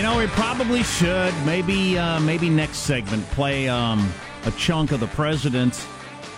You 0.00 0.06
know, 0.06 0.16
we 0.16 0.28
probably 0.28 0.82
should 0.82 1.34
maybe 1.44 1.98
uh, 1.98 2.20
maybe 2.20 2.48
next 2.48 2.78
segment 2.78 3.22
play 3.32 3.68
um, 3.68 4.10
a 4.46 4.50
chunk 4.52 4.92
of 4.92 5.00
the 5.00 5.08
president 5.08 5.86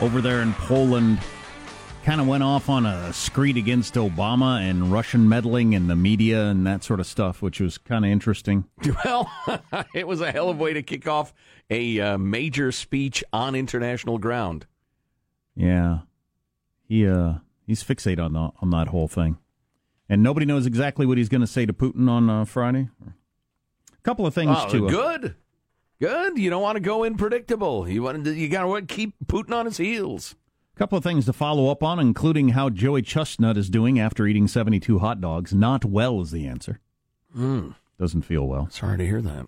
over 0.00 0.20
there 0.20 0.42
in 0.42 0.52
Poland. 0.54 1.20
Kind 2.02 2.20
of 2.20 2.26
went 2.26 2.42
off 2.42 2.68
on 2.68 2.86
a 2.86 3.12
screed 3.12 3.56
against 3.56 3.94
Obama 3.94 4.68
and 4.68 4.90
Russian 4.90 5.28
meddling 5.28 5.76
and 5.76 5.88
the 5.88 5.94
media 5.94 6.46
and 6.46 6.66
that 6.66 6.82
sort 6.82 6.98
of 6.98 7.06
stuff, 7.06 7.40
which 7.40 7.60
was 7.60 7.78
kind 7.78 8.04
of 8.04 8.10
interesting. 8.10 8.64
Well, 9.04 9.30
it 9.94 10.08
was 10.08 10.20
a 10.20 10.32
hell 10.32 10.48
of 10.48 10.58
a 10.58 10.60
way 10.60 10.72
to 10.72 10.82
kick 10.82 11.06
off 11.06 11.32
a 11.70 12.00
uh, 12.00 12.18
major 12.18 12.72
speech 12.72 13.22
on 13.32 13.54
international 13.54 14.18
ground. 14.18 14.66
Yeah, 15.54 15.98
he 16.88 17.06
uh, 17.06 17.34
he's 17.64 17.84
fixated 17.84 18.24
on 18.24 18.32
the, 18.32 18.50
on 18.60 18.70
that 18.70 18.88
whole 18.88 19.06
thing, 19.06 19.38
and 20.08 20.20
nobody 20.20 20.46
knows 20.46 20.66
exactly 20.66 21.06
what 21.06 21.16
he's 21.16 21.28
going 21.28 21.42
to 21.42 21.46
say 21.46 21.64
to 21.64 21.72
Putin 21.72 22.10
on 22.10 22.28
uh, 22.28 22.44
Friday. 22.44 22.88
Couple 24.02 24.26
of 24.26 24.34
things 24.34 24.56
Oh, 24.58 24.68
to 24.70 24.86
uh, 24.86 24.90
good, 24.90 25.34
good. 26.00 26.38
You 26.38 26.50
don't 26.50 26.62
want 26.62 26.76
to 26.76 26.80
go 26.80 27.04
in 27.04 27.16
predictable. 27.16 27.88
You 27.88 28.02
want 28.02 28.24
to, 28.24 28.34
you 28.34 28.48
got 28.48 28.64
to 28.64 28.82
keep 28.86 29.14
Putin 29.26 29.52
on 29.52 29.66
his 29.66 29.76
heels. 29.78 30.34
A 30.74 30.78
couple 30.78 30.96
of 30.98 31.04
things 31.04 31.26
to 31.26 31.32
follow 31.32 31.68
up 31.70 31.82
on, 31.82 31.98
including 32.00 32.50
how 32.50 32.70
Joey 32.70 33.02
Chestnut 33.02 33.56
is 33.56 33.68
doing 33.68 34.00
after 34.00 34.26
eating 34.26 34.48
72 34.48 34.98
hot 35.00 35.20
dogs. 35.20 35.52
Not 35.54 35.84
well 35.84 36.20
is 36.20 36.30
the 36.30 36.46
answer. 36.46 36.80
Mm, 37.36 37.74
Doesn't 37.98 38.22
feel 38.22 38.46
well. 38.46 38.68
sorry 38.70 38.98
to 38.98 39.06
hear 39.06 39.20
that. 39.22 39.46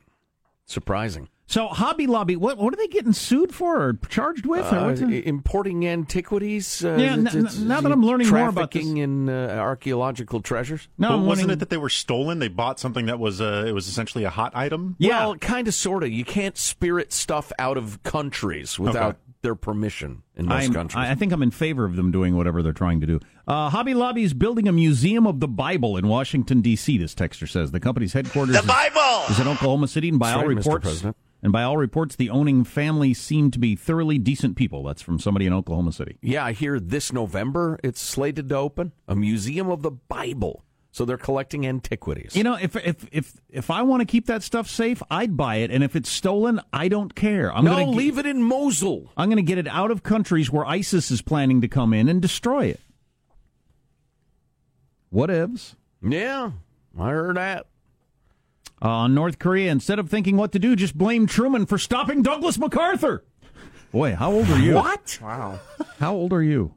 Surprising. 0.66 1.28
So, 1.46 1.68
Hobby 1.68 2.06
Lobby, 2.06 2.36
what 2.36 2.56
what 2.56 2.72
are 2.72 2.76
they 2.76 2.86
getting 2.88 3.12
sued 3.12 3.54
for 3.54 3.76
or 3.82 3.98
charged 4.08 4.46
with? 4.46 4.64
or 4.72 4.76
Uh, 4.78 4.86
what's 4.88 5.00
it? 5.02 5.26
importing 5.26 5.86
antiquities. 5.86 6.82
Uh, 6.84 6.96
Yeah, 6.98 7.12
n- 7.12 7.26
it's- 7.26 7.58
now 7.58 7.82
that 7.82 7.92
I'm 7.92 8.02
learning 8.04 8.28
more 8.30 8.48
about 8.48 8.70
trafficking 8.70 8.96
in 8.96 9.28
uh, 9.28 9.48
archaeological 9.60 10.40
treasures. 10.40 10.88
no, 10.96 11.08
But 11.10 11.18
wasn't 11.18 11.28
wanting- 11.28 11.50
it 11.50 11.58
that 11.60 11.68
they 11.70 11.76
were 11.76 11.90
stolen? 11.90 12.38
They 12.38 12.48
bought 12.48 12.80
something 12.80 13.06
that 13.06 13.18
was 13.18 13.40
uh, 13.42 13.64
it 13.66 13.72
was 13.72 13.88
essentially 13.88 14.24
a 14.24 14.30
hot 14.30 14.52
item. 14.56 14.96
Yeah. 14.98 15.26
Well, 15.26 15.36
kind 15.36 15.68
of, 15.68 15.74
sort 15.74 16.02
of. 16.02 16.10
You 16.10 16.24
can't 16.24 16.56
spirit 16.56 17.12
stuff 17.12 17.52
out 17.58 17.76
of 17.76 18.02
countries 18.04 18.78
without 18.78 19.10
Okay. 19.10 19.18
their 19.42 19.54
permission 19.54 20.22
in 20.36 20.46
most 20.46 20.62
I'm- 20.62 20.72
countries. 20.72 21.04
I 21.04 21.10
I 21.10 21.14
think 21.14 21.30
I'm 21.32 21.42
in 21.42 21.50
favor 21.50 21.84
of 21.84 21.96
them 21.96 22.10
doing 22.10 22.36
whatever 22.36 22.62
they're 22.62 22.72
trying 22.72 23.00
to 23.02 23.06
do. 23.06 23.20
Uh, 23.46 23.68
Hobby 23.68 23.92
Lobby 23.92 24.22
is 24.22 24.32
building 24.32 24.66
a 24.66 24.72
museum 24.72 25.26
of 25.26 25.40
the 25.40 25.48
Bible 25.48 25.98
in 25.98 26.08
Washington 26.08 26.62
D.C. 26.62 26.96
This 26.96 27.14
texter 27.14 27.46
says 27.46 27.70
the 27.70 27.80
company's 27.80 28.14
headquarters. 28.14 28.58
The 28.58 28.66
Bible 28.66 29.24
is 29.28 29.38
in 29.38 29.46
Oklahoma 29.46 29.88
City, 29.88 30.08
and 30.08 30.18
by 30.18 30.28
That's 30.30 30.36
all 30.42 30.48
right, 30.48 30.56
Mr. 30.56 30.64
reports, 30.64 30.84
President. 30.84 31.16
And 31.44 31.52
by 31.52 31.62
all 31.62 31.76
reports, 31.76 32.16
the 32.16 32.30
owning 32.30 32.64
family 32.64 33.14
seem 33.14 33.52
to 33.52 33.58
be 33.60 33.76
thoroughly 33.76 34.18
decent 34.18 34.56
people. 34.56 34.82
That's 34.82 35.02
from 35.02 35.20
somebody 35.20 35.46
in 35.46 35.52
Oklahoma 35.52 35.92
City. 35.92 36.18
yeah, 36.22 36.44
I 36.44 36.52
hear 36.52 36.80
this 36.80 37.12
November 37.12 37.78
it's 37.84 38.00
slated 38.00 38.48
to 38.48 38.56
open 38.56 38.90
a 39.06 39.14
museum 39.14 39.68
of 39.70 39.82
the 39.82 39.92
Bible. 39.92 40.64
So 40.90 41.04
they're 41.04 41.18
collecting 41.18 41.66
antiquities. 41.66 42.36
You 42.36 42.44
know, 42.44 42.54
if 42.54 42.76
if 42.76 43.04
if 43.10 43.34
if 43.48 43.68
I 43.68 43.82
want 43.82 44.00
to 44.00 44.06
keep 44.06 44.26
that 44.26 44.44
stuff 44.44 44.68
safe, 44.70 45.02
I'd 45.10 45.36
buy 45.36 45.56
it, 45.56 45.72
and 45.72 45.82
if 45.82 45.96
it's 45.96 46.08
stolen, 46.08 46.60
I 46.72 46.86
don't 46.86 47.16
care. 47.16 47.52
I'm 47.52 47.64
no, 47.64 47.72
gonna 47.72 47.84
get- 47.86 47.94
leave 47.96 48.18
it 48.18 48.26
in 48.26 48.42
Mosul. 48.44 49.10
I'm 49.16 49.28
going 49.28 49.36
to 49.36 49.42
get 49.42 49.58
it 49.58 49.66
out 49.66 49.90
of 49.90 50.04
countries 50.04 50.52
where 50.52 50.64
ISIS 50.64 51.10
is 51.10 51.20
planning 51.20 51.60
to 51.62 51.68
come 51.68 51.92
in 51.92 52.08
and 52.08 52.22
destroy 52.22 52.66
it. 52.66 52.80
What 55.10 55.30
ifs? 55.30 55.76
Yeah, 56.00 56.52
I 56.98 57.10
heard 57.10 57.36
that. 57.36 57.66
Uh, 58.84 59.08
North 59.08 59.38
Korea, 59.38 59.72
instead 59.72 59.98
of 59.98 60.10
thinking 60.10 60.36
what 60.36 60.52
to 60.52 60.58
do, 60.58 60.76
just 60.76 60.96
blame 60.96 61.26
Truman 61.26 61.64
for 61.64 61.78
stopping 61.78 62.22
Douglas 62.22 62.58
MacArthur. 62.58 63.24
Boy, 63.90 64.14
how 64.14 64.30
old 64.30 64.46
are 64.50 64.58
you? 64.58 64.74
What? 64.74 65.18
Wow. 65.22 65.58
How 65.98 66.14
old 66.14 66.32
are 66.34 66.42
you? 66.42 66.74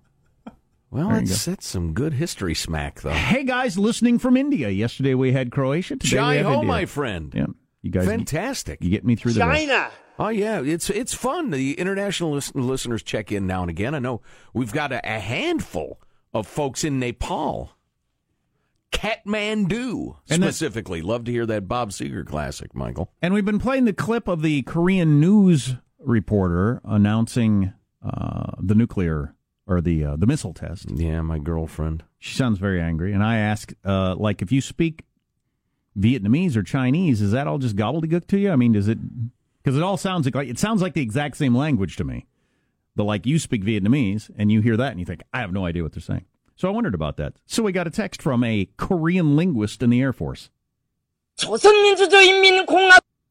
Well, 0.90 1.10
There 1.10 1.20
you 1.20 1.28
that's, 1.28 1.44
that's 1.46 1.68
some 1.68 1.92
good 1.94 2.14
history 2.14 2.56
smack, 2.56 3.02
though. 3.02 3.10
Hey, 3.10 3.44
guys, 3.44 3.78
listening 3.78 4.20
from 4.20 4.38
India. 4.38 4.70
Yesterday 4.70 5.16
we 5.16 5.34
had 5.34 5.52
Croatia. 5.52 5.98
Today 5.98 6.16
we 6.16 6.16
Jai 6.16 6.38
ho, 6.44 6.64
my 6.64 6.86
friend. 6.86 7.34
Yeah, 7.36 7.48
you 7.82 7.92
guys, 7.92 8.06
Fantastic. 8.06 8.82
you 8.82 8.90
get 8.90 9.04
me 9.04 9.16
through 9.18 9.34
the 9.34 9.42
China. 9.42 9.90
Oh 10.18 10.30
yeah, 10.30 10.62
it's 10.62 10.90
it's 10.90 11.14
fun. 11.14 11.50
The 11.52 11.74
international 11.74 12.32
lis- 12.32 12.56
listeners 12.56 13.04
check 13.04 13.32
in 13.34 13.46
now 13.46 13.62
and 13.62 13.70
again. 13.70 13.94
I 13.94 14.00
know 14.00 14.22
we've 14.54 14.72
got 14.72 14.92
a, 14.94 15.00
a 15.06 15.20
handful 15.20 16.00
of 16.34 16.48
folks 16.48 16.84
in 16.84 17.00
Nepal, 17.00 17.72
Kathmandu 18.92 20.18
And 20.30 20.42
specifically. 20.42 21.02
Love 21.02 21.26
to 21.26 21.32
hear 21.32 21.46
that 21.46 21.68
Bob 21.68 21.92
Seger 21.92 22.26
classic, 22.26 22.74
Michael. 22.74 23.12
And 23.22 23.34
we've 23.34 23.46
been 23.46 23.60
playing 23.60 23.86
the 23.86 23.94
clip 23.94 24.28
of 24.28 24.42
the 24.42 24.64
Korean 24.64 25.20
news 25.20 25.76
reporter 26.00 26.82
announcing 26.84 27.74
uh, 28.04 28.54
the 28.60 28.76
nuclear 28.76 29.36
or 29.68 29.82
the 29.82 30.04
uh, 30.06 30.16
the 30.16 30.26
missile 30.26 30.54
test. 30.54 30.90
Yeah, 30.90 31.22
my 31.22 31.40
girlfriend. 31.40 32.04
She 32.20 32.36
sounds 32.36 32.58
very 32.58 32.82
angry, 32.82 33.14
and 33.14 33.24
I 33.24 33.38
ask, 33.38 33.74
uh, 33.86 34.16
like, 34.16 34.42
if 34.42 34.52
you 34.52 34.62
speak 34.62 35.04
Vietnamese 36.00 36.56
or 36.56 36.64
Chinese, 36.64 37.22
is 37.22 37.32
that 37.32 37.48
all 37.48 37.58
just 37.58 37.76
gobbledygook 37.76 38.28
to 38.28 38.40
you? 38.40 38.52
I 38.52 38.56
mean, 38.56 38.72
does 38.72 38.88
it? 38.88 38.98
Because 39.62 39.78
it 39.78 39.84
all 39.84 39.98
sounds 39.98 40.34
like 40.34 40.48
it 40.48 40.58
sounds 40.58 40.82
like 40.82 40.94
the 40.94 41.02
exact 41.02 41.38
same 41.38 41.56
language 41.56 41.98
to 41.98 42.04
me. 42.04 42.26
But 42.96 43.04
like, 43.04 43.26
you 43.26 43.38
speak 43.38 43.64
Vietnamese, 43.64 44.32
and 44.38 44.52
you 44.52 44.62
hear 44.62 44.78
that, 44.78 44.92
and 44.92 45.00
you 45.00 45.06
think, 45.06 45.22
I 45.34 45.42
have 45.42 45.52
no 45.52 45.66
idea 45.66 45.84
what 45.84 45.92
they're 45.92 46.02
saying. 46.02 46.26
So 46.58 46.68
I 46.68 46.72
wondered 46.72 46.96
about 46.96 47.18
that. 47.18 47.34
So 47.46 47.64
we 47.64 47.72
got 47.72 47.88
a 47.88 47.92
text 47.92 48.22
from 48.22 48.44
a 48.44 48.68
Korean 48.78 49.36
linguist 49.36 49.84
in 49.84 49.92
the 49.92 50.02
Air 50.02 50.12
Force. 50.12 50.50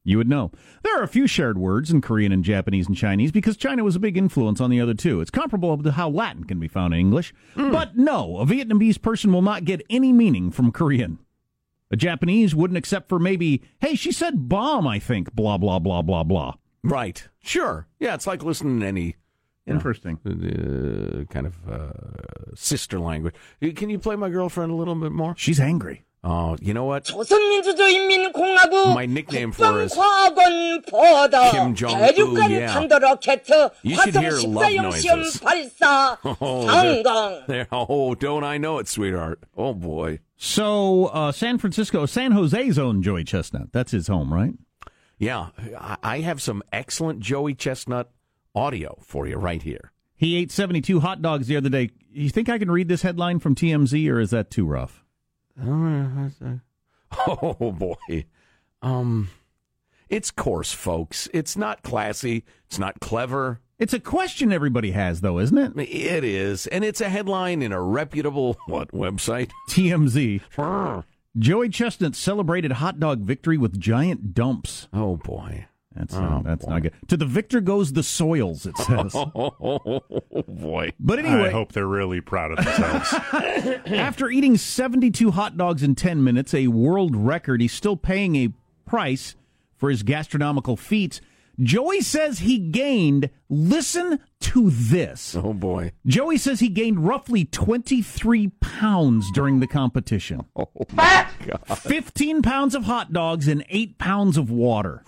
You 0.05 0.17
would 0.17 0.29
know. 0.29 0.51
There 0.83 0.97
are 0.97 1.03
a 1.03 1.09
few 1.09 1.27
shared 1.27 1.57
words 1.57 1.91
in 1.91 1.99
Korean 1.99 2.31
and 2.31 2.41
Japanese 2.41 2.87
and 2.87 2.95
Chinese 2.95 3.33
because 3.33 3.57
China 3.57 3.83
was 3.83 3.97
a 3.97 3.99
big 3.99 4.15
influence 4.15 4.61
on 4.61 4.69
the 4.69 4.79
other 4.79 4.93
two. 4.93 5.19
It's 5.19 5.29
comparable 5.29 5.77
to 5.83 5.91
how 5.91 6.07
Latin 6.07 6.45
can 6.45 6.57
be 6.57 6.69
found 6.69 6.93
in 6.93 7.01
English. 7.01 7.33
Mm. 7.57 7.73
But 7.73 7.97
no, 7.97 8.37
a 8.37 8.45
Vietnamese 8.45 9.01
person 9.01 9.33
will 9.33 9.41
not 9.41 9.65
get 9.65 9.85
any 9.89 10.13
meaning 10.13 10.49
from 10.49 10.71
Korean. 10.71 11.19
A 11.91 11.97
Japanese 11.97 12.55
wouldn't 12.55 12.77
except 12.77 13.09
for 13.09 13.19
maybe, 13.19 13.61
hey, 13.81 13.95
she 13.95 14.13
said 14.13 14.47
bomb, 14.47 14.87
I 14.87 14.99
think, 14.99 15.33
blah, 15.33 15.57
blah, 15.57 15.79
blah, 15.79 16.01
blah, 16.01 16.23
blah. 16.23 16.53
Right. 16.81 17.27
Sure. 17.41 17.87
Yeah, 17.99 18.13
it's 18.13 18.27
like 18.27 18.43
listening 18.43 18.79
to 18.79 18.85
any 18.87 19.17
Interesting. 19.67 20.19
Know, 20.23 21.21
uh, 21.21 21.23
kind 21.25 21.45
of 21.47 21.55
uh, 21.69 21.91
sister 22.55 22.99
language. 22.99 23.35
Can 23.75 23.89
you 23.89 23.99
play 23.99 24.15
my 24.15 24.29
girlfriend 24.29 24.71
a 24.71 24.75
little 24.75 24.95
bit 24.95 25.11
more? 25.11 25.35
She's 25.37 25.59
angry. 25.59 26.03
Oh, 26.23 26.57
you 26.59 26.73
know 26.73 26.83
what? 26.85 27.09
My 28.93 29.05
nickname 29.05 29.51
for 29.51 29.65
her 29.65 29.81
is 29.81 29.93
Kim 31.51 31.75
Jong 31.75 31.91
Un. 31.93 32.49
Yeah. 32.51 32.73
You 33.83 33.95
should 33.95 34.15
hear 34.15 34.31
love 34.49 34.63
noises. 34.83 35.41
Oh, 36.25 36.67
oh, 37.71 38.15
don't 38.15 38.43
I 38.43 38.57
know 38.57 38.79
it, 38.79 38.87
sweetheart? 38.87 39.43
Oh 39.55 39.73
boy. 39.73 40.19
So 40.37 41.05
uh, 41.07 41.31
San 41.31 41.57
Francisco, 41.59 42.05
San 42.05 42.31
Jose's 42.31 42.77
own 42.79 43.01
Joey 43.03 43.23
Chestnut. 43.23 43.71
That's 43.71 43.91
his 43.91 44.07
home, 44.07 44.33
right? 44.33 44.53
Yeah, 45.19 45.49
I 46.03 46.19
have 46.19 46.41
some 46.41 46.61
excellent 46.71 47.21
Joey 47.21 47.55
Chestnut 47.55 48.11
audio 48.57 48.97
for 49.01 49.27
you 49.27 49.37
right 49.37 49.61
here. 49.61 49.91
He 50.15 50.35
ate 50.35 50.51
72 50.51 50.99
hot 50.99 51.21
dogs 51.21 51.47
the 51.47 51.57
other 51.57 51.69
day. 51.69 51.91
You 52.11 52.29
think 52.29 52.49
I 52.49 52.57
can 52.57 52.71
read 52.71 52.87
this 52.87 53.03
headline 53.03 53.39
from 53.39 53.53
TMZ, 53.53 54.09
or 54.11 54.19
is 54.19 54.31
that 54.31 54.49
too 54.51 54.65
rough? 54.65 55.03
Oh 57.27 57.71
boy. 57.71 58.25
Um 58.81 59.29
it's 60.09 60.31
coarse, 60.31 60.73
folks. 60.73 61.29
It's 61.33 61.55
not 61.57 61.83
classy. 61.83 62.43
It's 62.65 62.79
not 62.79 62.99
clever. 62.99 63.59
It's 63.79 63.93
a 63.93 63.99
question 63.99 64.51
everybody 64.51 64.91
has, 64.91 65.21
though, 65.21 65.39
isn't 65.39 65.57
it? 65.57 65.73
It 65.77 66.23
is, 66.23 66.65
and 66.67 66.83
it's 66.83 66.99
a 67.01 67.09
headline 67.09 67.61
in 67.61 67.71
a 67.71 67.81
reputable 67.81 68.57
what 68.67 68.91
website? 68.91 69.51
TMZ. 69.69 70.41
Joey 71.37 71.69
Chestnut 71.69 72.15
celebrated 72.15 72.73
hot 72.73 72.99
dog 72.99 73.21
victory 73.21 73.57
with 73.57 73.79
giant 73.79 74.33
dumps. 74.33 74.87
Oh 74.91 75.17
boy. 75.17 75.67
That's 75.97 76.15
uh, 76.15 76.41
that's 76.43 76.67
not 76.67 76.83
good. 76.83 76.93
To 77.07 77.17
the 77.17 77.25
victor 77.25 77.59
goes 77.61 77.93
the 77.93 78.03
soils. 78.03 78.65
It 78.65 78.77
says. 78.77 79.15
Oh 80.39 80.43
boy. 80.47 80.91
But 80.99 81.19
anyway, 81.19 81.47
I 81.47 81.51
hope 81.51 81.71
they're 81.71 81.87
really 81.87 82.21
proud 82.21 82.51
of 82.51 82.63
themselves. 82.63 83.13
after 83.87 84.29
eating 84.29 84.57
72 84.57 85.31
hot 85.31 85.57
dogs 85.57 85.83
in 85.83 85.95
10 85.95 86.23
minutes, 86.23 86.53
a 86.53 86.67
world 86.67 87.15
record, 87.15 87.61
he's 87.61 87.73
still 87.73 87.97
paying 87.97 88.35
a 88.35 88.53
price 88.85 89.35
for 89.75 89.89
his 89.89 90.03
gastronomical 90.03 90.77
feats. 90.77 91.21
Joey 91.59 92.01
says 92.01 92.39
he 92.39 92.59
gained, 92.59 93.29
listen 93.49 94.19
to 94.41 94.69
this. 94.69 95.35
Oh 95.35 95.53
boy. 95.53 95.91
Joey 96.05 96.37
says 96.37 96.59
he 96.59 96.69
gained 96.69 97.07
roughly 97.07 97.45
23 97.45 98.49
pounds 98.59 99.25
during 99.33 99.59
the 99.59 99.67
competition. 99.67 100.45
Oh, 100.55 100.69
15 101.75 102.41
pounds 102.43 102.75
of 102.75 102.83
hot 102.83 103.11
dogs 103.11 103.47
and 103.47 103.65
8 103.69 103.97
pounds 103.97 104.37
of 104.37 104.51
water. 104.51 105.03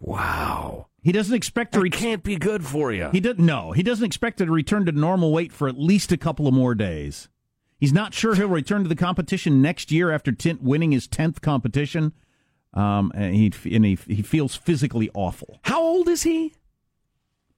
Wow. 0.00 0.88
He 1.02 1.12
doesn't 1.12 1.34
expect 1.34 1.72
to 1.74 1.80
re- 1.80 1.90
can't 1.90 2.22
be 2.22 2.36
good 2.36 2.64
for 2.66 2.92
you. 2.92 3.08
He 3.12 3.20
doesn't 3.20 3.38
no, 3.38 3.72
he 3.72 3.82
doesn't 3.82 4.04
expect 4.04 4.38
to 4.38 4.46
return 4.46 4.86
to 4.86 4.92
normal 4.92 5.32
weight 5.32 5.52
for 5.52 5.68
at 5.68 5.78
least 5.78 6.12
a 6.12 6.16
couple 6.16 6.48
of 6.48 6.54
more 6.54 6.74
days. 6.74 7.28
He's 7.78 7.92
not 7.92 8.12
sure 8.12 8.34
he'll 8.34 8.48
return 8.48 8.82
to 8.82 8.88
the 8.88 8.96
competition 8.96 9.62
next 9.62 9.90
year 9.90 10.10
after 10.10 10.32
Tint 10.32 10.62
winning 10.62 10.92
his 10.92 11.08
10th 11.08 11.40
competition. 11.40 12.12
Um, 12.74 13.10
and 13.14 13.34
he 13.34 13.52
and 13.74 13.84
he, 13.84 13.98
he 14.06 14.22
feels 14.22 14.54
physically 14.54 15.10
awful. 15.14 15.58
How 15.62 15.82
old 15.82 16.08
is 16.08 16.22
he? 16.22 16.54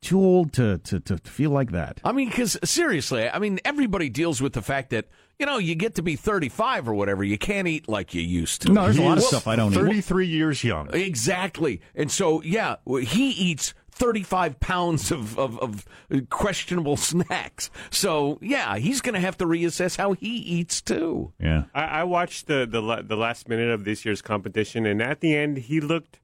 Too 0.03 0.19
old 0.21 0.53
to, 0.55 0.79
to, 0.79 1.01
to 1.01 1.17
feel 1.19 1.51
like 1.51 1.71
that. 1.71 2.01
I 2.05 2.13
mean, 2.13 2.29
because 2.29 2.59
seriously, 2.65 3.29
I 3.29 3.39
mean, 3.39 3.61
everybody 3.65 4.09
deals 4.09 4.43
with 4.43 4.53
the 4.53 4.61
fact 4.63 4.91
that 4.91 5.07
you 5.39 5.47
know 5.47 5.59
you 5.59 5.75
get 5.75 5.95
to 5.95 6.03
be 6.03 6.17
thirty-five 6.17 6.89
or 6.89 6.95
whatever, 6.95 7.23
you 7.25 7.39
can't 7.39 7.69
eat 7.69 7.89
like 7.89 8.13
you 8.13 8.21
used 8.21 8.63
to. 8.63 8.73
No, 8.73 8.85
there's 8.85 8.99
a 8.99 9.03
lot 9.03 9.19
of 9.19 9.25
stuff 9.25 9.47
I 9.47 9.57
don't 9.57 9.73
eat. 9.73 9.77
33 9.77 10.27
years 10.27 10.65
young. 10.65 10.93
Exactly, 10.93 11.81
and 11.95 12.11
so 12.11 12.43
yeah, 12.43 12.77
he 12.87 13.31
eats 13.31 13.75
thirty-five 13.93 14.59
pounds 14.59 15.13
of, 15.13 15.39
of, 15.39 15.59
of 15.61 15.87
questionable 16.31 16.97
snacks. 16.97 17.71
So 17.91 18.39
yeah, 18.43 18.79
he's 18.79 19.01
going 19.01 19.15
to 19.15 19.21
have 19.21 19.37
to 19.39 19.45
reassess 19.47 19.97
how 19.97 20.13
he 20.15 20.37
eats 20.37 20.81
too. 20.81 21.33
Yeah. 21.39 21.65
I, 21.75 21.85
I 21.85 22.05
watched 22.05 22.47
the, 22.49 22.67
the 22.69 23.05
the 23.07 23.17
last 23.17 23.49
minute 23.49 23.71
of 23.71 23.85
this 23.85 24.05
year's 24.05 24.23
competition, 24.23 24.85
and 24.87 25.01
at 25.01 25.21
the 25.21 25.37
end, 25.37 25.59
he 25.59 25.81
looked 25.81 26.19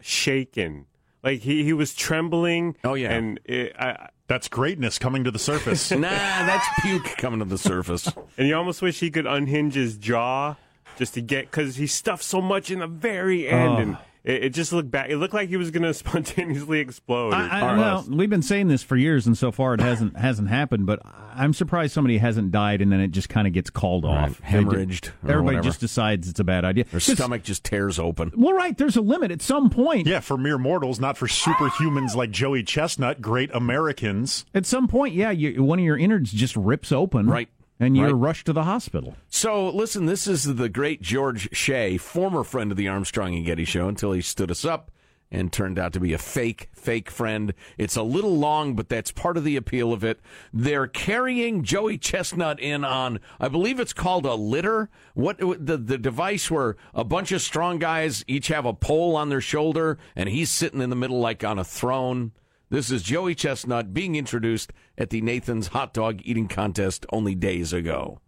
shaken. 0.00 0.86
Like 1.22 1.40
he, 1.40 1.64
he 1.64 1.72
was 1.72 1.94
trembling. 1.94 2.76
Oh, 2.84 2.94
yeah. 2.94 3.12
and 3.12 3.40
it, 3.44 3.74
I, 3.78 4.08
That's 4.26 4.48
greatness 4.48 4.98
coming 4.98 5.24
to 5.24 5.30
the 5.30 5.38
surface. 5.38 5.90
Nah, 5.92 6.08
that's 6.08 6.66
puke 6.80 7.16
coming 7.18 7.38
to 7.38 7.44
the 7.44 7.58
surface. 7.58 8.10
and 8.36 8.48
you 8.48 8.56
almost 8.56 8.82
wish 8.82 9.00
he 9.00 9.10
could 9.10 9.26
unhinge 9.26 9.74
his 9.74 9.96
jaw 9.96 10.56
just 10.96 11.14
to 11.14 11.20
get 11.22 11.50
because 11.50 11.76
he 11.76 11.86
stuffed 11.86 12.24
so 12.24 12.40
much 12.40 12.70
in 12.70 12.80
the 12.80 12.86
very 12.86 13.48
end, 13.48 13.72
oh. 13.72 13.76
and 13.76 13.98
it, 14.24 14.44
it 14.44 14.50
just 14.50 14.72
looked 14.72 14.90
bad. 14.90 15.10
It 15.10 15.16
looked 15.16 15.34
like 15.34 15.48
he 15.48 15.56
was 15.56 15.70
going 15.70 15.82
to 15.84 15.94
spontaneously 15.94 16.80
explode. 16.80 17.34
I, 17.34 17.60
I, 17.60 17.76
well, 17.78 18.04
we've 18.08 18.30
been 18.30 18.42
saying 18.42 18.68
this 18.68 18.82
for 18.82 18.96
years, 18.96 19.26
and 19.26 19.36
so 19.36 19.50
far 19.52 19.74
it 19.74 19.80
hasn't 19.90 20.16
hasn't 20.16 20.48
happened. 20.48 20.86
But 20.86 21.00
I'm 21.34 21.52
surprised 21.52 21.92
somebody 21.92 22.18
hasn't 22.18 22.50
died, 22.52 22.80
and 22.82 22.92
then 22.92 23.00
it 23.00 23.08
just 23.08 23.28
kind 23.28 23.46
of 23.46 23.52
gets 23.52 23.70
called 23.70 24.04
Right, 24.04 24.30
off. 24.30 24.40
Hemorrhaged 24.42 24.88
just- 24.88 25.06
or 25.08 25.30
Everybody 25.30 25.44
whatever. 25.56 25.62
just 25.62 25.80
decides 25.80 26.28
it's 26.28 26.40
a 26.40 26.44
bad 26.44 26.64
idea. 26.64 26.84
Their 26.84 27.00
'Cause- 27.00 27.14
stomach 27.14 27.42
just 27.42 27.64
tears 27.64 27.98
open. 27.98 28.32
Well, 28.36 28.54
right. 28.54 28.76
There's 28.76 28.96
a 28.96 29.02
limit 29.02 29.30
at 29.30 29.42
some 29.42 29.70
point. 29.70 30.06
yeah, 30.06 30.20
for 30.20 30.36
mere 30.36 30.58
mortals, 30.58 31.00
not 31.00 31.16
for 31.16 31.26
superhumans 31.26 32.14
like 32.14 32.30
Joey 32.30 32.62
Chestnut, 32.62 33.20
great 33.20 33.50
Americans. 33.54 34.44
At 34.54 34.66
some 34.66 34.88
point, 34.88 35.14
yeah, 35.14 35.30
you, 35.30 35.62
one 35.62 35.78
of 35.78 35.84
your 35.84 35.96
innards 35.98 36.32
just 36.32 36.56
rips 36.56 36.92
open. 36.92 37.26
Right. 37.26 37.48
And 37.82 37.96
you're 37.96 38.14
Right. 38.14 38.26
rushed 38.28 38.46
to 38.46 38.52
the 38.52 38.62
hospital. 38.62 39.16
So, 39.28 39.68
listen, 39.68 40.06
this 40.06 40.28
is 40.28 40.44
the 40.44 40.68
great 40.68 41.02
George 41.02 41.48
Shea, 41.52 41.96
former 41.98 42.44
friend 42.44 42.70
of 42.70 42.76
the 42.76 42.86
Armstrong 42.86 43.34
and 43.34 43.44
Getty 43.44 43.64
show 43.64 43.88
until 43.88 44.12
he 44.12 44.22
stood 44.22 44.52
us 44.52 44.64
up 44.64 44.92
and 45.32 45.50
turned 45.52 45.78
out 45.78 45.92
to 45.94 45.98
be 45.98 46.12
a 46.12 46.18
fake, 46.18 46.68
fake 46.74 47.10
friend. 47.10 47.54
It's 47.78 47.96
a 47.96 48.02
little 48.02 48.36
long, 48.38 48.76
but 48.76 48.88
that's 48.88 49.10
part 49.10 49.36
of 49.36 49.44
the 49.44 49.56
appeal 49.56 49.92
of 49.92 50.04
it. 50.04 50.20
They're 50.52 50.86
carrying 50.86 51.64
Joey 51.64 51.98
Chestnut 51.98 52.60
in 52.60 52.84
on, 52.84 53.18
I 53.40 53.48
believe 53.48 53.80
it's 53.80 53.94
called 53.94 54.26
a 54.26 54.34
litter. 54.34 54.88
What 55.14 55.38
the, 55.38 55.78
the 55.78 55.98
device 55.98 56.50
where 56.50 56.76
a 56.94 57.02
bunch 57.02 57.32
of 57.32 57.40
strong 57.40 57.78
guys 57.78 58.24
each 58.28 58.48
have 58.48 58.66
a 58.66 58.74
pole 58.74 59.16
on 59.16 59.28
their 59.30 59.40
shoulder 59.40 59.98
and 60.14 60.28
he's 60.28 60.50
sitting 60.50 60.82
in 60.82 60.90
the 60.90 60.96
middle 60.96 61.18
like 61.18 61.42
on 61.42 61.58
a 61.58 61.64
throne. 61.64 62.32
This 62.72 62.90
is 62.90 63.02
Joey 63.02 63.34
Chestnut 63.34 63.92
being 63.92 64.14
introduced 64.16 64.72
at 64.96 65.10
the 65.10 65.20
Nathan's 65.20 65.66
hot 65.66 65.92
dog 65.92 66.22
eating 66.24 66.48
contest 66.48 67.04
only 67.12 67.34
days 67.34 67.74
ago. 67.74 68.18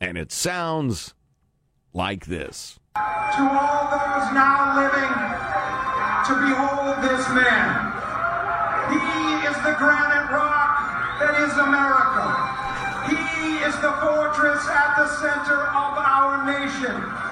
And 0.00 0.16
it 0.16 0.32
sounds 0.32 1.12
like 1.92 2.24
this. 2.24 2.80
to 2.96 3.42
all 3.44 3.92
those 3.92 4.32
now 4.32 4.72
living 4.72 5.12
to 6.24 6.32
behold 6.48 6.96
this 7.04 7.28
man. 7.36 7.92
He 8.88 9.52
is 9.52 9.56
the 9.68 9.76
granite 9.76 10.32
rock 10.32 11.20
that 11.20 11.36
is 11.44 11.52
America. 11.60 12.24
He 13.12 13.60
is 13.68 13.74
the 13.84 13.92
fortress 14.00 14.64
at 14.66 14.96
the 14.96 15.08
center 15.20 15.60
of 15.60 15.92
our 15.92 16.46
nation. 16.46 17.31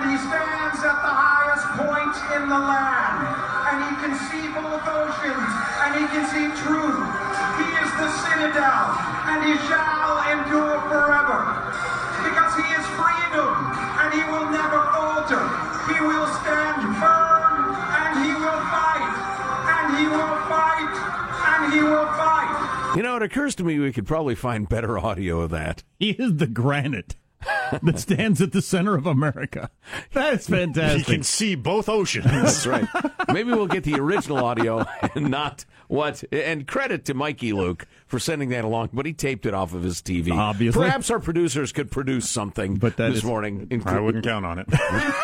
And 0.00 0.08
he 0.08 0.16
stands 0.16 0.80
at 0.80 0.96
the 1.04 1.12
highest 1.12 1.76
point 1.76 2.16
in 2.32 2.48
the 2.48 2.56
land. 2.56 3.20
And 3.68 3.76
he 3.84 3.92
can 4.00 4.16
see 4.16 4.48
both 4.48 4.80
oceans 4.80 5.52
and 5.84 5.90
he 5.92 6.04
can 6.08 6.24
see 6.24 6.48
truth. 6.64 7.04
He 7.60 7.68
is 7.68 7.90
the 8.00 8.08
citadel 8.08 8.96
and 9.28 9.44
he 9.44 9.60
shall 9.68 10.24
endure 10.24 10.80
forever 10.88 11.40
because 12.24 12.52
he 12.56 12.68
is 12.72 12.84
freedom 12.96 13.52
and 14.00 14.08
he 14.16 14.24
will 14.24 14.48
never 14.48 14.80
falter. 14.88 15.44
He 15.92 16.00
will 16.00 16.28
stand 16.40 16.80
firm 16.96 17.76
and 17.76 18.24
he 18.24 18.32
will 18.40 18.62
fight 18.72 19.14
and 19.68 19.86
he 20.00 20.08
will 20.08 20.36
fight 20.48 20.96
and 21.44 21.60
he 21.76 21.82
will 21.84 22.08
fight. 22.16 22.96
You 22.96 23.02
know, 23.02 23.16
it 23.16 23.22
occurs 23.22 23.54
to 23.56 23.64
me 23.64 23.78
we 23.78 23.92
could 23.92 24.06
probably 24.06 24.34
find 24.34 24.66
better 24.66 24.98
audio 24.98 25.40
of 25.42 25.50
that. 25.50 25.84
He 25.98 26.12
is 26.12 26.38
the 26.38 26.46
granite 26.46 27.16
that 27.82 27.98
stands 27.98 28.40
at 28.40 28.52
the 28.52 28.62
center 28.62 28.94
of 28.96 29.06
America. 29.06 29.70
That 30.12 30.34
is 30.34 30.46
fantastic. 30.48 30.98
You 31.08 31.14
can 31.14 31.22
see 31.22 31.54
both 31.54 31.88
oceans. 31.88 32.24
That's 32.30 32.66
right. 32.66 32.86
Maybe 33.28 33.50
we'll 33.52 33.66
get 33.66 33.84
the 33.84 33.94
original 33.94 34.38
audio 34.44 34.84
and 35.14 35.30
not 35.30 35.64
what. 35.88 36.22
And 36.32 36.66
credit 36.66 37.04
to 37.06 37.14
Mikey 37.14 37.52
Luke 37.52 37.86
for 38.06 38.18
sending 38.18 38.48
that 38.50 38.64
along, 38.64 38.90
but 38.92 39.06
he 39.06 39.12
taped 39.12 39.46
it 39.46 39.54
off 39.54 39.74
of 39.74 39.82
his 39.82 40.00
TV. 40.02 40.32
Obviously. 40.32 40.84
Perhaps 40.84 41.10
our 41.10 41.20
producers 41.20 41.72
could 41.72 41.90
produce 41.90 42.28
something 42.28 42.76
But 42.76 42.96
that 42.96 43.08
this 43.10 43.18
is- 43.18 43.24
morning. 43.24 43.68
I 43.86 44.00
wouldn't 44.00 44.24
count 44.24 44.44
on 44.46 44.58
it. 44.58 44.66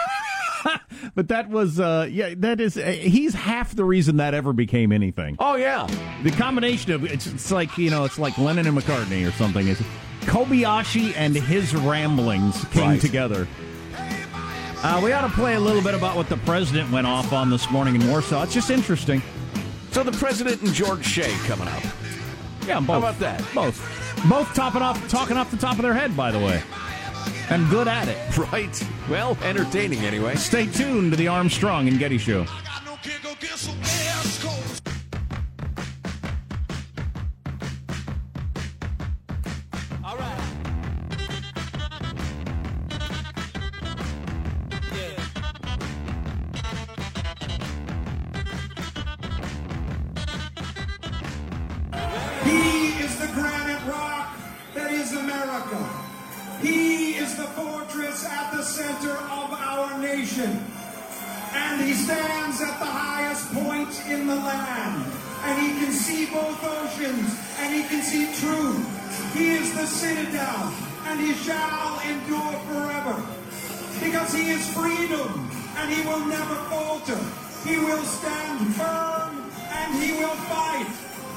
But 1.15 1.29
that 1.29 1.49
was, 1.49 1.79
uh, 1.79 2.09
yeah, 2.11 2.35
that 2.39 2.61
is, 2.61 2.77
uh, 2.77 2.83
he's 2.87 3.33
half 3.33 3.75
the 3.77 3.85
reason 3.85 4.17
that 4.17 4.35
ever 4.35 4.53
became 4.53 4.91
anything. 4.91 5.37
Oh, 5.39 5.55
yeah. 5.55 5.87
The 6.25 6.33
combination 6.33 6.91
of, 6.93 7.05
it's, 7.05 7.27
it's 7.27 7.51
like, 7.53 7.79
you 7.79 7.91
know, 7.91 8.05
it's 8.05 8.19
like 8.19 8.37
Lennon 8.37 8.67
and 8.67 8.77
McCartney 8.77 9.27
or 9.27 9.31
something. 9.33 9.69
It's 9.69 9.81
Kobayashi 10.27 11.15
and 11.17 11.35
his 11.35 11.75
ramblings 11.75 12.65
came 12.67 12.91
Right. 12.91 13.01
together. 13.01 13.47
Uh, 14.83 15.01
we 15.03 15.13
ought 15.13 15.23
to 15.23 15.29
play 15.33 15.55
a 15.55 15.61
little 15.61 15.83
bit 15.83 15.95
about 15.95 16.17
what 16.17 16.29
the 16.29 16.37
president 16.39 16.91
went 16.93 17.07
off 17.07 17.33
on 17.33 17.51
this 17.51 17.71
morning 17.71 17.95
in 17.95 18.09
Warsaw. 18.09 18.43
It's 18.43 18.55
just 18.55 18.71
interesting. 18.71 19.23
So 19.91 20.03
the 20.03 20.13
president 20.13 20.61
and 20.63 20.73
George 20.75 21.05
Shea 21.05 21.33
coming 21.47 21.67
up. 21.69 21.83
Yeah, 22.67 22.81
both. 22.81 22.87
How 22.89 22.99
about 22.99 23.19
that? 23.21 23.43
Both. 23.55 23.81
Both 24.29 24.55
topping 24.55 24.83
off, 24.83 25.09
talking 25.09 25.37
off 25.37 25.51
the 25.51 25.57
top 25.57 25.77
of 25.77 25.83
their 25.83 25.95
head, 25.95 26.17
by 26.17 26.31
the 26.31 26.39
way. 26.39 26.63
And 27.49 27.69
good 27.71 27.89
at 27.89 28.09
it. 28.09 28.19
Right. 28.53 28.87
Well, 29.09 29.37
entertaining 29.43 30.01
anyway. 30.01 30.35
Stay 30.37 30.67
tuned 30.67 31.13
to 31.13 31.17
the 31.17 31.29
Armstrong 31.29 31.89
and 31.89 31.99
Getty 31.99 32.19
Show. 32.19 32.45
America. 55.27 55.83
He 56.63 57.19
is 57.19 57.37
the 57.37 57.51
fortress 57.59 58.25
at 58.25 58.53
the 58.53 58.63
center 58.63 59.11
of 59.11 59.51
our 59.51 59.99
nation. 59.99 60.63
And 61.53 61.83
he 61.83 61.95
stands 61.95 62.63
at 62.63 62.79
the 62.79 62.87
highest 62.87 63.53
point 63.53 63.91
in 64.07 64.29
the 64.29 64.37
land. 64.37 65.03
And 65.43 65.55
he 65.59 65.71
can 65.83 65.91
see 65.91 66.27
both 66.27 66.63
oceans 66.63 67.27
and 67.59 67.75
he 67.75 67.83
can 67.91 68.03
see 68.03 68.31
truth. 68.39 68.87
He 69.35 69.51
is 69.59 69.75
the 69.75 69.87
citadel 69.87 70.73
and 71.07 71.19
he 71.19 71.35
shall 71.43 71.99
endure 72.07 72.55
forever. 72.71 73.19
Because 73.99 74.33
he 74.33 74.51
is 74.51 74.63
freedom 74.79 75.51
and 75.79 75.93
he 75.93 76.07
will 76.07 76.25
never 76.25 76.55
falter. 76.71 77.19
He 77.67 77.79
will 77.79 78.05
stand 78.05 78.75
firm 78.77 79.51
and 79.75 79.89
he 80.01 80.13
will 80.23 80.39
fight. 80.47 80.87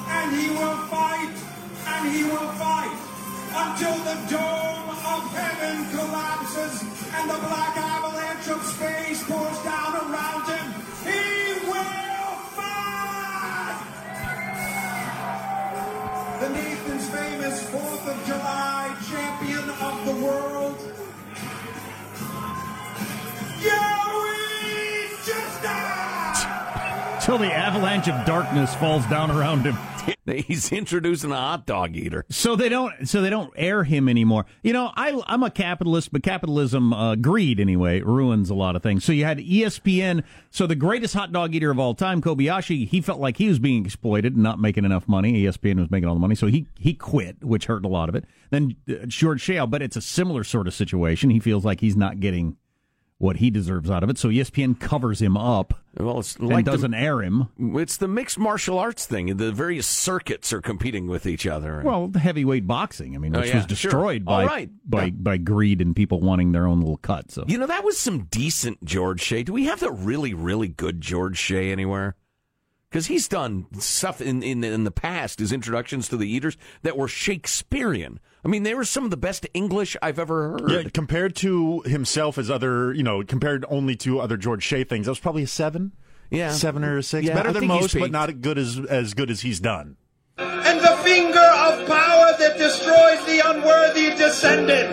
And 0.06 0.36
he 0.38 0.48
will 0.50 0.78
fight. 0.86 1.34
And 1.86 2.14
he 2.14 2.22
will 2.22 2.50
fight. 2.54 3.09
Until 3.52 3.96
the 3.98 4.14
dome 4.30 4.90
of 4.90 5.22
heaven 5.34 5.90
collapses 5.90 6.82
and 7.14 7.30
the 7.30 7.38
black 7.38 7.76
avalanche 7.76 8.48
of 8.48 8.64
space 8.64 9.22
pours 9.24 9.58
down 9.64 9.96
around 9.96 10.46
him. 10.48 10.66
He 11.04 11.66
will 11.68 12.36
fight! 12.56 13.78
The 16.40 16.48
Nathan's 16.50 17.08
famous 17.10 17.64
4th 17.70 18.06
of 18.08 18.26
July 18.26 18.96
champion 19.10 19.70
of 19.70 20.04
the 20.06 20.24
world. 20.24 20.50
Chestnut! 25.24 27.22
Till 27.22 27.38
the 27.38 27.52
avalanche 27.52 28.08
of 28.08 28.24
darkness 28.24 28.74
falls 28.76 29.04
down 29.06 29.30
around 29.30 29.66
him. 29.66 29.76
He's 30.26 30.70
introducing 30.72 31.32
a 31.32 31.36
hot 31.36 31.66
dog 31.66 31.96
eater. 31.96 32.24
So 32.30 32.56
they 32.56 32.68
don't. 32.68 33.08
So 33.08 33.20
they 33.20 33.30
don't 33.30 33.52
air 33.56 33.84
him 33.84 34.08
anymore. 34.08 34.46
You 34.62 34.72
know, 34.72 34.92
I, 34.94 35.20
I'm 35.26 35.42
a 35.42 35.50
capitalist, 35.50 36.12
but 36.12 36.22
capitalism, 36.22 36.92
uh, 36.92 37.16
greed 37.16 37.60
anyway, 37.60 38.00
ruins 38.00 38.50
a 38.50 38.54
lot 38.54 38.76
of 38.76 38.82
things. 38.82 39.04
So 39.04 39.12
you 39.12 39.24
had 39.24 39.38
ESPN. 39.38 40.24
So 40.50 40.66
the 40.66 40.74
greatest 40.74 41.14
hot 41.14 41.32
dog 41.32 41.54
eater 41.54 41.70
of 41.70 41.78
all 41.78 41.94
time, 41.94 42.20
Kobayashi, 42.20 42.86
he 42.88 43.00
felt 43.00 43.20
like 43.20 43.36
he 43.36 43.48
was 43.48 43.58
being 43.58 43.84
exploited 43.84 44.34
and 44.34 44.42
not 44.42 44.60
making 44.60 44.84
enough 44.84 45.08
money. 45.08 45.44
ESPN 45.44 45.78
was 45.78 45.90
making 45.90 46.08
all 46.08 46.14
the 46.14 46.20
money, 46.20 46.34
so 46.34 46.46
he 46.46 46.66
he 46.78 46.94
quit, 46.94 47.42
which 47.42 47.66
hurt 47.66 47.84
a 47.84 47.88
lot 47.88 48.08
of 48.08 48.14
it. 48.14 48.24
Then 48.50 48.76
uh, 48.88 49.06
George 49.06 49.40
Shea, 49.40 49.64
but 49.66 49.82
it's 49.82 49.96
a 49.96 50.02
similar 50.02 50.44
sort 50.44 50.66
of 50.66 50.74
situation. 50.74 51.30
He 51.30 51.40
feels 51.40 51.64
like 51.64 51.80
he's 51.80 51.96
not 51.96 52.20
getting 52.20 52.56
what 53.20 53.36
he 53.36 53.50
deserves 53.50 53.90
out 53.90 54.02
of 54.02 54.08
it, 54.08 54.16
so 54.16 54.30
ESPN 54.30 54.80
covers 54.80 55.20
him 55.20 55.36
up 55.36 55.74
Well, 55.98 56.20
it's 56.20 56.38
like 56.40 56.64
the- 56.64 56.70
doesn't 56.70 56.94
air 56.94 57.20
him. 57.22 57.48
It's 57.78 57.98
the 57.98 58.08
mixed 58.08 58.38
martial 58.38 58.78
arts 58.78 59.04
thing. 59.04 59.36
The 59.36 59.52
various 59.52 59.86
circuits 59.86 60.54
are 60.54 60.62
competing 60.62 61.06
with 61.06 61.26
each 61.26 61.46
other. 61.46 61.82
Well, 61.84 62.08
the 62.08 62.18
heavyweight 62.18 62.66
boxing. 62.66 63.14
I 63.14 63.18
mean, 63.18 63.36
Oh, 63.36 63.40
which 63.40 63.50
yeah, 63.50 63.56
was 63.56 63.66
destroyed 63.66 64.24
All 64.26 64.38
by 64.38 64.46
right. 64.46 64.70
by 64.84 65.04
Yeah. 65.04 65.10
by 65.16 65.36
greed 65.36 65.82
and 65.82 65.94
people 65.94 66.20
wanting 66.20 66.52
their 66.52 66.66
own 66.66 66.80
little 66.80 66.96
cut. 66.96 67.30
So 67.30 67.44
you 67.46 67.58
know, 67.58 67.66
that 67.66 67.84
was 67.84 67.98
some 67.98 68.20
decent 68.30 68.82
George 68.84 69.20
Shea. 69.20 69.42
Do 69.42 69.52
we 69.52 69.66
have 69.66 69.80
the 69.80 69.92
really, 69.92 70.32
really 70.32 70.68
good 70.68 71.02
George 71.02 71.36
Shea 71.36 71.70
anywhere? 71.70 72.16
Because 72.90 73.06
he's 73.06 73.28
done 73.28 73.66
stuff 73.78 74.22
in, 74.22 74.42
in 74.42 74.64
in 74.64 74.84
the 74.84 74.90
past, 74.90 75.40
his 75.40 75.52
introductions 75.52 76.08
to 76.08 76.16
the 76.16 76.28
eaters 76.28 76.56
that 76.82 76.96
were 76.96 77.06
Shakespearean. 77.06 78.18
I 78.44 78.48
mean, 78.48 78.62
they 78.62 78.74
were 78.74 78.84
some 78.84 79.04
of 79.04 79.10
the 79.10 79.16
best 79.16 79.46
English 79.52 79.96
I've 80.00 80.18
ever 80.18 80.58
heard. 80.58 80.70
Yeah, 80.70 80.90
compared 80.92 81.36
to 81.36 81.80
himself 81.82 82.38
as 82.38 82.50
other, 82.50 82.92
you 82.94 83.02
know, 83.02 83.22
compared 83.22 83.64
only 83.68 83.96
to 83.96 84.20
other 84.20 84.36
George 84.36 84.62
Shea 84.62 84.84
things, 84.84 85.06
that 85.06 85.12
was 85.12 85.18
probably 85.20 85.42
a 85.42 85.46
seven. 85.46 85.92
Yeah. 86.30 86.52
seven 86.52 86.84
or 86.84 86.98
a 86.98 87.02
six. 87.02 87.26
Yeah, 87.26 87.34
Better 87.34 87.50
I 87.50 87.52
than 87.52 87.66
most, 87.66 87.98
but 87.98 88.10
not 88.12 88.40
good 88.40 88.56
as 88.56 88.78
as 88.78 89.14
good 89.14 89.30
as 89.30 89.40
he's 89.40 89.58
done. 89.60 89.96
And 90.38 90.80
the 90.80 90.96
finger 91.02 91.38
of 91.38 91.86
power 91.88 92.34
that 92.38 92.56
destroys 92.56 93.24
the 93.26 93.42
unworthy 93.44 94.16
descended. 94.16 94.86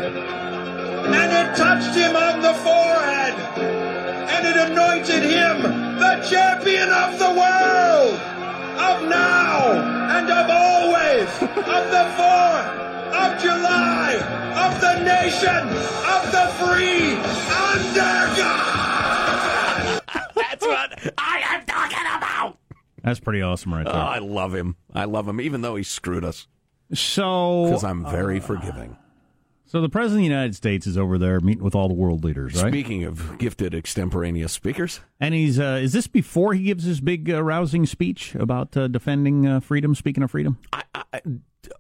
And 1.08 1.32
it 1.32 1.56
touched 1.56 1.96
him 1.96 2.16
on 2.16 2.42
the 2.42 2.54
forehead. 2.56 3.34
And 4.28 4.48
it 4.48 4.72
anointed 4.72 5.24
him 5.24 5.62
the 6.00 6.28
champion 6.30 6.90
of 6.90 7.18
the 7.18 7.30
world. 7.30 8.20
Of 8.78 9.10
now 9.10 9.72
and 10.18 10.30
of 10.30 10.50
always. 10.50 11.30
Of 11.68 11.84
the 11.92 12.06
4th 12.18 12.27
of 12.27 12.27
July. 12.27 12.27
Of 14.78 14.82
the 14.82 15.04
nation. 15.04 15.50
Of 15.50 16.32
the 16.32 16.46
free. 16.60 17.16
Under 17.16 18.36
God. 18.38 20.02
That's 20.36 20.66
what 20.66 21.14
I 21.18 21.42
am 21.46 21.66
talking 21.66 21.98
about. 22.18 22.58
that's 23.04 23.20
pretty 23.20 23.42
awesome, 23.42 23.74
right 23.74 23.88
Oh, 23.88 23.92
there. 23.92 24.02
I 24.02 24.20
love 24.20 24.54
him. 24.54 24.76
I 24.94 25.06
love 25.06 25.28
him, 25.28 25.42
even 25.42 25.62
though 25.62 25.76
he 25.76 25.84
screwed 25.84 26.24
us. 26.24 26.48
so, 26.94 27.66
Because 27.66 27.84
I'm 27.84 28.06
very 28.06 28.40
forgiving. 28.40 28.98
so 29.66 29.82
the 29.82 29.90
president 29.90 30.20
of 30.26 30.30
the 30.30 30.34
United 30.34 30.56
States 30.56 30.86
is 30.88 30.98
over 30.98 31.18
there 31.18 31.40
meeting 31.40 31.64
with 31.64 31.74
all 31.76 31.88
the 31.88 31.94
world 31.94 32.24
leaders, 32.24 32.62
right? 32.62 32.70
Speaking 32.72 33.04
of 33.04 33.38
gifted 33.40 33.74
extemporaneous 33.74 34.52
speakers, 34.54 35.00
and 35.20 35.34
he's 35.34 35.60
uh, 35.60 35.80
is 35.82 35.94
this 35.94 36.08
before 36.08 36.54
he 36.54 36.64
gives 36.64 36.84
his 36.84 37.00
big 37.02 37.30
uh, 37.32 37.42
rousing 37.44 37.86
speech 37.86 38.36
about 38.36 38.76
uh, 38.78 38.88
defending 38.88 39.46
uh, 39.48 39.60
freedom, 39.60 39.96
speaking 39.96 40.24
of 40.24 40.32
freedom? 40.32 40.58
I, 40.74 40.84
I, 40.96 41.22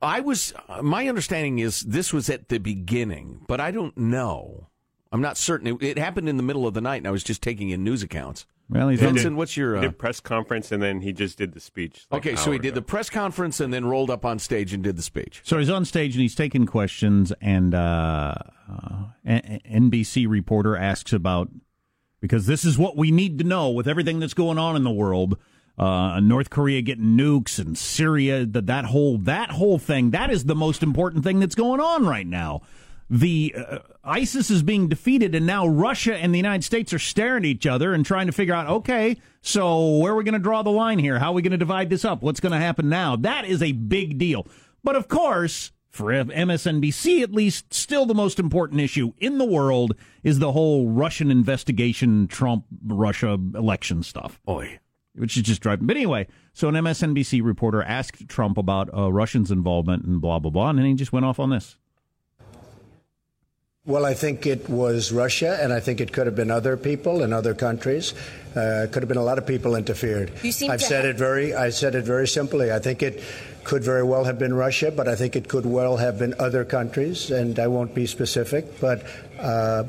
I 0.01 0.19
was 0.19 0.53
my 0.81 1.07
understanding 1.07 1.59
is 1.59 1.81
this 1.81 2.11
was 2.13 2.29
at 2.29 2.49
the 2.49 2.57
beginning, 2.59 3.41
but 3.47 3.59
I 3.61 3.71
don't 3.71 3.97
know. 3.97 4.67
I'm 5.11 5.21
not 5.21 5.37
certain. 5.37 5.67
It, 5.67 5.81
it 5.83 5.97
happened 5.97 6.27
in 6.27 6.37
the 6.37 6.43
middle 6.43 6.67
of 6.67 6.73
the 6.73 6.81
night, 6.81 6.97
and 6.97 7.07
I 7.07 7.11
was 7.11 7.23
just 7.23 7.41
taking 7.41 7.69
in 7.69 7.83
news 7.83 8.03
accounts. 8.03 8.45
Well, 8.69 8.89
he's 8.89 8.99
Vincent, 8.99 9.37
what's 9.37 9.55
your? 9.55 9.75
He 9.75 9.77
Uh, 9.79 9.81
did 9.83 9.97
press 9.97 10.19
conference, 10.19 10.73
and 10.73 10.83
then 10.83 10.99
he 10.99 11.13
just 11.13 11.37
did 11.37 11.53
the 11.53 11.61
speech. 11.61 12.05
like 12.11 12.25
okay, 12.25 12.35
so 12.35 12.51
he 12.51 12.59
did 12.59 12.75
the 12.75 12.81
press 12.81 13.09
conference 13.09 13.61
and 13.61 13.73
then 13.73 13.85
rolled 13.85 14.09
up 14.09 14.25
on 14.25 14.39
stage 14.39 14.73
and 14.73 14.83
did 14.83 14.97
the 14.97 15.01
speech. 15.01 15.39
So 15.45 15.57
he's 15.57 15.69
on 15.69 15.85
stage 15.85 16.15
and 16.15 16.21
he's 16.21 16.35
taking 16.35 16.65
questions, 16.65 17.31
and 17.39 17.73
uh, 17.73 18.33
uh, 18.69 19.03
NBC 19.25 20.27
reporter 20.27 20.75
asks 20.75 21.13
about 21.13 21.49
because 22.19 22.45
this 22.45 22.65
is 22.65 22.77
what 22.77 22.97
we 22.97 23.11
need 23.11 23.37
to 23.37 23.45
know 23.45 23.69
with 23.69 23.87
everything 23.87 24.19
that's 24.19 24.33
going 24.33 24.57
on 24.57 24.75
in 24.75 24.83
the 24.83 24.91
world. 24.91 25.37
Uh, 25.77 26.19
North 26.19 26.49
Korea 26.49 26.81
getting 26.81 27.17
nukes 27.17 27.59
and 27.59 27.77
Syria, 27.77 28.45
that 28.45 28.65
that 28.65 28.85
whole 28.85 29.17
that 29.19 29.51
whole 29.51 29.77
thing. 29.77 30.09
That 30.11 30.31
is 30.31 30.45
the 30.45 30.55
most 30.55 30.81
important 30.81 31.23
thing 31.23 31.39
that's 31.39 31.55
going 31.55 31.79
on 31.79 32.05
right 32.05 32.25
now. 32.25 32.61
The 33.09 33.55
uh, 33.55 33.79
ISIS 34.03 34.49
is 34.51 34.63
being 34.63 34.89
defeated, 34.89 35.33
and 35.33 35.45
now 35.45 35.67
Russia 35.67 36.15
and 36.15 36.33
the 36.33 36.39
United 36.39 36.63
States 36.63 36.91
are 36.93 36.99
staring 36.99 37.43
at 37.43 37.49
each 37.49 37.65
other 37.65 37.93
and 37.93 38.05
trying 38.05 38.25
to 38.25 38.33
figure 38.33 38.53
out, 38.53 38.67
okay, 38.67 39.17
so 39.41 39.97
where 39.99 40.11
are 40.11 40.15
we 40.15 40.25
going 40.25 40.33
to 40.33 40.39
draw 40.39 40.61
the 40.61 40.71
line 40.71 40.99
here? 40.99 41.19
How 41.19 41.31
are 41.31 41.33
we 41.33 41.41
going 41.41 41.51
to 41.51 41.57
divide 41.57 41.89
this 41.89 42.03
up? 42.03 42.21
What's 42.21 42.41
going 42.41 42.51
to 42.51 42.57
happen 42.57 42.89
now? 42.89 43.15
That 43.15 43.45
is 43.45 43.61
a 43.61 43.71
big 43.71 44.17
deal. 44.17 44.45
But 44.83 44.97
of 44.97 45.07
course, 45.07 45.71
for 45.89 46.11
MSNBC 46.11 47.21
at 47.21 47.31
least, 47.31 47.73
still 47.73 48.05
the 48.05 48.13
most 48.13 48.39
important 48.39 48.81
issue 48.81 49.13
in 49.19 49.37
the 49.37 49.45
world 49.45 49.95
is 50.23 50.39
the 50.39 50.51
whole 50.51 50.89
Russian 50.89 51.31
investigation, 51.31 52.27
Trump 52.27 52.65
Russia 52.85 53.33
election 53.55 54.03
stuff. 54.03 54.39
Which 55.17 55.37
is 55.37 55.43
just 55.43 55.61
driving. 55.61 55.87
But 55.87 55.97
anyway, 55.97 56.27
so 56.53 56.67
an 56.69 56.75
MSNBC 56.75 57.43
reporter 57.43 57.83
asked 57.83 58.27
Trump 58.27 58.57
about 58.57 58.89
uh, 58.93 59.11
Russians' 59.11 59.51
involvement 59.51 60.03
and 60.05 60.21
blah 60.21 60.39
blah 60.39 60.51
blah, 60.51 60.69
and 60.69 60.79
then 60.79 60.85
he 60.85 60.93
just 60.93 61.13
went 61.13 61.25
off 61.25 61.39
on 61.39 61.49
this. 61.49 61.77
Well, 63.85 64.05
I 64.05 64.15
think 64.15 64.45
it 64.45 64.67
was 64.67 65.13
Russia, 65.13 65.57
and 65.61 65.71
I 65.71 65.79
think 65.79 66.01
it 66.01 66.11
could 66.11 66.25
have 66.25 66.35
been 66.35 66.51
other 66.51 66.75
people 66.75 67.23
in 67.23 67.31
other 67.31 67.53
countries. 67.53 68.13
Uh, 68.53 68.87
could 68.91 69.01
have 69.01 69.07
been 69.07 69.17
a 69.17 69.23
lot 69.23 69.37
of 69.37 69.47
people 69.47 69.75
interfered. 69.75 70.29
You 70.43 70.51
seem 70.51 70.71
I've 70.71 70.81
said 70.81 71.05
have- 71.05 71.15
it 71.15 71.17
very. 71.17 71.55
I 71.55 71.69
said 71.69 71.95
it 71.95 72.03
very 72.03 72.27
simply. 72.27 72.69
I 72.69 72.79
think 72.79 73.01
it 73.01 73.23
could 73.63 73.83
very 73.85 74.03
well 74.03 74.25
have 74.25 74.37
been 74.39 74.53
Russia, 74.53 74.91
but 74.91 75.07
I 75.07 75.15
think 75.15 75.37
it 75.37 75.47
could 75.47 75.65
well 75.65 75.95
have 75.97 76.19
been 76.19 76.33
other 76.37 76.65
countries, 76.65 77.31
and 77.31 77.57
I 77.59 77.67
won't 77.67 77.95
be 77.95 78.07
specific. 78.07 78.79
But 78.81 79.03
uh, 79.39 79.83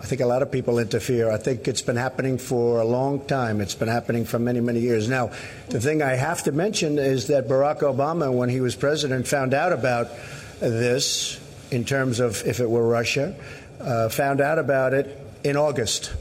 I 0.00 0.06
think 0.06 0.22
a 0.22 0.26
lot 0.26 0.40
of 0.40 0.50
people 0.50 0.78
interfere. 0.78 1.30
I 1.30 1.36
think 1.36 1.68
it's 1.68 1.82
been 1.82 1.96
happening 1.96 2.38
for 2.38 2.80
a 2.80 2.84
long 2.84 3.20
time. 3.26 3.60
It's 3.60 3.74
been 3.74 3.88
happening 3.88 4.24
for 4.24 4.38
many, 4.38 4.60
many 4.60 4.80
years. 4.80 5.10
Now, 5.10 5.30
the 5.68 5.78
thing 5.78 6.00
I 6.00 6.14
have 6.14 6.42
to 6.44 6.52
mention 6.52 6.98
is 6.98 7.26
that 7.26 7.48
Barack 7.48 7.80
Obama, 7.80 8.32
when 8.32 8.48
he 8.48 8.62
was 8.62 8.74
president, 8.74 9.28
found 9.28 9.52
out 9.52 9.72
about 9.72 10.08
this 10.58 11.38
in 11.70 11.84
terms 11.84 12.18
of 12.18 12.46
if 12.46 12.60
it 12.60 12.70
were 12.70 12.86
Russia, 12.88 13.36
uh, 13.78 14.08
found 14.08 14.40
out 14.40 14.58
about 14.58 14.94
it 14.94 15.18
in 15.44 15.58
August. 15.58 16.14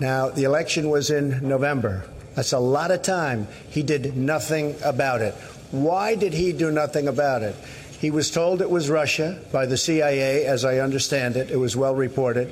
Now, 0.00 0.30
the 0.30 0.44
election 0.44 0.90
was 0.90 1.10
in 1.10 1.46
November. 1.46 2.04
That's 2.34 2.52
a 2.52 2.58
lot 2.58 2.90
of 2.90 3.02
time. 3.02 3.46
He 3.68 3.84
did 3.84 4.16
nothing 4.16 4.74
about 4.84 5.20
it. 5.20 5.34
Why 5.70 6.16
did 6.16 6.32
he 6.32 6.52
do 6.52 6.72
nothing 6.72 7.06
about 7.06 7.42
it? 7.42 7.54
He 8.00 8.10
was 8.10 8.30
told 8.30 8.62
it 8.62 8.70
was 8.70 8.88
Russia 8.88 9.38
by 9.52 9.66
the 9.66 9.76
CIA, 9.76 10.46
as 10.46 10.64
I 10.64 10.78
understand 10.78 11.36
it. 11.36 11.50
It 11.50 11.58
was 11.58 11.76
well 11.76 11.94
reported. 11.94 12.50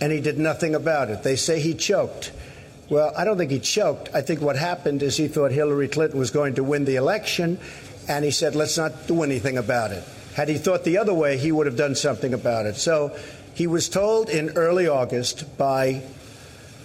And 0.00 0.10
he 0.10 0.22
did 0.22 0.38
nothing 0.38 0.74
about 0.74 1.10
it. 1.10 1.22
They 1.22 1.36
say 1.36 1.60
he 1.60 1.74
choked. 1.74 2.32
Well, 2.88 3.12
I 3.14 3.24
don't 3.24 3.36
think 3.36 3.50
he 3.50 3.60
choked. 3.60 4.08
I 4.14 4.22
think 4.22 4.40
what 4.40 4.56
happened 4.56 5.02
is 5.02 5.18
he 5.18 5.28
thought 5.28 5.52
Hillary 5.52 5.86
Clinton 5.86 6.18
was 6.18 6.30
going 6.30 6.54
to 6.54 6.64
win 6.64 6.86
the 6.86 6.96
election, 6.96 7.58
and 8.08 8.24
he 8.24 8.30
said, 8.30 8.56
let's 8.56 8.78
not 8.78 9.06
do 9.06 9.22
anything 9.22 9.58
about 9.58 9.90
it. 9.90 10.02
Had 10.34 10.48
he 10.48 10.56
thought 10.56 10.84
the 10.84 10.96
other 10.96 11.12
way, 11.12 11.36
he 11.36 11.52
would 11.52 11.66
have 11.66 11.76
done 11.76 11.94
something 11.94 12.32
about 12.32 12.64
it. 12.64 12.76
So 12.76 13.14
he 13.54 13.66
was 13.66 13.90
told 13.90 14.30
in 14.30 14.50
early 14.56 14.88
August 14.88 15.58
by 15.58 16.02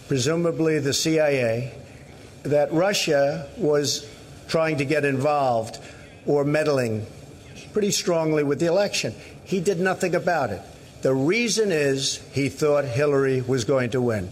presumably 0.09 0.79
the 0.79 0.93
CIA 0.93 1.71
that 2.43 2.73
Russia 2.73 3.47
was 3.55 4.05
trying 4.49 4.79
to 4.79 4.85
get 4.85 5.05
involved 5.05 5.79
or 6.25 6.43
meddling 6.43 7.05
pretty 7.75 7.91
strongly 7.91 8.41
with 8.41 8.57
the 8.61 8.67
election. 8.67 9.13
He 9.43 9.59
did 9.59 9.81
nothing 9.81 10.15
about 10.15 10.49
it. 10.49 10.61
The 11.01 11.13
reason 11.13 11.73
is 11.73 12.21
he 12.31 12.47
thought 12.47 12.85
Hillary 12.85 13.41
was 13.41 13.65
going 13.65 13.89
to 13.89 13.99
win. 13.99 14.31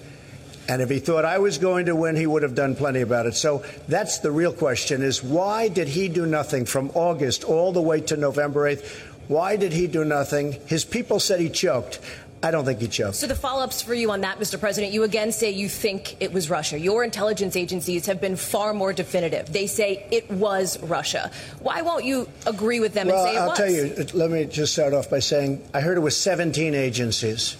And 0.70 0.82
if 0.82 0.90
he 0.90 1.00
thought 1.00 1.26
I 1.26 1.40
was 1.40 1.58
going 1.58 1.88
to 1.88 1.96
win, 1.96 2.16
he 2.16 2.26
would 2.26 2.44
have 2.44 2.56
done 2.56 2.74
plenty 2.74 3.02
about 3.02 3.26
it. 3.26 3.36
So 3.36 3.66
that's 3.90 4.20
the 4.20 4.32
real 4.32 4.54
question 4.54 5.02
is 5.04 5.22
why 5.22 5.68
did 5.68 5.90
he 5.90 6.08
do 6.08 6.26
nothing 6.26 6.64
from 6.64 6.90
August 6.94 7.44
all 7.44 7.74
the 7.74 7.82
way 7.82 8.00
to 8.00 8.16
November 8.16 8.62
8th? 8.62 8.88
Why 9.28 9.58
did 9.58 9.74
he 9.74 9.88
do 9.88 10.06
nothing? 10.06 10.54
His 10.68 10.86
people 10.86 11.20
said 11.20 11.42
he 11.42 11.50
choked. 11.50 12.00
I 12.44 12.52
don't 12.52 12.66
think 12.66 12.82
he 12.82 12.90
choked. 12.90 13.16
So 13.16 13.26
the 13.26 13.36
follow-ups 13.36 13.82
for 13.82 13.94
you 13.94 14.12
on 14.12 14.22
that, 14.22 14.38
Mr. 14.38 14.60
President, 14.60 14.94
you 14.94 15.04
again 15.04 15.32
say 15.32 15.52
you 15.52 15.70
think 15.70 16.18
it 16.20 16.34
was 16.34 16.50
Russia. 16.50 16.78
Your 16.78 17.04
intelligence 17.04 17.56
agencies 17.56 18.06
have 18.08 18.20
been 18.20 18.36
far 18.36 18.74
more 18.74 18.92
definitive. 18.92 19.52
They 19.52 19.66
say 19.66 20.06
it 20.12 20.30
was 20.30 20.78
Russia. 20.84 21.32
Why 21.60 21.82
won't 21.82 22.04
you 22.04 22.28
agree 22.46 22.82
with 22.82 22.94
them 22.94 23.08
well, 23.08 23.26
and 23.26 23.34
say 23.34 23.38
it 23.38 23.40
was 23.40 23.60
Russia? 23.60 23.64
I'll 23.64 23.88
was? 23.88 23.96
tell 23.96 24.14
you. 24.14 24.20
Let 24.20 24.32
me 24.32 24.46
just 24.46 24.74
start 24.74 24.94
off 24.94 25.10
by 25.10 25.20
saying 25.20 25.64
I 25.74 25.80
heard 25.80 25.98
it 25.98 26.02
was 26.02 26.18
17 26.18 26.76
agencies. 26.76 27.56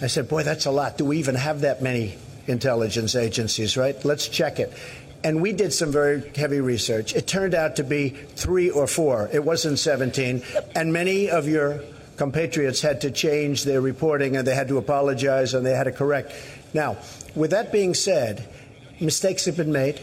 I 0.00 0.06
said, 0.06 0.28
boy, 0.28 0.44
that's 0.44 0.66
a 0.66 0.70
lot. 0.70 0.96
Do 0.96 1.04
we 1.04 1.18
even 1.18 1.34
have 1.34 1.62
that 1.62 1.82
many 1.82 2.14
intelligence 2.46 3.16
agencies, 3.16 3.76
right? 3.76 4.02
Let's 4.04 4.28
check 4.28 4.60
it. 4.60 4.72
And 5.22 5.42
we 5.42 5.52
did 5.52 5.72
some 5.72 5.92
very 5.92 6.26
heavy 6.34 6.60
research. 6.60 7.14
It 7.14 7.26
turned 7.26 7.54
out 7.54 7.76
to 7.76 7.84
be 7.84 8.10
three 8.10 8.70
or 8.70 8.86
four. 8.86 9.28
It 9.32 9.44
wasn't 9.44 9.78
17. 9.78 10.42
And 10.74 10.92
many 10.92 11.28
of 11.28 11.46
your 11.46 11.82
compatriots 12.20 12.82
had 12.82 13.00
to 13.00 13.10
change 13.10 13.64
their 13.64 13.80
reporting 13.80 14.36
and 14.36 14.46
they 14.46 14.54
had 14.54 14.68
to 14.68 14.76
apologize 14.76 15.54
and 15.54 15.64
they 15.64 15.72
had 15.72 15.84
to 15.84 15.92
correct. 15.92 16.34
Now, 16.74 16.98
with 17.34 17.52
that 17.52 17.72
being 17.72 17.94
said, 17.94 18.46
mistakes 19.00 19.46
have 19.46 19.56
been 19.56 19.72
made. 19.72 19.98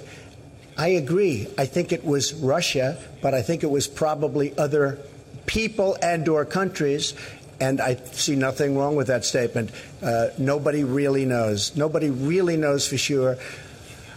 I 0.76 0.88
agree. 1.04 1.46
I 1.60 1.68
think 1.68 1.92
it 1.92 2.04
was 2.04 2.34
Russia, 2.34 2.98
but 3.22 3.36
I 3.36 3.44
think 3.44 3.62
it 3.62 3.70
was 3.70 3.86
probably 3.86 4.58
other 4.58 4.98
people 5.46 5.96
and 6.02 6.28
or 6.28 6.44
countries. 6.44 7.14
And 7.60 7.80
I 7.80 7.94
see 7.94 8.36
nothing 8.36 8.76
wrong 8.76 8.96
with 8.96 9.08
that 9.08 9.24
statement. 9.24 9.70
Uh, 10.02 10.30
nobody 10.40 10.84
really 10.84 11.26
knows. 11.26 11.76
Nobody 11.76 12.10
really 12.10 12.58
knows 12.58 12.88
for 12.88 12.98
sure. 12.98 13.38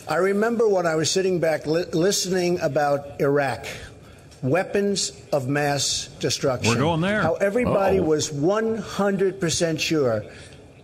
I 0.08 0.16
remember 0.16 0.66
when 0.66 0.86
I 0.86 0.94
was 0.94 1.10
sitting 1.10 1.38
back 1.38 1.66
li- 1.66 1.84
listening 1.92 2.60
about 2.60 3.20
Iraq, 3.20 3.66
weapons 4.42 5.12
of 5.32 5.48
mass 5.48 6.08
destruction. 6.18 6.74
We're 6.74 6.80
going 6.80 7.00
there. 7.00 7.22
How 7.22 7.34
everybody 7.34 7.98
Uh-oh. 7.98 8.06
was 8.06 8.30
100% 8.30 9.80
sure 9.80 10.24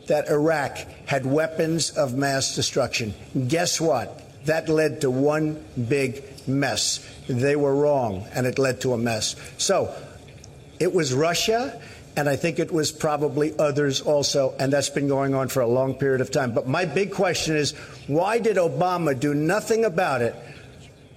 that 0.06 0.28
Iraq 0.28 0.78
had 1.06 1.26
weapons 1.26 1.90
of 1.90 2.14
mass 2.14 2.54
destruction. 2.54 3.14
Guess 3.48 3.80
what? 3.80 4.22
That 4.46 4.68
led 4.68 5.00
to 5.00 5.10
one 5.10 5.62
big 5.88 6.22
mess. 6.46 7.04
They 7.28 7.56
were 7.56 7.74
wrong, 7.74 8.24
and 8.34 8.46
it 8.46 8.58
led 8.58 8.80
to 8.82 8.92
a 8.92 8.98
mess. 8.98 9.34
So 9.58 9.92
it 10.78 10.94
was 10.94 11.12
Russia, 11.12 11.80
and 12.16 12.28
I 12.28 12.36
think 12.36 12.58
it 12.58 12.70
was 12.70 12.92
probably 12.92 13.58
others 13.58 14.00
also, 14.00 14.54
and 14.58 14.72
that's 14.72 14.90
been 14.90 15.08
going 15.08 15.34
on 15.34 15.48
for 15.48 15.60
a 15.60 15.66
long 15.66 15.94
period 15.94 16.20
of 16.20 16.30
time. 16.30 16.52
But 16.52 16.68
my 16.68 16.84
big 16.84 17.12
question 17.12 17.56
is 17.56 17.72
why 18.06 18.38
did 18.38 18.56
Obama 18.56 19.18
do 19.18 19.34
nothing 19.34 19.84
about 19.84 20.22
it 20.22 20.36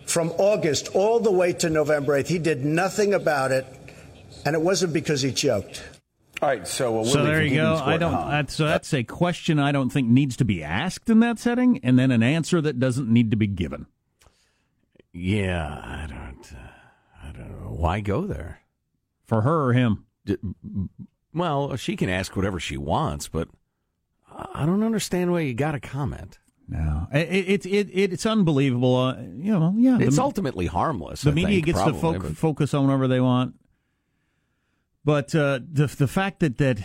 from 0.10 0.30
August 0.38 0.90
all 0.96 1.20
the 1.20 1.32
way 1.32 1.54
to 1.54 1.70
November 1.70 2.22
8th? 2.22 2.28
He 2.28 2.40
did 2.40 2.66
nothing 2.66 3.14
about 3.14 3.52
it, 3.52 3.66
and 4.46 4.56
it 4.56 4.62
wasn't 4.62 4.94
because 4.94 5.22
he 5.22 5.32
choked. 5.32 5.84
All 6.42 6.48
right, 6.50 6.66
so 6.68 7.02
uh, 7.02 7.04
So 7.06 7.24
there 7.26 7.44
you 7.44 7.56
go. 7.56 7.76
Keeping 7.76 7.90
I 7.94 7.98
don't. 7.98 8.14
huh? 8.14 8.28
That's, 8.30 8.56
so 8.56 8.66
that's 8.66 8.94
a 8.94 9.04
question 9.04 9.60
I 9.60 9.72
don't 9.74 9.90
think 9.90 10.08
needs 10.08 10.38
to 10.38 10.46
be 10.46 10.64
asked 10.64 11.10
in 11.10 11.20
that 11.20 11.38
setting, 11.40 11.80
and 11.84 12.00
then 12.00 12.12
an 12.12 12.24
answer 12.24 12.62
that 12.62 12.80
doesn't 12.80 13.10
need 13.10 13.32
to 13.32 13.38
be 13.38 13.48
given. 13.48 13.88
Yeah, 15.12 15.68
I 15.84 16.06
don't. 16.08 16.54
Uh, 16.54 17.28
I 17.28 17.32
don't 17.32 17.50
know 17.62 17.72
why 17.74 18.00
go 18.00 18.22
there. 18.26 18.62
For 19.26 19.42
her 19.42 19.66
or 19.66 19.74
him? 19.74 20.06
D- 20.26 20.38
Well, 21.34 21.76
she 21.76 21.96
can 21.96 22.10
ask 22.10 22.36
whatever 22.36 22.60
she 22.60 22.78
wants, 22.78 23.28
but 23.28 23.50
I 24.32 24.48
I 24.64 24.66
don't 24.66 24.84
understand 24.84 25.32
why 25.32 25.42
you 25.42 25.54
got 25.54 25.72
to 25.74 25.80
comment. 25.80 26.40
No, 26.72 27.08
it, 27.12 27.66
it, 27.66 27.66
it, 27.66 27.90
it's 28.14 28.26
unbelievable. 28.28 28.96
Uh, 28.96 29.16
you 29.38 29.52
know, 29.60 29.74
yeah, 29.76 29.98
It's 30.00 30.18
the, 30.18 30.22
ultimately 30.22 30.68
harmless. 30.68 31.24
the 31.24 31.32
I 31.32 31.34
media 31.34 31.56
think, 31.56 31.66
gets 31.66 31.78
probably, 31.82 31.94
to 31.94 32.00
fo- 32.00 32.20
but- 32.30 32.38
focus 32.38 32.74
on 32.76 32.86
whatever 32.86 33.08
they 33.08 33.20
want, 33.20 33.56
but 35.04 35.34
uh, 35.34 35.60
the 35.72 35.88
the 35.88 36.08
fact 36.08 36.42
that 36.42 36.58
that 36.60 36.78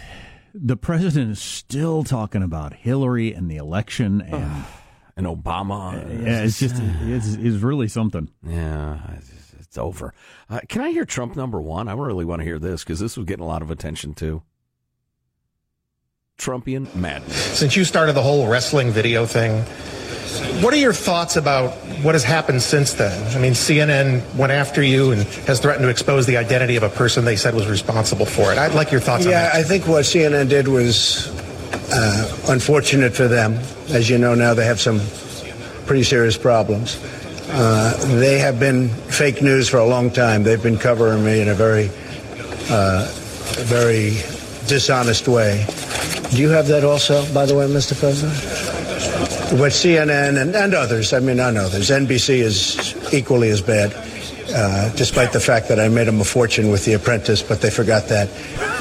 the 0.55 0.77
president 0.77 1.33
is 1.33 1.41
still 1.41 2.03
talking 2.05 2.43
about 2.43 2.73
Hillary 2.75 3.33
and 3.35 3.51
the 3.51 3.57
election 3.57 4.23
and 4.23 4.65
and 5.17 5.27
Obama. 5.27 5.93
yeah, 6.25 6.43
it's 6.45 6.59
just 6.59 6.77
it's, 7.03 7.35
it's 7.35 7.57
really 7.63 7.89
something. 7.89 8.31
Yeah, 8.47 8.99
it's, 9.19 9.53
it's 9.61 9.79
over. 9.79 10.15
Uh, 10.49 10.61
can 10.69 10.81
I 10.81 10.91
hear 10.93 11.05
Trump 11.05 11.37
number 11.37 11.61
one? 11.61 11.89
I 11.89 11.93
really 11.93 12.25
want 12.25 12.41
to 12.41 12.45
hear 12.45 12.59
this 12.59 12.83
because 12.85 13.01
this 13.01 13.17
was 13.17 13.27
getting 13.27 13.45
a 13.45 13.49
lot 13.49 13.61
of 13.63 13.71
attention 13.71 14.15
too. 14.15 14.43
Trumpian 16.39 16.93
madness. 16.95 17.37
Since 17.59 17.77
you 17.77 17.85
started 17.85 18.15
the 18.15 18.23
whole 18.23 18.49
wrestling 18.49 18.91
video 18.91 19.25
thing, 19.25 19.63
what 20.63 20.75
are 20.75 20.79
your 20.79 20.93
thoughts 20.93 21.37
about 21.37 21.71
what 22.03 22.15
has 22.15 22.25
happened 22.25 22.61
since 22.61 22.93
then? 22.95 23.37
I 23.37 23.41
mean, 23.41 23.53
CNN 23.53 24.35
went 24.35 24.53
after 24.53 24.83
you 24.83 25.13
and 25.13 25.23
has 25.47 25.61
threatened 25.61 25.85
to 25.85 25.89
expose 25.89 26.27
the 26.27 26.37
identity 26.37 26.77
of 26.77 26.83
a 26.83 26.89
person 26.89 27.25
they 27.25 27.37
said 27.37 27.55
was 27.55 27.69
responsible 27.69 28.27
for 28.27 28.53
it. 28.53 28.59
I'd 28.59 28.75
like 28.75 28.91
your 28.91 29.01
thoughts 29.01 29.27
on 29.27 29.33
that. 29.33 29.55
Yeah. 29.55 29.61
I 29.61 29.63
think 29.63 29.87
what 29.87 30.05
CNN 30.05 30.49
did 30.49 30.67
was 30.67 31.29
uh, 31.93 32.37
unfortunate 32.49 33.15
for 33.15 33.29
them. 33.29 33.55
As 33.91 34.11
you 34.11 34.19
know 34.19 34.35
now, 34.35 34.55
they 34.55 34.65
have 34.67 34.81
some 34.81 35.01
pretty 35.87 36.03
serious 36.03 36.37
problems. 36.37 37.01
Uh, 37.51 37.95
they 38.19 38.39
have 38.39 38.59
been 38.59 38.89
fake 38.89 39.41
news 39.41 39.69
for 39.69 39.77
a 39.77 39.87
long 39.87 40.11
time. 40.11 40.43
They've 40.43 40.63
been 40.63 40.79
covering 40.79 41.25
me 41.25 41.41
in 41.41 41.49
a 41.49 41.55
very, 41.55 41.91
uh, 42.71 43.07
very 43.61 44.15
dishonest 44.67 45.29
way. 45.29 45.65
Do 46.35 46.43
you 46.43 46.49
have 46.49 46.67
that 46.67 46.83
also, 46.83 47.25
by 47.33 47.47
the 47.47 47.55
way, 47.55 47.67
Mr. 47.69 47.97
President? 47.97 48.35
What 49.61 49.71
CNN 49.71 50.41
and, 50.41 50.53
and 50.57 50.75
others, 50.75 51.13
I 51.13 51.21
mean, 51.21 51.37
not 51.37 51.55
others, 51.57 51.91
NBC 51.91 52.39
is 52.39 53.15
equally 53.15 53.51
as 53.51 53.63
bad, 53.63 53.95
uh, 54.53 54.93
despite 54.97 55.33
the 55.33 55.39
fact 55.39 55.69
that 55.69 55.79
I 55.79 55.87
made 55.87 56.09
them 56.09 56.21
a 56.21 56.25
fortune 56.25 56.73
with 56.73 56.85
The 56.87 56.95
Apprentice, 56.95 57.41
but 57.41 57.61
they 57.61 57.71
forgot 57.71 58.09
that. 58.09 58.29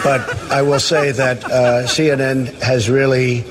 But 0.03 0.21
I 0.51 0.63
will 0.63 0.79
say 0.79 1.11
that 1.11 1.43
uh, 1.43 1.83
CNN 1.85 2.59
has 2.63 2.89
really 2.89 3.45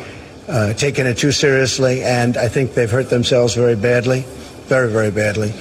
uh, 0.49 0.73
taken 0.73 1.07
it 1.07 1.17
too 1.17 1.31
seriously, 1.31 2.03
and 2.03 2.37
I 2.37 2.49
think 2.49 2.75
they've 2.75 2.91
hurt 2.91 3.09
themselves 3.09 3.55
very 3.55 3.77
badly, 3.77 4.25
very, 4.67 4.91
very 4.91 5.13
badly. 5.13 5.53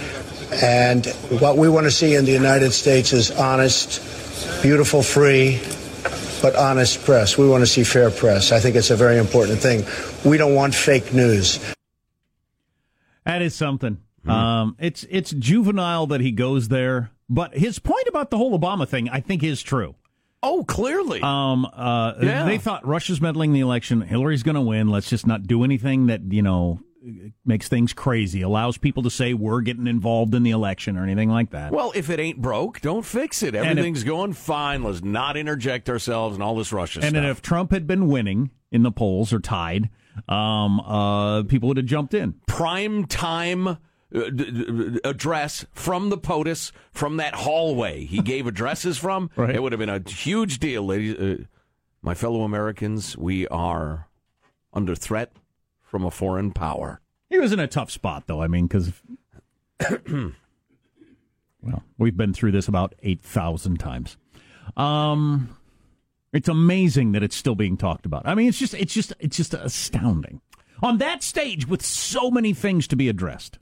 And 0.64 1.06
what 1.40 1.58
we 1.58 1.70
want 1.70 1.86
to 1.86 1.92
see 1.92 2.16
in 2.16 2.26
the 2.26 2.32
United 2.32 2.72
States 2.72 3.14
is 3.14 3.30
honest, 3.30 4.02
beautiful, 4.64 5.04
free, 5.04 5.60
but 6.42 6.56
honest 6.56 7.04
press. 7.04 7.38
We 7.38 7.48
want 7.48 7.62
to 7.62 7.68
see 7.68 7.84
fair 7.84 8.10
press. 8.12 8.52
I 8.52 8.60
think 8.60 8.76
it's 8.76 8.90
a 8.90 8.96
very 8.96 9.18
important 9.18 9.60
thing. 9.60 9.84
We 10.30 10.38
don't 10.38 10.56
want 10.56 10.74
fake 10.76 11.14
news. 11.14 11.60
That 13.26 13.42
is 13.42 13.54
something. 13.56 13.98
Um, 14.28 14.76
it's 14.80 15.06
it's 15.10 15.32
juvenile 15.32 16.06
that 16.08 16.22
he 16.22 16.32
goes 16.32 16.68
there, 16.68 17.10
but 17.30 17.56
his 17.58 17.80
point 17.80 18.08
about 18.08 18.30
the 18.30 18.38
whole 18.38 18.58
Obama 18.58 18.88
thing, 18.88 19.10
I 19.10 19.20
think, 19.20 19.44
is 19.44 19.62
true. 19.64 19.96
Oh, 20.44 20.64
clearly. 20.64 21.22
Um, 21.22 21.66
uh, 21.66 22.14
Yeah. 22.22 22.46
they 22.46 22.58
thought 22.58 22.86
Russia's 22.86 23.22
meddling 23.22 23.52
in 23.52 23.54
the 23.54 23.60
election. 23.62 24.02
Hillary's 24.02 24.44
going 24.44 24.56
to 24.56 24.62
win. 24.62 24.90
Let's 24.90 25.10
just 25.10 25.26
not 25.28 25.44
do 25.48 25.64
anything 25.64 26.08
that 26.08 26.22
you 26.32 26.42
know 26.42 26.80
makes 27.46 27.68
things 27.68 27.94
crazy, 27.94 28.42
allows 28.42 28.78
people 28.78 29.04
to 29.04 29.10
say 29.10 29.34
we're 29.34 29.62
getting 29.62 29.88
involved 29.88 30.36
in 30.36 30.44
the 30.44 30.52
election 30.52 30.98
or 30.98 31.04
anything 31.04 31.30
like 31.30 31.50
that. 31.52 31.72
well, 31.72 31.92
if 31.96 32.10
it 32.10 32.20
ain't 32.20 32.42
broke, 32.42 32.80
don't 32.82 33.06
fix 33.06 33.42
it. 33.44 33.56
if- 33.56 33.64
Everything's 33.66 34.04
going 34.04 34.34
fine. 34.34 34.84
Let's 34.84 35.04
not 35.04 35.36
interject 35.38 35.90
ourselves 35.90 36.36
and 36.36 36.44
all 36.44 36.56
this 36.56 36.72
Russia 36.72 37.00
and 37.00 37.06
stuff. 37.10 37.14
then 37.14 37.26
if 37.26 37.42
Trump 37.42 37.72
had 37.72 37.88
been 37.88 38.08
winning 38.08 38.52
in 38.72 38.84
the 38.84 38.92
polls 38.92 39.34
or 39.34 39.40
tied, 39.40 39.90
um, 40.30 40.80
uh, 40.82 41.44
people 41.44 41.68
would 41.70 41.78
have 41.78 41.86
jumped 41.86 42.14
in. 42.14 42.36
prime 42.48 43.06
time 43.06 43.68
uh, 43.68 43.78
address 45.06 45.66
from 45.74 46.10
the 46.10 46.18
POTUS 46.18 46.72
from 46.92 47.18
that 47.18 47.34
hallway 47.34 48.04
he 48.06 48.22
gave 48.22 48.46
addresses 48.46 48.98
from, 48.98 49.30
Right. 49.36 49.56
it 49.56 49.62
would 49.64 49.72
have 49.72 49.80
been 49.80 49.90
a 49.90 50.02
huge 50.10 50.60
deal, 50.60 50.86
ladies. 50.86 51.16
Uh, 51.16 51.38
my 52.02 52.14
fellow 52.14 52.42
Americans, 52.44 53.18
we 53.18 53.48
are 53.48 54.08
under 54.74 54.96
threat 54.96 55.32
from 55.92 56.06
a 56.06 56.10
foreign 56.10 56.52
power. 56.52 57.02
He 57.30 57.38
was 57.38 57.52
in 57.52 57.60
a 57.60 57.68
tough 57.68 57.92
spot, 57.92 58.24
though. 58.26 58.42
I 58.42 58.48
mean, 58.48 58.66
because 58.68 58.94
well, 61.62 61.84
we've 61.98 62.16
been 62.18 62.34
through 62.34 62.52
this 62.54 62.68
about 62.68 62.96
eight 63.04 63.22
thousand 63.22 63.78
times. 63.80 64.18
Um, 64.78 65.58
it's 66.34 66.48
amazing 66.50 67.12
that 67.12 67.24
it's 67.24 67.36
still 67.36 67.56
being 67.56 67.76
talked 67.78 68.06
about. 68.06 68.24
I 68.26 68.36
mean, 68.36 68.48
it's 68.48 68.58
just, 68.58 68.74
it's 68.74 68.94
just, 68.94 69.12
it's 69.20 69.36
just 69.36 69.54
astounding 69.54 70.40
on 70.82 70.98
that 71.00 71.24
stage 71.24 71.68
with 71.68 71.86
so 71.86 72.32
many 72.32 72.54
things 72.54 72.88
to 72.88 72.96
be 72.96 73.10
addressed. 73.10 73.60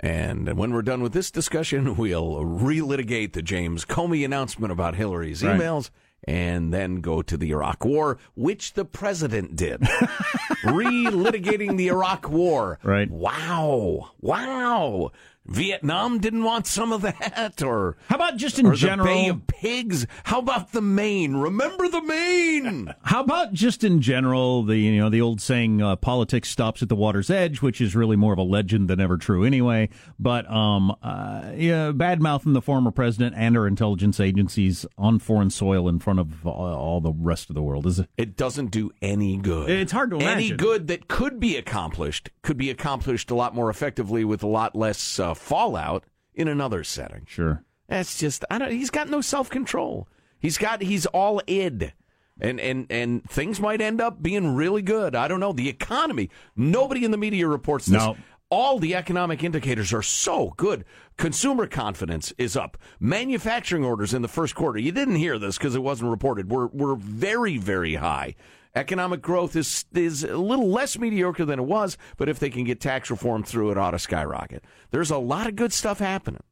And 0.00 0.56
when 0.56 0.72
we're 0.72 0.82
done 0.82 1.02
with 1.02 1.12
this 1.12 1.30
discussion, 1.30 1.96
we'll 1.98 2.36
relitigate 2.36 3.32
the 3.34 3.42
James 3.42 3.84
Comey 3.84 4.24
announcement 4.24 4.72
about 4.72 4.94
Hillary's 4.94 5.42
Right. 5.44 5.58
emails 5.60 5.90
and 6.24 6.72
then 6.74 7.00
go 7.00 7.22
to 7.22 7.36
the 7.36 7.50
Iraq 7.50 7.84
War, 7.84 8.18
which 8.34 8.74
the 8.74 8.84
president 8.84 9.56
did. 9.56 9.80
Relitigating 10.64 11.76
the 11.76 11.88
Iraq 11.88 12.28
War. 12.28 12.78
Right. 12.82 13.10
Wow. 13.10 14.10
Wow. 14.20 15.12
Vietnam 15.48 16.18
didn't 16.18 16.44
want 16.44 16.66
some 16.66 16.92
of 16.92 17.02
that, 17.02 17.62
or 17.62 17.96
How 18.08 18.16
about 18.16 18.36
just 18.36 18.58
in 18.58 18.74
general? 18.74 19.06
the 19.06 19.14
Bay 19.14 19.28
of 19.28 19.46
Pigs. 19.46 20.06
How 20.24 20.38
about 20.38 20.72
the 20.72 20.82
Maine? 20.82 21.36
Remember 21.36 21.88
the 21.88 22.02
Maine? 22.02 22.94
How 23.02 23.22
about 23.22 23.52
just 23.52 23.82
in 23.82 24.00
general 24.00 24.62
the 24.62 24.76
you 24.76 24.98
know 25.00 25.08
the 25.08 25.20
old 25.20 25.40
saying 25.40 25.82
uh, 25.82 25.96
politics 25.96 26.50
stops 26.50 26.82
at 26.82 26.88
the 26.88 26.96
water's 26.96 27.30
edge, 27.30 27.62
which 27.62 27.80
is 27.80 27.96
really 27.96 28.16
more 28.16 28.32
of 28.32 28.38
a 28.38 28.42
legend 28.42 28.88
than 28.88 29.00
ever 29.00 29.16
true 29.16 29.44
anyway. 29.44 29.88
But 30.18 30.50
um, 30.50 30.94
uh, 31.02 31.52
yeah, 31.56 31.92
bad 31.92 32.20
mouthing 32.20 32.52
the 32.52 32.62
former 32.62 32.90
president 32.90 33.34
and 33.36 33.56
our 33.56 33.66
intelligence 33.66 34.20
agencies 34.20 34.84
on 34.96 35.18
foreign 35.18 35.50
soil 35.50 35.88
in 35.88 35.98
front 35.98 36.20
of 36.20 36.46
all, 36.46 36.74
all 36.74 37.00
the 37.00 37.12
rest 37.12 37.48
of 37.48 37.54
the 37.54 37.62
world 37.62 37.86
is 37.86 37.98
It 37.98 38.08
It 38.16 38.36
doesn't 38.36 38.70
do 38.70 38.90
any 39.00 39.36
good. 39.38 39.70
It's 39.70 39.92
hard 39.92 40.10
to 40.10 40.18
Any 40.18 40.50
good 40.50 40.88
that 40.88 41.08
could 41.08 41.40
be 41.40 41.56
accomplished 41.56 42.30
could 42.42 42.56
be 42.56 42.70
accomplished 42.70 43.30
a 43.30 43.34
lot 43.34 43.54
more 43.54 43.68
effectively 43.68 44.24
with 44.24 44.42
a 44.42 44.46
lot 44.46 44.74
less 44.74 45.18
uh, 45.18 45.34
fallout 45.38 46.04
in 46.34 46.48
another 46.48 46.84
setting. 46.84 47.24
sure. 47.26 47.62
That's 47.88 48.18
just 48.18 48.44
I 48.50 48.58
don't. 48.58 48.70
He's 48.70 48.90
got 48.90 49.08
no 49.08 49.20
self 49.22 49.48
control. 49.48 50.08
He's 50.38 50.58
got 50.58 50.82
he's 50.82 51.06
all 51.06 51.40
id, 51.46 51.94
and 52.38 52.60
and 52.60 52.86
and 52.90 53.24
things 53.24 53.60
might 53.60 53.80
end 53.80 54.00
up 54.00 54.22
being 54.22 54.54
really 54.54 54.82
good. 54.82 55.14
I 55.16 55.26
don't 55.26 55.40
know 55.40 55.52
the 55.54 55.70
economy. 55.70 56.28
Nobody 56.54 57.04
in 57.04 57.12
the 57.12 57.16
media 57.16 57.48
reports 57.48 57.86
this. 57.86 58.02
No. 58.02 58.16
All 58.50 58.78
the 58.78 58.94
economic 58.94 59.42
indicators 59.44 59.92
are 59.92 60.02
so 60.02 60.54
good. 60.56 60.84
Consumer 61.18 61.66
confidence 61.66 62.32
is 62.38 62.56
up. 62.56 62.78
Manufacturing 62.98 63.84
orders 63.84 64.14
in 64.14 64.22
the 64.22 64.28
first 64.28 64.54
quarter. 64.54 64.78
You 64.78 64.92
didn't 64.92 65.16
hear 65.16 65.38
this 65.38 65.58
because 65.58 65.74
it 65.74 65.82
wasn't 65.82 66.10
reported. 66.10 66.50
Were 66.50 66.68
were 66.68 66.94
very 66.96 67.56
very 67.56 67.94
high. 67.96 68.34
Economic 68.78 69.20
growth 69.20 69.56
is 69.56 69.84
is 69.92 70.22
a 70.24 70.36
little 70.36 70.68
less 70.68 70.98
mediocre 70.98 71.44
than 71.44 71.58
it 71.58 71.64
was, 71.64 71.98
but 72.16 72.28
if 72.28 72.38
they 72.38 72.48
can 72.48 72.64
get 72.64 72.80
tax 72.80 73.10
reform 73.10 73.42
through, 73.42 73.70
it 73.72 73.78
ought 73.78 73.90
to 73.90 73.98
skyrocket. 73.98 74.64
There's 74.90 75.10
a 75.10 75.18
lot 75.18 75.46
of 75.48 75.56
good 75.56 75.72
stuff 75.72 75.98
happening. 75.98 76.42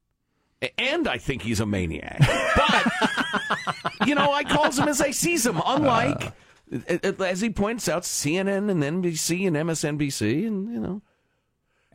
And 0.78 1.06
I 1.06 1.18
think 1.18 1.42
he's 1.42 1.60
a 1.60 1.66
maniac. 1.66 2.18
But, 2.56 4.08
you 4.08 4.14
know, 4.14 4.32
I 4.32 4.42
calls 4.42 4.78
him 4.78 4.88
as 4.88 5.00
I 5.00 5.10
sees 5.10 5.46
him, 5.46 5.60
unlike, 5.64 6.32
uh. 6.72 7.22
as 7.22 7.40
he 7.40 7.50
points 7.50 7.88
out, 7.88 8.02
CNN 8.02 8.70
and 8.70 8.82
NBC 8.82 9.46
and 9.46 9.56
MSNBC, 9.56 10.46
and, 10.46 10.72
you 10.72 10.80
know. 10.80 11.02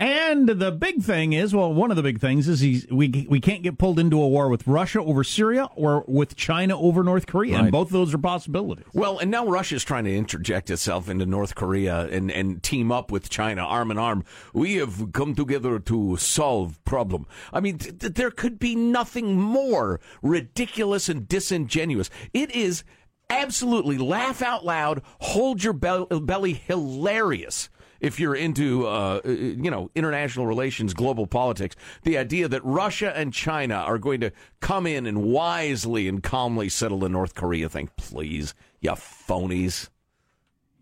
And 0.02 0.50
the 0.50 0.72
big 0.72 1.04
thing 1.04 1.34
is, 1.34 1.54
well, 1.54 1.72
one 1.72 1.92
of 1.92 1.96
the 1.96 2.02
big 2.02 2.20
things 2.20 2.48
is 2.48 2.60
he's, 2.60 2.88
we 2.88 3.28
we 3.30 3.40
can't 3.40 3.62
get 3.62 3.78
pulled 3.78 4.00
into 4.00 4.20
a 4.20 4.28
war 4.28 4.50
with 4.50 4.66
Russia 4.66 5.00
over 5.00 5.24
Syria 5.24 5.70
or 5.76 6.04
with 6.08 6.36
China 6.36 6.76
over 6.76 7.04
North 7.04 7.28
Korea, 7.28 7.60
and 7.60 7.72
both 7.72 7.90
of 7.90 7.94
those 7.94 8.12
are 8.12 8.18
possibilities. 8.18 8.86
Well, 8.94 9.20
and 9.20 9.30
now 9.30 9.46
Russia's 9.46 9.84
trying 9.84 10.06
to 10.06 10.16
interject 10.16 10.72
itself 10.72 11.08
into 11.08 11.28
North 11.28 11.54
Korea 11.54 12.08
and, 12.08 12.32
and 12.32 12.64
team 12.64 12.92
up 12.92 13.12
with 13.12 13.30
China 13.30 13.62
arm 13.62 13.92
in 13.92 14.00
arm. 14.00 14.26
We 14.56 14.78
have 14.78 15.14
come 15.14 15.36
together 15.36 15.78
to 15.78 16.18
solve 16.18 16.84
problem. 16.84 17.28
I 17.54 17.60
mean, 17.60 17.78
th- 17.78 18.00
th- 18.00 18.14
there 18.16 18.32
could 18.32 18.58
be 18.58 18.76
nothing 18.76 19.40
more 19.40 20.00
ridiculous 20.24 21.10
and 21.10 21.28
disingenuous. 21.28 22.10
It 22.34 22.50
is 22.56 22.84
absolutely 23.30 24.00
laugh 24.00 24.42
out 24.42 24.66
loud, 24.66 25.04
hold 25.20 25.64
your 25.64 25.74
bel- 25.74 26.08
belly 26.08 26.54
hilarious. 26.54 27.70
If 28.02 28.20
you're 28.20 28.36
into, 28.36 28.88
uh, 28.88 29.22
you 29.24 29.70
know, 29.70 29.92
international 29.94 30.48
relations, 30.48 30.94
global 30.94 31.28
politics, 31.28 31.76
the 32.02 32.18
idea 32.18 32.48
that 32.48 32.66
Russia 32.66 33.16
and 33.16 33.32
China 33.32 33.76
are 33.76 34.00
going 34.00 34.20
to 34.22 34.32
come 34.60 34.88
in 34.88 35.06
and 35.06 35.24
wisely 35.24 36.08
and 36.08 36.22
calmly 36.22 36.68
settle 36.68 37.00
the 37.00 37.10
North 37.10 37.36
Korea 37.36 37.70
thing, 37.70 37.90
please, 37.96 38.56
you 38.82 38.92
phonies. 38.92 39.90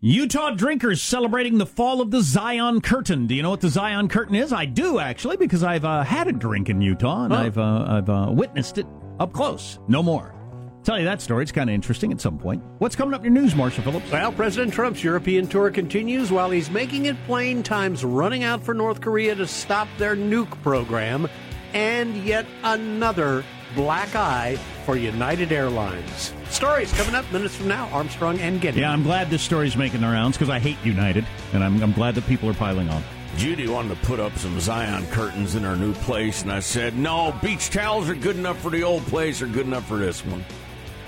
Utah 0.02 0.52
drinkers 0.52 1.02
celebrating 1.02 1.58
the 1.58 1.66
fall 1.66 2.00
of 2.00 2.10
the 2.10 2.22
Zion 2.22 2.80
Curtain. 2.80 3.26
Do 3.26 3.34
you 3.34 3.42
know 3.42 3.50
what 3.50 3.60
the 3.60 3.68
Zion 3.68 4.08
Curtain 4.08 4.34
is? 4.34 4.50
I 4.50 4.64
do 4.64 4.98
actually, 4.98 5.36
because 5.36 5.62
I've 5.62 5.84
uh, 5.84 6.02
had 6.04 6.26
a 6.26 6.32
drink 6.32 6.70
in 6.70 6.80
Utah 6.80 7.24
and 7.24 7.34
I've 7.34 7.58
uh, 7.58 7.84
I've 7.86 8.08
uh, 8.08 8.28
witnessed 8.30 8.78
it 8.78 8.86
up 9.18 9.34
close. 9.34 9.78
No 9.88 10.02
more. 10.02 10.39
Tell 10.82 10.98
you 10.98 11.04
that 11.04 11.20
story. 11.20 11.42
It's 11.42 11.52
kind 11.52 11.68
of 11.68 11.74
interesting 11.74 12.10
at 12.10 12.20
some 12.20 12.38
point. 12.38 12.62
What's 12.78 12.96
coming 12.96 13.12
up 13.12 13.24
in 13.24 13.34
your 13.34 13.42
news, 13.42 13.54
Marshall 13.54 13.84
Phillips? 13.84 14.10
Well, 14.10 14.32
President 14.32 14.72
Trump's 14.72 15.04
European 15.04 15.46
tour 15.46 15.70
continues 15.70 16.32
while 16.32 16.50
he's 16.50 16.70
making 16.70 17.04
it 17.04 17.16
plain 17.26 17.62
time's 17.62 18.04
running 18.04 18.44
out 18.44 18.62
for 18.62 18.72
North 18.72 19.00
Korea 19.00 19.34
to 19.34 19.46
stop 19.46 19.88
their 19.98 20.16
nuke 20.16 20.50
program, 20.62 21.28
and 21.74 22.16
yet 22.24 22.46
another 22.64 23.44
black 23.74 24.16
eye 24.16 24.56
for 24.86 24.96
United 24.96 25.52
Airlines. 25.52 26.32
Stories 26.48 26.92
coming 26.94 27.14
up 27.14 27.30
minutes 27.30 27.54
from 27.54 27.68
now. 27.68 27.86
Armstrong 27.90 28.40
and 28.40 28.60
Getty. 28.60 28.80
Yeah, 28.80 28.90
I'm 28.90 29.02
glad 29.02 29.28
this 29.28 29.42
story's 29.42 29.76
making 29.76 30.00
the 30.00 30.08
rounds 30.08 30.36
because 30.36 30.50
I 30.50 30.58
hate 30.58 30.78
United, 30.82 31.26
and 31.52 31.62
I'm, 31.62 31.80
I'm 31.82 31.92
glad 31.92 32.14
that 32.14 32.26
people 32.26 32.48
are 32.48 32.54
piling 32.54 32.88
on. 32.88 33.02
Judy 33.36 33.68
wanted 33.68 34.00
to 34.00 34.06
put 34.06 34.18
up 34.18 34.36
some 34.36 34.58
Zion 34.58 35.06
curtains 35.08 35.54
in 35.54 35.62
her 35.62 35.76
new 35.76 35.92
place, 35.92 36.42
and 36.42 36.50
I 36.50 36.60
said, 36.60 36.96
no, 36.96 37.32
beach 37.42 37.70
towels 37.70 38.08
are 38.08 38.14
good 38.14 38.36
enough 38.36 38.58
for 38.58 38.70
the 38.70 38.82
old 38.82 39.02
place, 39.06 39.40
are 39.40 39.46
good 39.46 39.66
enough 39.66 39.86
for 39.86 39.98
this 39.98 40.24
one. 40.26 40.44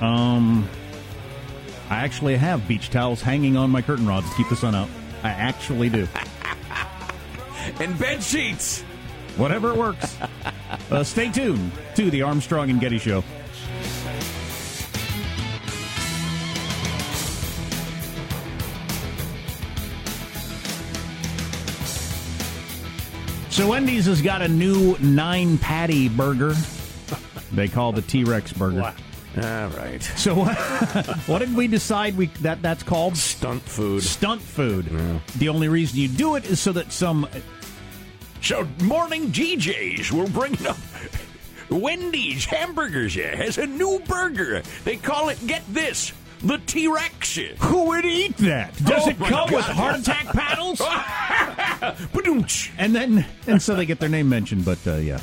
Um, 0.03 0.69
I 1.89 1.97
actually 1.97 2.37
have 2.37 2.67
beach 2.67 2.91
towels 2.91 3.23
hanging 3.23 3.57
on 3.57 3.71
my 3.71 3.83
curtain 3.83 4.07
rods 4.07 4.29
to 4.29 4.37
keep 4.37 4.49
the 4.49 4.57
sun 4.57 4.75
out. 4.75 4.89
I 5.23 5.31
actually 5.31 5.89
do. 5.89 6.09
And 7.79 7.97
bed 7.97 8.21
sheets. 8.25 8.83
Whatever 9.37 9.73
works. 9.73 10.19
uh, 10.91 11.05
stay 11.05 11.31
tuned 11.31 11.71
to 11.95 12.11
the 12.11 12.23
Armstrong 12.23 12.71
and 12.71 12.81
Getty 12.81 12.99
Show. 12.99 13.23
So 23.51 23.69
Wendy's 23.69 24.07
has 24.07 24.23
got 24.23 24.43
a 24.43 24.49
new 24.49 24.97
nine 24.99 25.59
patty 25.59 26.09
burger. 26.09 26.55
They 27.53 27.69
call 27.69 27.93
the 27.93 28.03
T 28.03 28.25
Rex 28.25 28.53
burger. 28.53 28.81
Wow. 28.81 28.95
All 29.37 29.69
right. 29.71 30.03
So 30.17 30.35
what 31.27 31.39
did 31.39 31.55
we 31.57 31.67
decide 31.67 32.17
we 32.17 32.27
that 32.43 32.61
that's 32.63 32.83
called? 32.83 33.17
Stunt 33.17 33.63
food. 33.63 34.03
Stunt 34.03 34.43
food. 34.43 34.87
The 35.39 35.49
only 35.49 35.69
reason 35.69 35.99
you 35.99 36.09
do 36.09 36.37
it 36.37 36.45
is 36.45 36.61
so 36.61 36.73
that 36.73 36.93
some 36.93 37.27
So, 38.43 38.67
morning 38.83 39.29
DJs, 39.33 40.11
will 40.13 40.29
bring 40.29 40.67
up 40.67 40.77
Wendy's 41.71 42.45
Hamburgers 42.45 43.17
yeah, 43.17 43.35
has 43.37 43.57
a 43.57 43.67
new 43.67 44.01
burger. 44.01 44.63
They 44.85 44.97
call 44.97 45.29
it, 45.31 45.39
get 45.47 45.63
this, 45.73 46.13
the 46.43 46.59
T 46.59 46.89
Rex. 46.89 47.39
who 47.61 47.85
would 47.89 48.05
eat 48.05 48.37
that? 48.39 48.77
Does 48.85 49.07
Oh 49.07 49.11
it 49.11 49.19
come 49.19 49.51
with 49.53 49.67
God. 49.67 49.77
heart 49.77 50.01
attack 50.01 50.27
paddles? 50.27 50.83
And 52.79 52.95
then 52.95 53.25
and 53.47 53.61
so 53.63 53.75
they 53.75 53.87
get 53.87 53.99
their 54.01 54.09
name 54.09 54.29
mentioned. 54.29 54.65
But 54.65 54.79
uh, 54.87 54.95
yeah, 54.97 55.21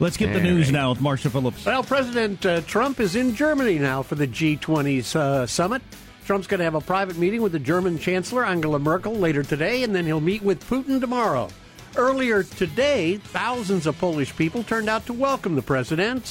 let's 0.00 0.16
get 0.16 0.32
the 0.32 0.40
news 0.40 0.66
right. 0.66 0.72
now 0.72 0.90
with 0.90 1.00
Marshall 1.00 1.30
Phillips. 1.30 1.64
Well, 1.64 1.82
President 1.82 2.44
uh, 2.44 2.60
Trump 2.62 3.00
is 3.00 3.16
in 3.16 3.34
Germany 3.34 3.78
now 3.78 4.02
for 4.02 4.14
the 4.14 4.26
G20 4.26 5.16
uh, 5.16 5.46
summit. 5.46 5.82
Trump's 6.24 6.46
going 6.46 6.58
to 6.58 6.64
have 6.64 6.74
a 6.74 6.80
private 6.80 7.18
meeting 7.18 7.42
with 7.42 7.52
the 7.52 7.58
German 7.58 7.98
Chancellor 7.98 8.44
Angela 8.44 8.78
Merkel 8.78 9.14
later 9.14 9.42
today, 9.42 9.82
and 9.82 9.94
then 9.94 10.06
he'll 10.06 10.20
meet 10.20 10.42
with 10.42 10.66
Putin 10.68 11.00
tomorrow. 11.00 11.48
Earlier 11.96 12.42
today, 12.42 13.18
thousands 13.18 13.86
of 13.86 13.98
Polish 13.98 14.34
people 14.36 14.62
turned 14.62 14.88
out 14.88 15.06
to 15.06 15.12
welcome 15.12 15.54
the 15.54 15.62
president. 15.62 16.24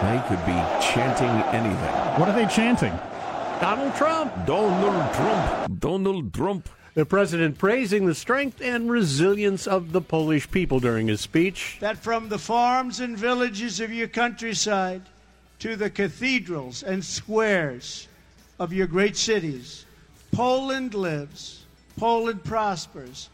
They 0.00 0.22
could 0.28 0.46
be 0.46 0.52
chanting 0.80 1.28
anything. 1.52 2.20
What 2.20 2.28
are 2.28 2.34
they 2.34 2.46
chanting? 2.46 2.92
Donald 3.60 3.94
Trump. 3.96 4.32
Donald 4.46 5.14
Trump. 5.14 5.80
Donald 5.80 6.32
Trump. 6.32 6.68
The 6.98 7.06
president 7.06 7.58
praising 7.58 8.06
the 8.06 8.14
strength 8.16 8.60
and 8.60 8.90
resilience 8.90 9.68
of 9.68 9.92
the 9.92 10.00
Polish 10.00 10.50
people 10.50 10.80
during 10.80 11.06
his 11.06 11.20
speech. 11.20 11.76
that 11.78 11.96
from 11.96 12.28
the 12.28 12.40
farms 12.40 12.98
and 12.98 13.16
villages 13.16 13.78
of 13.78 13.92
your 13.92 14.08
countryside 14.08 15.02
to 15.60 15.76
the 15.76 15.90
cathedrals 15.90 16.82
and 16.82 17.04
squares 17.04 18.08
of 18.58 18.72
your 18.72 18.88
great 18.88 19.16
cities, 19.16 19.84
Poland 20.32 20.92
lives, 20.92 21.64
Poland 21.96 22.42
prospers, 22.42 23.30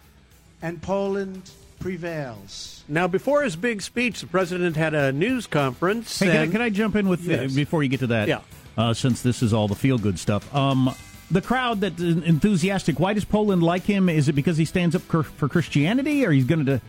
and 0.61 0.83
Poland 0.83 1.51
prevails. 1.81 2.85
Now, 2.87 3.09
before 3.09 3.45
his 3.45 3.57
big 3.57 3.81
speech, 3.81 4.21
the 4.21 4.27
president 4.27 4.77
had 4.77 4.93
a 4.93 5.11
news 5.11 5.47
conference. 5.47 6.19
Hey, 6.19 6.27
can 6.27 6.37
I, 6.37 6.47
can 6.49 6.61
I 6.61 6.69
jump 6.69 6.97
in 6.97 7.09
with 7.09 7.25
Yes. 7.25 7.51
uh, 7.51 7.55
before 7.57 7.83
you 7.83 7.89
get 7.89 8.01
to 8.01 8.09
that? 8.09 8.29
Yeah. 8.29 8.41
Uh, 8.77 8.93
since 8.93 9.23
this 9.23 9.43
is 9.43 9.55
all 9.55 9.69
the 9.69 9.75
feel 9.75 9.97
good 9.97 10.19
stuff. 10.19 10.55
Um, 10.55 10.95
the 11.31 11.41
crowd 11.41 11.81
that 11.81 11.99
is 11.99 12.17
enthusiastic. 12.25 13.01
Why 13.01 13.15
does 13.15 13.25
Poland 13.25 13.63
like 13.63 13.85
him? 13.85 14.09
Is 14.09 14.29
it 14.29 14.35
because 14.35 14.57
he 14.57 14.65
stands 14.65 14.95
up 14.95 15.03
for, 15.03 15.23
for 15.23 15.49
Christianity, 15.49 16.25
or 16.25 16.31
he's 16.33 16.45
going 16.45 16.67
to 16.67 16.81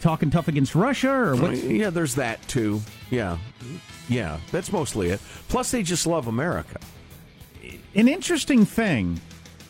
talking 0.00 0.30
tough 0.30 0.48
against 0.48 0.74
Russia, 0.74 1.10
or 1.10 1.36
what? 1.36 1.56
Yeah, 1.56 1.90
there's 1.90 2.14
that 2.16 2.46
too. 2.48 2.80
Yeah. 3.10 3.38
Yeah, 4.08 4.38
that's 4.52 4.70
mostly 4.70 5.08
it. 5.08 5.20
Plus, 5.48 5.70
they 5.70 5.82
just 5.82 6.06
love 6.06 6.26
America. 6.26 6.78
An 7.94 8.08
interesting 8.08 8.64
thing. 8.66 9.20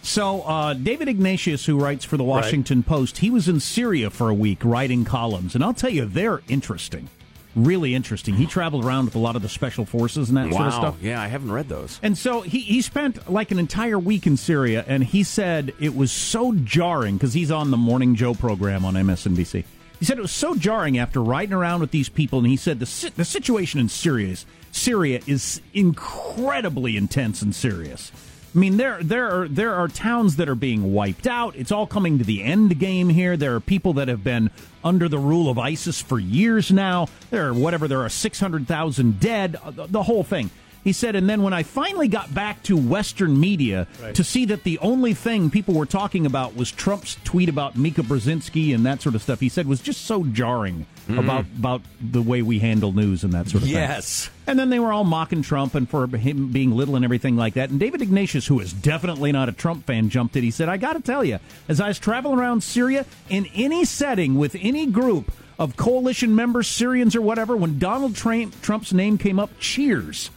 So, 0.03 0.43
uh, 0.43 0.75
David 0.75 1.09
Ignatius, 1.09 1.65
who 1.65 1.79
writes 1.79 2.05
for 2.05 2.17
the 2.17 2.25
Washington 2.25 2.83
Post, 2.83 3.19
he 3.19 3.31
was 3.31 3.49
in 3.49 3.59
Syria 3.61 4.11
for 4.11 4.29
a 4.29 4.35
week 4.35 4.59
writing 4.63 5.05
columns, 5.05 5.55
and 5.55 5.65
I'll 5.65 5.73
tell 5.73 5.91
you, 5.91 6.05
they're 6.05 6.43
interesting. 6.49 7.09
Really 7.55 7.95
interesting. 7.95 8.35
He 8.35 8.47
traveled 8.47 8.85
around 8.85 9.07
with 9.07 9.15
a 9.15 9.19
lot 9.19 9.37
of 9.37 9.43
the 9.43 9.49
special 9.49 9.85
forces 9.85 10.29
and 10.29 10.39
that 10.39 10.51
wow. 10.51 10.57
sort 10.57 10.67
of 10.67 10.75
stuff. 10.75 10.97
Yeah, 11.03 11.21
I 11.21 11.29
haven't 11.29 11.53
read 11.53 11.69
those. 11.69 11.99
And 12.03 12.17
so 12.17 12.41
he, 12.43 12.61
he 12.61 12.83
spent 12.83 13.31
like 13.31 13.51
an 13.51 13.59
entire 13.59 13.99
week 13.99 14.27
in 14.27 14.37
Syria, 14.37 14.85
and 14.87 15.05
he 15.05 15.23
said 15.23 15.73
it 15.81 15.95
was 15.95 16.13
so 16.13 16.53
jarring 16.53 17.17
because 17.17 17.35
he's 17.35 17.51
on 17.51 17.71
the 17.71 17.77
Morning 17.77 18.15
Joe 18.15 18.35
program 18.35 18.85
on 18.85 18.95
MSNBC. 18.95 19.65
He 19.99 20.05
said 20.05 20.19
it 20.19 20.23
was 20.23 20.33
so 20.33 20.55
jarring 20.55 20.99
after 20.99 21.23
riding 21.23 21.55
around 21.55 21.81
with 21.81 21.91
these 21.91 22.09
people, 22.09 22.39
and 22.39 22.49
he 22.49 22.57
said 22.57 22.81
the 22.81 23.13
the 23.17 23.25
situation 23.25 23.81
in 23.81 23.89
Syria 23.89 24.33
is, 24.33 24.47
Syria 24.73 25.21
is 25.27 25.61
incredibly 25.73 26.97
intense 26.97 27.43
and 27.43 27.55
serious. 27.55 28.11
I 28.55 28.59
mean, 28.59 28.77
there 28.77 29.03
there 29.03 29.29
are 29.31 29.49
there 29.49 29.75
are 29.75 29.89
towns 29.89 30.37
that 30.37 30.49
are 30.49 30.55
being 30.55 30.93
wiped 30.93 31.27
out. 31.27 31.57
It's 31.57 31.73
all 31.73 31.89
coming 31.89 32.19
to 32.19 32.25
the 32.25 32.43
end 32.45 32.79
game 32.79 33.09
here. 33.09 33.37
There 33.37 33.55
are 33.57 33.61
people 33.61 33.95
that 33.95 34.07
have 34.07 34.23
been 34.23 34.51
under 34.85 35.09
the 35.09 35.19
rule 35.19 35.51
of 35.51 35.59
ISIS 35.59 36.01
for 36.01 36.21
years 36.21 36.71
now. 36.71 37.09
There 37.31 37.49
are 37.49 37.55
whatever 37.55 37.89
there 37.89 38.03
are 38.03 38.09
six 38.09 38.39
hundred 38.39 38.69
thousand 38.69 39.19
dead. 39.19 39.57
uh, 39.65 39.73
The, 39.73 39.87
the 39.87 40.03
whole 40.05 40.23
thing. 40.23 40.51
He 40.85 40.93
said, 40.93 41.17
and 41.17 41.29
then 41.29 41.43
when 41.43 41.55
I 41.55 41.63
finally 41.63 42.09
got 42.09 42.35
back 42.35 42.63
to 42.65 42.77
Western 42.77 43.41
media 43.41 43.87
Right. 44.03 44.15
to 44.15 44.23
see 44.23 44.45
that 44.45 44.65
the 44.65 44.79
only 44.81 45.15
thing 45.15 45.49
people 45.51 45.73
were 45.75 45.87
talking 45.87 46.27
about 46.27 46.55
was 46.55 46.71
Trump's 46.71 47.17
tweet 47.25 47.49
about 47.49 47.75
Mika 47.77 48.03
Brzezinski 48.03 48.75
and 48.75 48.85
that 48.85 49.01
sort 49.01 49.15
of 49.15 49.23
stuff, 49.23 49.41
he 49.41 49.49
said 49.49 49.67
was 49.67 49.81
just 49.81 50.03
so 50.05 50.25
jarring 50.25 50.85
Mhm. 51.09 51.19
about 51.19 51.47
about 51.59 51.83
the 52.01 52.21
way 52.23 52.43
we 52.43 52.59
handle 52.59 52.93
news 52.93 53.25
and 53.25 53.33
that 53.33 53.49
sort 53.49 53.63
of 53.63 53.69
thing. 53.69 53.79
Yes. 53.79 54.29
And 54.47 54.59
then 54.59 54.69
they 54.71 54.79
were 54.79 54.93
all 54.93 55.05
mocking 55.05 55.41
Trump 55.43 55.75
and 55.75 55.89
for 55.89 56.07
him 56.07 56.49
being 56.49 56.71
little 56.71 56.97
and 56.97 57.05
everything 57.05 57.37
like 57.37 57.55
that. 57.55 57.71
And 57.71 57.81
David 57.81 58.03
Ignatius, 58.03 58.47
who 58.47 58.61
is 58.61 58.73
definitely 58.73 59.33
not 59.33 59.49
a 59.49 59.53
Trump 59.53 59.87
fan, 59.87 60.11
jumped 60.11 60.37
in. 60.37 60.43
He 60.45 60.51
said, 60.51 60.69
I 60.69 60.77
got 60.77 60.93
to 60.95 61.01
tell 61.01 61.25
you, 61.25 61.39
as 61.69 61.81
I 61.81 61.89
was 61.89 61.99
traveling 61.99 62.39
around 62.39 62.63
Syria, 62.63 63.07
in 63.31 63.47
any 63.55 63.85
setting 63.87 64.35
with 64.37 64.55
any 64.61 64.85
group 64.87 65.33
of 65.59 65.77
coalition 65.77 66.35
members, 66.35 66.67
Syrians 66.69 67.15
or 67.17 67.23
whatever, 67.23 67.57
when 67.57 67.79
Donald 67.79 68.15
Trump, 68.17 68.61
Trump's 68.61 68.93
name 68.93 69.17
came 69.19 69.39
up, 69.39 69.51
cheers. 69.61 70.31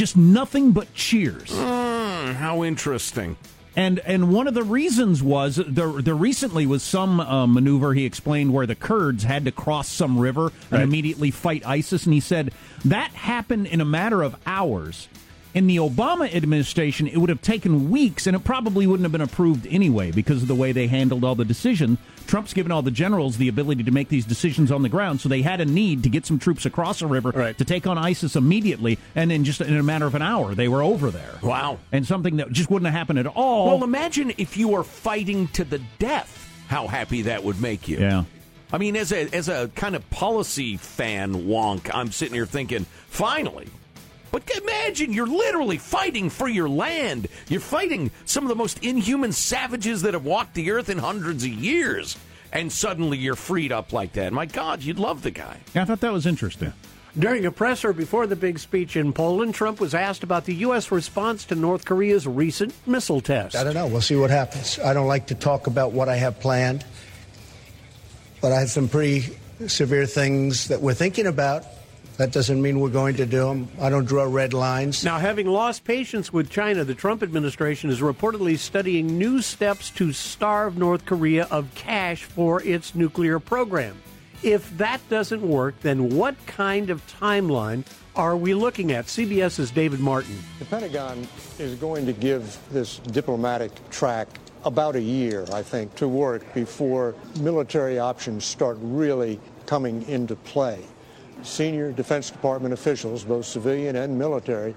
Just 0.00 0.16
nothing 0.16 0.72
but 0.72 0.94
cheers. 0.94 1.50
Mm, 1.50 2.32
how 2.36 2.64
interesting. 2.64 3.36
And 3.76 3.98
and 3.98 4.32
one 4.32 4.48
of 4.48 4.54
the 4.54 4.62
reasons 4.62 5.22
was 5.22 5.56
there 5.56 5.92
there 5.92 6.14
recently 6.14 6.64
was 6.64 6.82
some 6.82 7.20
uh, 7.20 7.46
maneuver 7.46 7.92
he 7.92 8.06
explained 8.06 8.54
where 8.54 8.64
the 8.64 8.74
Kurds 8.74 9.24
had 9.24 9.44
to 9.44 9.52
cross 9.52 9.90
some 9.90 10.18
river 10.18 10.52
and 10.70 10.80
immediately 10.80 11.30
fight 11.30 11.66
ISIS, 11.66 12.06
and 12.06 12.14
he 12.14 12.20
said 12.20 12.50
that 12.82 13.10
happened 13.10 13.66
in 13.66 13.82
a 13.82 13.84
matter 13.84 14.22
of 14.22 14.36
hours. 14.46 15.06
In 15.52 15.66
the 15.66 15.78
Obama 15.78 16.32
administration, 16.32 17.08
it 17.08 17.16
would 17.16 17.28
have 17.28 17.42
taken 17.42 17.90
weeks, 17.90 18.28
and 18.28 18.36
it 18.36 18.44
probably 18.44 18.86
wouldn't 18.86 19.04
have 19.04 19.10
been 19.10 19.20
approved 19.20 19.66
anyway 19.66 20.12
because 20.12 20.42
of 20.42 20.48
the 20.48 20.54
way 20.54 20.70
they 20.70 20.86
handled 20.86 21.24
all 21.24 21.34
the 21.34 21.44
decision. 21.44 21.98
Trump's 22.28 22.54
given 22.54 22.70
all 22.70 22.82
the 22.82 22.92
generals 22.92 23.36
the 23.36 23.48
ability 23.48 23.82
to 23.82 23.90
make 23.90 24.08
these 24.08 24.24
decisions 24.24 24.70
on 24.70 24.82
the 24.82 24.88
ground, 24.88 25.20
so 25.20 25.28
they 25.28 25.42
had 25.42 25.60
a 25.60 25.64
need 25.64 26.04
to 26.04 26.08
get 26.08 26.24
some 26.24 26.38
troops 26.38 26.66
across 26.66 27.02
a 27.02 27.06
river 27.08 27.52
to 27.52 27.64
take 27.64 27.88
on 27.88 27.98
ISIS 27.98 28.36
immediately, 28.36 28.96
and 29.16 29.32
in 29.32 29.42
just 29.42 29.60
in 29.60 29.76
a 29.76 29.82
matter 29.82 30.06
of 30.06 30.14
an 30.14 30.22
hour, 30.22 30.54
they 30.54 30.68
were 30.68 30.84
over 30.84 31.10
there. 31.10 31.40
Wow. 31.42 31.78
And 31.90 32.06
something 32.06 32.36
that 32.36 32.52
just 32.52 32.70
wouldn't 32.70 32.86
have 32.86 32.96
happened 32.96 33.18
at 33.18 33.26
all. 33.26 33.66
Well, 33.66 33.82
imagine 33.82 34.32
if 34.38 34.56
you 34.56 34.68
were 34.68 34.84
fighting 34.84 35.48
to 35.48 35.64
the 35.64 35.80
death. 35.98 36.36
How 36.68 36.86
happy 36.86 37.22
that 37.22 37.42
would 37.42 37.60
make 37.60 37.88
you. 37.88 37.98
Yeah. 37.98 38.22
I 38.72 38.78
mean, 38.78 38.94
as 38.94 39.10
a 39.10 39.28
as 39.34 39.48
a 39.48 39.68
kind 39.74 39.96
of 39.96 40.08
policy 40.10 40.76
fan 40.76 41.34
wonk, 41.48 41.90
I'm 41.92 42.12
sitting 42.12 42.34
here 42.34 42.46
thinking, 42.46 42.86
finally. 43.08 43.66
But 44.30 44.48
imagine 44.62 45.12
you're 45.12 45.26
literally 45.26 45.78
fighting 45.78 46.30
for 46.30 46.48
your 46.48 46.68
land. 46.68 47.28
You're 47.48 47.60
fighting 47.60 48.10
some 48.24 48.44
of 48.44 48.48
the 48.48 48.54
most 48.54 48.82
inhuman 48.84 49.32
savages 49.32 50.02
that 50.02 50.14
have 50.14 50.24
walked 50.24 50.54
the 50.54 50.70
earth 50.70 50.88
in 50.88 50.98
hundreds 50.98 51.44
of 51.44 51.50
years. 51.50 52.16
And 52.52 52.72
suddenly 52.72 53.18
you're 53.18 53.36
freed 53.36 53.72
up 53.72 53.92
like 53.92 54.12
that. 54.14 54.32
My 54.32 54.46
God, 54.46 54.82
you'd 54.82 54.98
love 54.98 55.22
the 55.22 55.30
guy. 55.30 55.58
Yeah, 55.74 55.82
I 55.82 55.84
thought 55.84 56.00
that 56.00 56.12
was 56.12 56.26
interesting. 56.26 56.72
During 57.18 57.44
a 57.44 57.50
presser 57.50 57.92
before 57.92 58.28
the 58.28 58.36
big 58.36 58.60
speech 58.60 58.94
in 58.96 59.12
Poland, 59.12 59.54
Trump 59.54 59.80
was 59.80 59.94
asked 59.94 60.22
about 60.22 60.44
the 60.44 60.54
U.S. 60.56 60.92
response 60.92 61.44
to 61.46 61.56
North 61.56 61.84
Korea's 61.84 62.24
recent 62.26 62.72
missile 62.86 63.20
test. 63.20 63.56
I 63.56 63.64
don't 63.64 63.74
know. 63.74 63.88
We'll 63.88 64.00
see 64.00 64.14
what 64.14 64.30
happens. 64.30 64.78
I 64.78 64.94
don't 64.94 65.08
like 65.08 65.26
to 65.28 65.34
talk 65.34 65.66
about 65.66 65.90
what 65.90 66.08
I 66.08 66.16
have 66.16 66.38
planned, 66.38 66.84
but 68.40 68.52
I 68.52 68.60
have 68.60 68.70
some 68.70 68.88
pretty 68.88 69.36
severe 69.66 70.06
things 70.06 70.68
that 70.68 70.80
we're 70.80 70.94
thinking 70.94 71.26
about. 71.26 71.64
That 72.20 72.32
doesn't 72.32 72.60
mean 72.60 72.80
we're 72.80 72.90
going 72.90 73.16
to 73.16 73.24
do 73.24 73.46
them. 73.46 73.66
I 73.80 73.88
don't 73.88 74.04
draw 74.04 74.24
red 74.24 74.52
lines. 74.52 75.02
Now, 75.02 75.18
having 75.18 75.46
lost 75.46 75.84
patience 75.84 76.30
with 76.30 76.50
China, 76.50 76.84
the 76.84 76.94
Trump 76.94 77.22
administration 77.22 77.88
is 77.88 78.00
reportedly 78.00 78.58
studying 78.58 79.16
new 79.16 79.40
steps 79.40 79.88
to 79.92 80.12
starve 80.12 80.76
North 80.76 81.06
Korea 81.06 81.48
of 81.50 81.74
cash 81.74 82.24
for 82.24 82.62
its 82.62 82.94
nuclear 82.94 83.38
program. 83.38 83.96
If 84.42 84.76
that 84.76 85.00
doesn't 85.08 85.40
work, 85.40 85.80
then 85.80 86.14
what 86.14 86.36
kind 86.44 86.90
of 86.90 87.00
timeline 87.06 87.86
are 88.14 88.36
we 88.36 88.52
looking 88.52 88.92
at? 88.92 89.06
CBS's 89.06 89.70
David 89.70 90.00
Martin. 90.00 90.36
The 90.58 90.66
Pentagon 90.66 91.26
is 91.58 91.74
going 91.76 92.04
to 92.04 92.12
give 92.12 92.58
this 92.70 92.98
diplomatic 92.98 93.72
track 93.88 94.28
about 94.66 94.94
a 94.94 95.00
year, 95.00 95.46
I 95.54 95.62
think, 95.62 95.94
to 95.94 96.06
work 96.06 96.52
before 96.52 97.14
military 97.40 97.98
options 97.98 98.44
start 98.44 98.76
really 98.82 99.40
coming 99.64 100.06
into 100.06 100.36
play. 100.36 100.84
Senior 101.42 101.92
Defense 101.92 102.30
Department 102.30 102.72
officials, 102.74 103.24
both 103.24 103.44
civilian 103.46 103.96
and 103.96 104.18
military, 104.18 104.74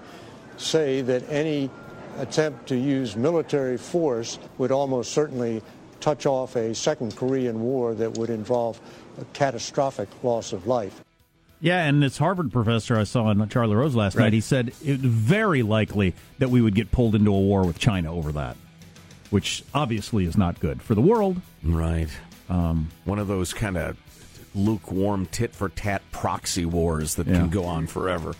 say 0.56 1.00
that 1.02 1.28
any 1.30 1.70
attempt 2.18 2.68
to 2.68 2.76
use 2.76 3.16
military 3.16 3.76
force 3.76 4.38
would 4.58 4.70
almost 4.70 5.12
certainly 5.12 5.62
touch 6.00 6.26
off 6.26 6.54
a 6.56 6.74
second 6.74 7.16
Korean 7.16 7.60
War 7.60 7.94
that 7.94 8.16
would 8.18 8.30
involve 8.30 8.80
a 9.20 9.24
catastrophic 9.32 10.08
loss 10.22 10.52
of 10.52 10.66
life. 10.66 11.02
Yeah, 11.60 11.84
and 11.84 12.02
this 12.02 12.18
Harvard 12.18 12.52
professor 12.52 12.98
I 12.98 13.04
saw 13.04 13.24
on 13.24 13.48
Charlie 13.48 13.74
Rose 13.74 13.94
last 13.94 14.16
Right. 14.16 14.24
night, 14.24 14.32
he 14.34 14.40
said 14.40 14.68
it's 14.84 15.02
very 15.02 15.62
likely 15.62 16.14
that 16.38 16.50
we 16.50 16.60
would 16.60 16.74
get 16.74 16.90
pulled 16.92 17.14
into 17.14 17.30
a 17.34 17.40
war 17.40 17.64
with 17.64 17.78
China 17.78 18.12
over 18.12 18.32
that, 18.32 18.56
which 19.30 19.64
obviously 19.72 20.26
is 20.26 20.36
not 20.36 20.60
good 20.60 20.82
for 20.82 20.94
the 20.94 21.00
world. 21.00 21.40
Right. 21.62 22.10
Um, 22.50 22.88
One 23.06 23.18
of 23.18 23.28
those 23.28 23.54
kind 23.54 23.78
of 23.78 23.96
lukewarm 24.54 25.26
tit 25.26 25.54
for 25.54 25.68
tat 25.68 26.02
proxy 26.12 26.64
wars 26.64 27.14
that 27.16 27.26
Yeah. 27.26 27.34
can 27.34 27.48
go 27.50 27.64
on 27.64 27.86
forever. 27.86 28.34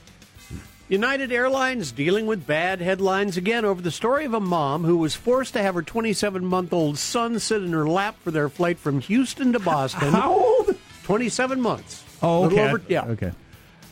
United 0.88 1.32
Airlines 1.32 1.92
dealing 1.92 2.26
with 2.26 2.46
bad 2.46 2.80
headlines 2.82 3.36
again 3.38 3.64
over 3.64 3.80
the 3.80 3.90
story 3.90 4.26
of 4.26 4.34
a 4.34 4.40
mom 4.40 4.84
who 4.84 4.98
was 4.98 5.14
forced 5.14 5.54
to 5.54 5.62
have 5.62 5.74
her 5.74 5.82
27 5.82 6.44
month 6.44 6.72
old 6.74 6.98
son 6.98 7.38
sit 7.38 7.62
in 7.62 7.72
her 7.72 7.86
lap 7.88 8.16
for 8.22 8.30
their 8.30 8.50
flight 8.50 8.78
from 8.78 9.00
Houston 9.00 9.52
to 9.54 9.58
Boston. 9.58 10.12
How 10.12 10.32
old? 10.34 10.76
27 11.04 11.60
months. 11.60 12.04
Oh, 12.22 12.44
okay. 12.44 12.68
over- 12.68 12.82
yeah. 12.88 13.04
Okay. 13.06 13.32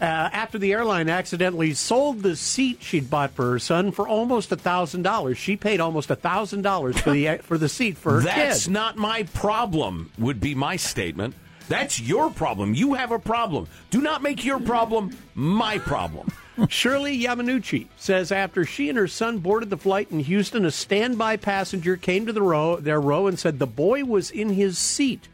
Uh, 0.01 0.05
after 0.05 0.59
the 0.59 0.73
airline 0.73 1.09
accidentally 1.09 1.73
sold 1.75 2.23
the 2.23 2.35
seat 2.35 2.79
she'd 2.83 3.09
bought 3.09 3.31
for 3.31 3.53
her 3.53 3.59
son 3.59 3.93
for 3.93 4.07
almost 4.09 4.51
a 4.53 4.57
thousand 4.57 5.03
dollars, 5.03 5.39
she 5.39 5.57
paid 5.57 5.81
almost 5.81 6.11
a 6.11 6.17
thousand 6.17 6.63
dollars 6.63 6.99
for 6.99 7.13
the 7.13 7.39
for 7.43 7.57
the 7.57 7.69
seat 7.69 7.97
for 7.97 8.15
her 8.15 8.21
That's 8.21 8.65
kid. 8.65 8.73
not 8.73 8.97
my 8.97 9.23
problem, 9.33 10.11
would 10.19 10.41
be 10.41 10.55
my 10.57 10.75
statement. 10.77 11.35
That's 11.69 12.01
your 12.01 12.31
problem. 12.31 12.75
You 12.75 12.95
have 12.95 13.13
a 13.13 13.19
problem. 13.19 13.69
Do 13.91 14.01
not 14.01 14.23
make 14.23 14.45
your 14.45 14.61
problem 14.61 15.17
my 15.35 15.79
problem. 15.79 16.33
Shirley 16.69 17.19
Yamauchi 17.19 17.87
says 17.97 18.31
after 18.31 18.65
she 18.65 18.89
and 18.89 18.99
her 18.99 19.09
son 19.09 19.39
boarded 19.39 19.71
the 19.71 19.77
flight 19.77 20.11
in 20.11 20.21
Houston, 20.21 20.65
a 20.65 20.71
standby 20.71 21.37
passenger 21.37 21.97
came 21.97 22.27
to 22.27 22.33
the 22.33 22.43
row, 22.43 22.77
their 22.77 23.01
row 23.01 23.27
and 23.27 23.39
said 23.39 23.59
the 23.59 23.67
boy 23.67 24.05
was 24.05 24.31
in 24.31 24.51
his 24.51 24.79
seat. 24.79 25.29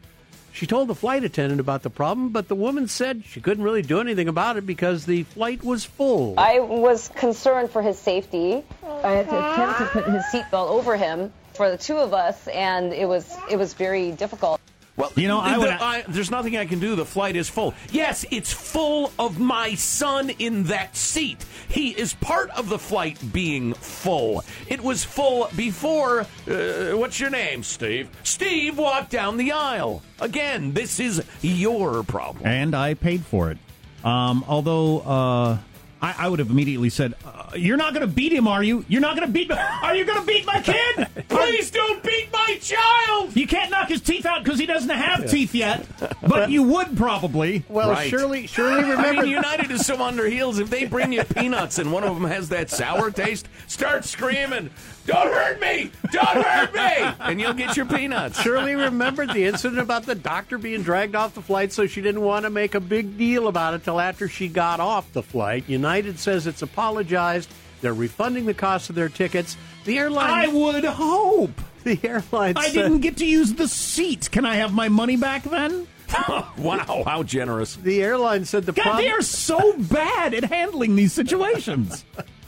She 0.51 0.65
told 0.65 0.87
the 0.87 0.95
flight 0.95 1.23
attendant 1.23 1.59
about 1.59 1.83
the 1.83 1.89
problem, 1.89 2.29
but 2.29 2.47
the 2.47 2.55
woman 2.55 2.87
said 2.87 3.23
she 3.25 3.39
couldn't 3.39 3.63
really 3.63 3.81
do 3.81 3.99
anything 3.99 4.27
about 4.27 4.57
it 4.57 4.65
because 4.65 5.05
the 5.05 5.23
flight 5.23 5.63
was 5.63 5.85
full. 5.85 6.35
I 6.37 6.59
was 6.59 7.09
concerned 7.09 7.69
for 7.69 7.81
his 7.81 7.97
safety. 7.97 8.63
I 9.03 9.11
had 9.11 9.29
to 9.29 9.53
attempt 9.53 9.79
to 9.79 9.85
put 9.85 10.05
his 10.05 10.23
seatbelt 10.25 10.69
over 10.69 10.97
him 10.97 11.31
for 11.53 11.69
the 11.69 11.77
two 11.77 11.97
of 11.97 12.13
us, 12.13 12.47
and 12.47 12.93
it 12.93 13.07
was 13.07 13.37
it 13.49 13.57
was 13.57 13.73
very 13.73 14.11
difficult. 14.11 14.59
Well, 14.99 15.13
You 15.15 15.29
know, 15.29 15.39
I 15.39 15.53
the- 15.53 15.59
would- 15.61 15.69
I- 15.69 16.03
there's 16.09 16.29
nothing 16.29 16.57
I 16.57 16.65
can 16.65 16.79
do. 16.79 16.95
The 16.97 17.05
flight 17.05 17.37
is 17.37 17.47
full. 17.47 17.73
Yes, 17.89 18.25
it's 18.31 18.51
full 18.51 19.13
of 19.17 19.39
my 19.39 19.73
son 19.75 20.29
in 20.39 20.65
that 20.65 20.97
seat. 20.97 21.45
He 21.69 21.91
is 21.91 22.13
part 22.15 22.49
of 22.51 22.67
the 22.67 22.77
flight 22.77 23.17
being 23.31 23.73
full. 23.75 24.43
It 24.67 24.81
was 24.81 25.05
full 25.05 25.49
before. 25.55 26.27
Uh, 26.45 26.97
what's 26.97 27.17
your 27.17 27.29
name, 27.29 27.63
Steve? 27.63 28.09
Steve 28.23 28.77
walked 28.77 29.09
down 29.11 29.37
the 29.37 29.53
aisle. 29.53 30.01
Again, 30.19 30.73
this 30.73 30.99
is 30.99 31.23
your 31.41 32.03
problem. 32.03 32.45
And 32.45 32.75
I 32.75 32.93
paid 32.93 33.23
for 33.25 33.51
it. 33.51 33.57
Um, 34.03 34.43
although 34.49 34.99
uh, 34.99 35.57
I, 36.01 36.15
I 36.17 36.27
would 36.29 36.39
have 36.39 36.49
immediately 36.49 36.89
said, 36.89 37.13
uh, 37.25 37.51
"You're 37.55 37.77
not 37.77 37.93
going 37.93 38.07
to 38.07 38.13
beat 38.13 38.31
him, 38.31 38.47
are 38.47 38.63
you? 38.63 38.85
You're 38.87 39.01
not 39.01 39.15
going 39.17 39.27
to 39.27 39.33
beat. 39.33 39.51
Are 39.51 39.95
you 39.95 40.05
going 40.05 40.19
to 40.19 40.25
beat 40.25 40.45
my 40.45 40.61
kid? 40.61 41.07
Please 41.27 41.71
don't 41.71 42.01
beat 42.03 42.31
my 42.31 42.57
child. 42.61 43.35
You 43.35 43.45
can't 43.47 43.69
knock 43.69 43.89
his 43.89 43.99
teeth 44.01 44.25
out 44.25 44.43
because 44.43 44.59
he 44.59 44.65
doesn't 44.65 44.89
have 44.89 45.29
teeth 45.29 45.53
yet, 45.53 45.85
but 46.25 46.49
you 46.49 46.63
would 46.63 46.95
probably. 46.95 47.65
Well, 47.67 47.89
Right. 47.89 48.09
Shirley, 48.09 48.47
Shirley, 48.47 48.83
I 48.83 49.11
mean, 49.11 49.27
United 49.29 49.71
is 49.71 49.85
so 49.85 50.01
on 50.01 50.15
their 50.15 50.29
heels. 50.29 50.59
If 50.59 50.69
they 50.69 50.85
bring 50.85 51.11
you 51.11 51.23
peanuts 51.23 51.79
and 51.79 51.91
one 51.91 52.03
of 52.03 52.13
them 52.19 52.29
has 52.29 52.49
that 52.49 52.69
sour 52.69 53.11
taste, 53.11 53.47
start 53.67 54.05
screaming, 54.05 54.69
Don't 55.09 55.33
hurt 55.33 55.59
me! 55.59 55.91
Don't 56.11 56.43
hurt 56.45 56.73
me! 56.73 57.15
And 57.19 57.41
you'll 57.41 57.53
get 57.53 57.75
your 57.75 57.87
peanuts. 57.87 58.39
Shirley 58.41 58.75
remembered 58.75 59.33
the 59.33 59.45
incident 59.45 59.81
about 59.81 60.05
the 60.05 60.13
doctor 60.13 60.59
being 60.59 60.83
dragged 60.83 61.15
off 61.15 61.33
the 61.33 61.41
flight, 61.41 61.73
so 61.73 61.87
she 61.87 62.01
didn't 62.01 62.21
want 62.21 62.43
to 62.43 62.51
make 62.51 62.75
a 62.75 62.79
big 62.79 63.17
deal 63.17 63.47
about 63.47 63.73
it 63.73 63.83
till 63.83 63.99
after 63.99 64.27
she 64.27 64.47
got 64.47 64.79
off 64.79 65.11
the 65.13 65.23
flight. 65.23 65.63
United 65.67 66.19
says 66.19 66.45
it's 66.45 66.61
apologized. 66.61 67.49
They're 67.81 67.93
refunding 67.93 68.45
the 68.45 68.53
cost 68.53 68.89
of 68.89 68.95
their 68.95 69.09
tickets. 69.09 69.57
The 69.85 69.97
airline. 69.97 70.29
I 70.29 70.47
would 70.47 70.83
hope. 70.83 71.59
The 71.83 71.99
airline. 72.03 72.57
I 72.57 72.67
said- 72.67 72.73
didn't 72.83 72.99
get 72.99 73.17
to 73.17 73.25
use 73.25 73.53
the 73.53 73.67
seat. 73.67 74.29
Can 74.31 74.45
I 74.45 74.57
have 74.57 74.73
my 74.73 74.89
money 74.89 75.17
back 75.17 75.43
then? 75.43 75.87
wow, 76.57 77.03
how 77.05 77.23
generous. 77.23 77.75
The 77.77 78.03
airline 78.03 78.45
said 78.45 78.65
the 78.65 78.73
God, 78.73 78.83
problem. 78.83 79.03
they 79.05 79.09
are 79.11 79.21
so 79.21 79.73
bad 79.77 80.33
at 80.33 80.43
handling 80.43 80.95
these 80.95 81.13
situations. 81.13 82.03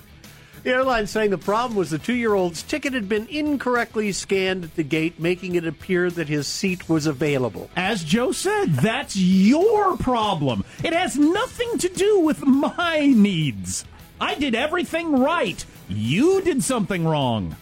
The 0.64 0.70
airline 0.70 1.08
saying 1.08 1.32
the 1.32 1.40
problem 1.40 1.76
was 1.76 1.90
the 1.90 1.98
two 1.98 2.14
year 2.14 2.36
old's 2.36 2.62
ticket 2.62 2.94
had 2.94 3.10
been 3.10 3.26
incorrectly 3.28 4.12
scanned 4.12 4.64
at 4.64 4.76
the 4.76 4.84
gate, 4.84 5.20
making 5.20 5.56
it 5.56 5.66
appear 5.66 6.12
that 6.12 6.30
his 6.30 6.46
seat 6.46 6.88
was 6.88 7.08
available. 7.08 7.70
As 7.76 8.04
Joe 8.04 8.32
said, 8.32 8.74
that's 8.76 9.16
your 9.16 9.98
problem. 9.98 10.64
It 10.84 10.94
has 10.94 11.18
nothing 11.18 11.80
to 11.80 11.90
do 11.90 12.20
with 12.20 12.46
my 12.46 13.08
needs. 13.08 13.86
I 14.20 14.36
did 14.36 14.54
everything 14.54 15.20
right. 15.20 15.66
You 15.90 16.42
did 16.42 16.64
something 16.64 17.06
wrong. 17.06 17.56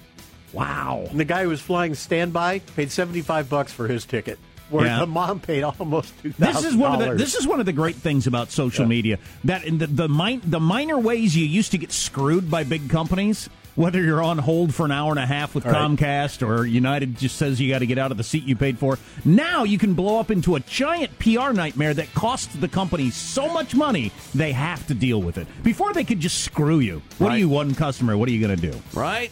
Wow. 0.52 1.06
And 1.10 1.20
the 1.20 1.26
guy 1.26 1.44
who 1.44 1.50
was 1.50 1.62
flying 1.62 1.96
standby 1.96 2.60
paid 2.76 2.92
75 2.92 3.50
bucks 3.50 3.72
for 3.72 3.88
his 3.88 4.04
ticket, 4.04 4.40
where 4.70 4.86
Yeah. 4.86 5.00
the 5.00 5.08
mom 5.08 5.40
paid 5.40 5.64
almost 5.64 6.14
$2,000. 6.24 6.36
This 6.38 6.64
is 6.66 6.76
one 6.76 7.02
of 7.02 7.08
the 7.10 7.16
this 7.16 7.36
is 7.36 7.48
one 7.48 7.60
of 7.60 7.66
the 7.66 7.74
great 7.74 7.96
things 7.96 8.28
about 8.28 8.52
social 8.52 8.86
media 8.86 9.18
that 9.44 9.64
in 9.66 9.78
the 9.78 9.88
the, 9.88 10.08
min, 10.10 10.42
the 10.46 10.60
minor 10.60 10.98
ways 10.98 11.36
you 11.36 11.46
used 11.46 11.72
to 11.72 11.78
get 11.78 11.92
screwed 11.92 12.50
by 12.50 12.64
big 12.64 12.90
companies. 12.90 13.50
Whether 13.76 14.02
you're 14.02 14.22
on 14.22 14.40
hold 14.40 14.74
for 14.76 14.84
an 14.86 14.92
hour 14.92 15.10
and 15.12 15.20
a 15.20 15.26
half 15.26 15.56
with 15.56 15.64
Right. 15.66 15.74
Comcast 15.74 16.46
or 16.46 16.66
United 16.66 17.18
just 17.18 17.38
says 17.38 17.62
you 17.62 17.72
got 17.72 17.80
to 17.80 17.86
get 17.86 17.98
out 17.98 18.12
of 18.12 18.18
the 18.18 18.26
seat 18.26 18.44
you 18.44 18.58
paid 18.58 18.78
for, 18.78 19.00
now 19.24 19.64
you 19.64 19.78
can 19.78 19.94
blow 19.94 20.20
up 20.20 20.32
into 20.32 20.56
a 20.56 20.60
giant 20.60 21.18
PR 21.20 21.54
nightmare 21.54 21.94
that 21.94 22.14
costs 22.14 22.54
the 22.56 22.68
company 22.68 23.10
so 23.10 23.48
much 23.54 23.74
money 23.76 24.12
they 24.36 24.52
have 24.52 24.86
to 24.88 24.94
deal 24.94 25.22
with 25.22 25.38
it. 25.38 25.48
Before 25.64 25.94
they 25.94 26.04
could 26.04 26.20
just 26.20 26.44
screw 26.44 26.80
you. 26.80 27.02
What 27.20 27.28
Right. 27.30 27.36
are 27.36 27.38
you, 27.40 27.48
one 27.48 27.74
customer? 27.74 28.18
What 28.18 28.28
are 28.28 28.34
you 28.34 28.46
going 28.46 28.60
to 28.60 28.72
do? 28.72 28.78
Right? 28.94 29.32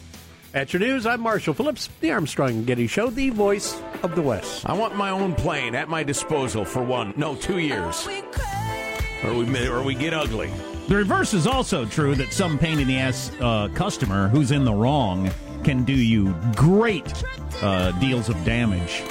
At 0.54 0.72
your 0.72 0.80
news, 0.80 1.04
I'm 1.04 1.20
Marshall 1.20 1.52
Phillips, 1.52 1.90
the 2.00 2.10
Armstrong 2.10 2.50
and 2.50 2.66
Getty 2.66 2.86
Show, 2.86 3.10
the 3.10 3.28
voice 3.30 3.80
of 4.02 4.14
the 4.14 4.22
West. 4.22 4.64
I 4.66 4.72
want 4.72 4.96
my 4.96 5.10
own 5.10 5.34
plane 5.34 5.74
at 5.74 5.88
my 5.88 6.02
disposal 6.02 6.64
for 6.64 6.82
one, 6.82 7.12
no, 7.16 7.34
two 7.36 7.58
years. 7.58 8.08
Or 9.24 9.34
we, 9.34 9.68
or 9.68 9.82
we 9.82 9.94
get 9.94 10.14
ugly. 10.14 10.50
The 10.88 10.96
reverse 10.96 11.34
is 11.34 11.46
also 11.46 11.84
true 11.84 12.14
that 12.14 12.32
some 12.32 12.58
pain 12.58 12.78
in 12.78 12.88
the 12.88 12.96
ass 12.96 13.30
uh, 13.40 13.68
customer 13.74 14.28
who's 14.28 14.50
in 14.50 14.64
the 14.64 14.72
wrong 14.72 15.30
can 15.64 15.84
do 15.84 15.92
you 15.92 16.34
great 16.56 17.12
uh, 17.60 17.90
deals 18.00 18.30
of 18.30 18.42
damage. 18.44 19.02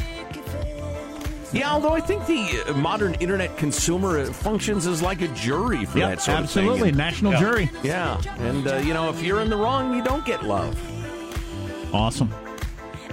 Yeah, 1.54 1.72
although 1.72 1.94
I 1.94 2.02
think 2.02 2.26
the 2.26 2.64
uh, 2.68 2.74
modern 2.74 3.14
internet 3.16 3.56
consumer 3.58 4.20
uh, 4.20 4.26
functions 4.34 4.86
as 4.88 5.02
like 5.02 5.22
a 5.22 5.28
jury 5.30 5.86
for 5.86 6.00
Yep, 6.00 6.10
that 6.10 6.22
sort 6.22 6.38
absolutely. 6.40 6.74
of 6.74 6.80
thing. 6.80 6.88
And- 6.90 6.98
National 6.98 7.32
yeah. 7.34 7.40
jury. 7.40 7.70
Yeah, 7.84 8.22
and 8.40 8.68
uh, 8.68 8.76
you 8.78 8.94
know, 8.94 9.10
if 9.10 9.22
you're 9.22 9.40
in 9.42 9.50
the 9.50 9.56
wrong, 9.56 9.96
you 9.96 10.04
don't 10.04 10.26
get 10.26 10.44
love. 10.44 10.78
Awesome. 11.94 12.34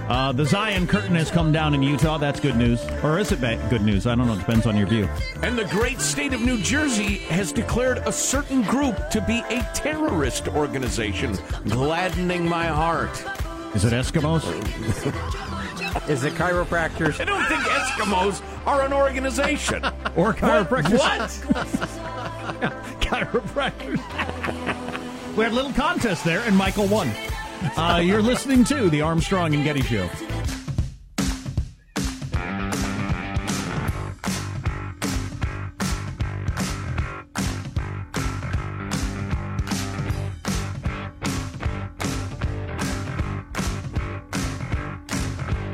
Uh, 0.07 0.31
the 0.31 0.45
Zion 0.45 0.85
curtain 0.85 1.15
has 1.15 1.31
come 1.31 1.51
down 1.51 1.73
in 1.73 1.81
Utah. 1.81 2.19
That's 2.19 2.39
good 2.39 2.55
news. 2.55 2.79
Or 3.03 3.17
is 3.17 3.31
it 3.31 3.41
bad, 3.41 3.69
good 3.71 3.81
news? 3.81 4.05
I 4.05 4.13
don't 4.13 4.27
know. 4.27 4.33
It 4.33 4.39
depends 4.39 4.67
on 4.67 4.77
your 4.77 4.85
view. 4.85 5.09
And 5.41 5.57
the 5.57 5.65
great 5.65 5.99
state 5.99 6.31
of 6.33 6.41
New 6.41 6.59
Jersey 6.59 7.15
has 7.29 7.51
declared 7.51 7.97
a 7.99 8.11
certain 8.11 8.61
group 8.63 9.09
to 9.09 9.21
be 9.21 9.39
a 9.49 9.67
terrorist 9.73 10.47
organization, 10.49 11.35
gladdening 11.69 12.47
my 12.47 12.67
heart. 12.67 13.23
Is 13.73 13.83
it 13.83 13.93
Eskimos? 13.93 14.43
Is 16.09 16.23
it 16.23 16.33
chiropractors? 16.33 17.19
I 17.19 17.25
don't 17.25 17.45
think 17.45 17.61
Eskimos 17.61 18.43
are 18.67 18.85
an 18.85 18.93
organization. 18.93 19.83
Or 20.15 20.33
chiropractors? 20.33 20.99
What? 20.99 21.29
chiropractors. 23.01 23.99
we 25.35 25.43
had 25.43 25.51
a 25.51 25.55
little 25.55 25.73
contest 25.73 26.23
there, 26.23 26.39
and 26.41 26.55
Michael 26.55 26.87
won. 26.87 27.11
Uh, 27.77 28.01
you're 28.03 28.21
listening 28.21 28.63
to 28.65 28.89
the 28.89 29.01
Armstrong 29.01 29.53
and 29.53 29.63
Getty 29.63 29.81
Show. 29.81 30.09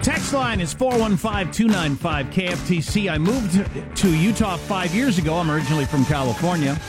Text 0.01 0.33
line 0.33 0.61
is 0.61 0.73
415 0.73 1.51
295 1.51 2.25
KFTC. 2.27 3.11
I 3.11 3.17
moved 3.17 3.97
to 3.97 4.09
Utah 4.09 4.57
five 4.57 4.95
years 4.95 5.17
ago. 5.17 5.35
I'm 5.35 5.51
originally 5.51 5.85
from 5.85 6.05
California. 6.05 6.79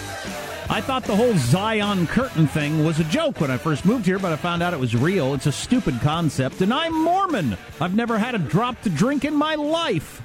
I 0.73 0.81
thought 0.81 1.05
the 1.05 1.15
whole 1.15 1.37
Zion 1.37 2.07
curtain 2.07 2.47
thing 2.47 2.83
was 2.83 2.99
a 2.99 3.05
joke 3.05 3.43
when 3.43 3.51
I 3.51 3.59
first 3.59 3.85
moved 3.85 4.07
here, 4.07 4.19
but 4.19 4.33
I 4.33 4.37
found 4.37 4.63
out 4.63 4.73
it 4.73 4.81
was 4.81 4.97
real. 4.97 5.35
It's 5.35 5.45
a 5.45 5.53
stupid 5.53 6.01
concept, 6.01 6.63
and 6.63 6.73
I'm 6.73 6.99
Mormon. 7.05 7.59
I've 7.79 7.95
never 7.95 8.17
had 8.17 8.35
a 8.35 8.39
drop 8.39 8.81
to 8.83 8.89
drink 8.89 9.27
in 9.27 9.35
my 9.35 9.55
life. 9.55 10.23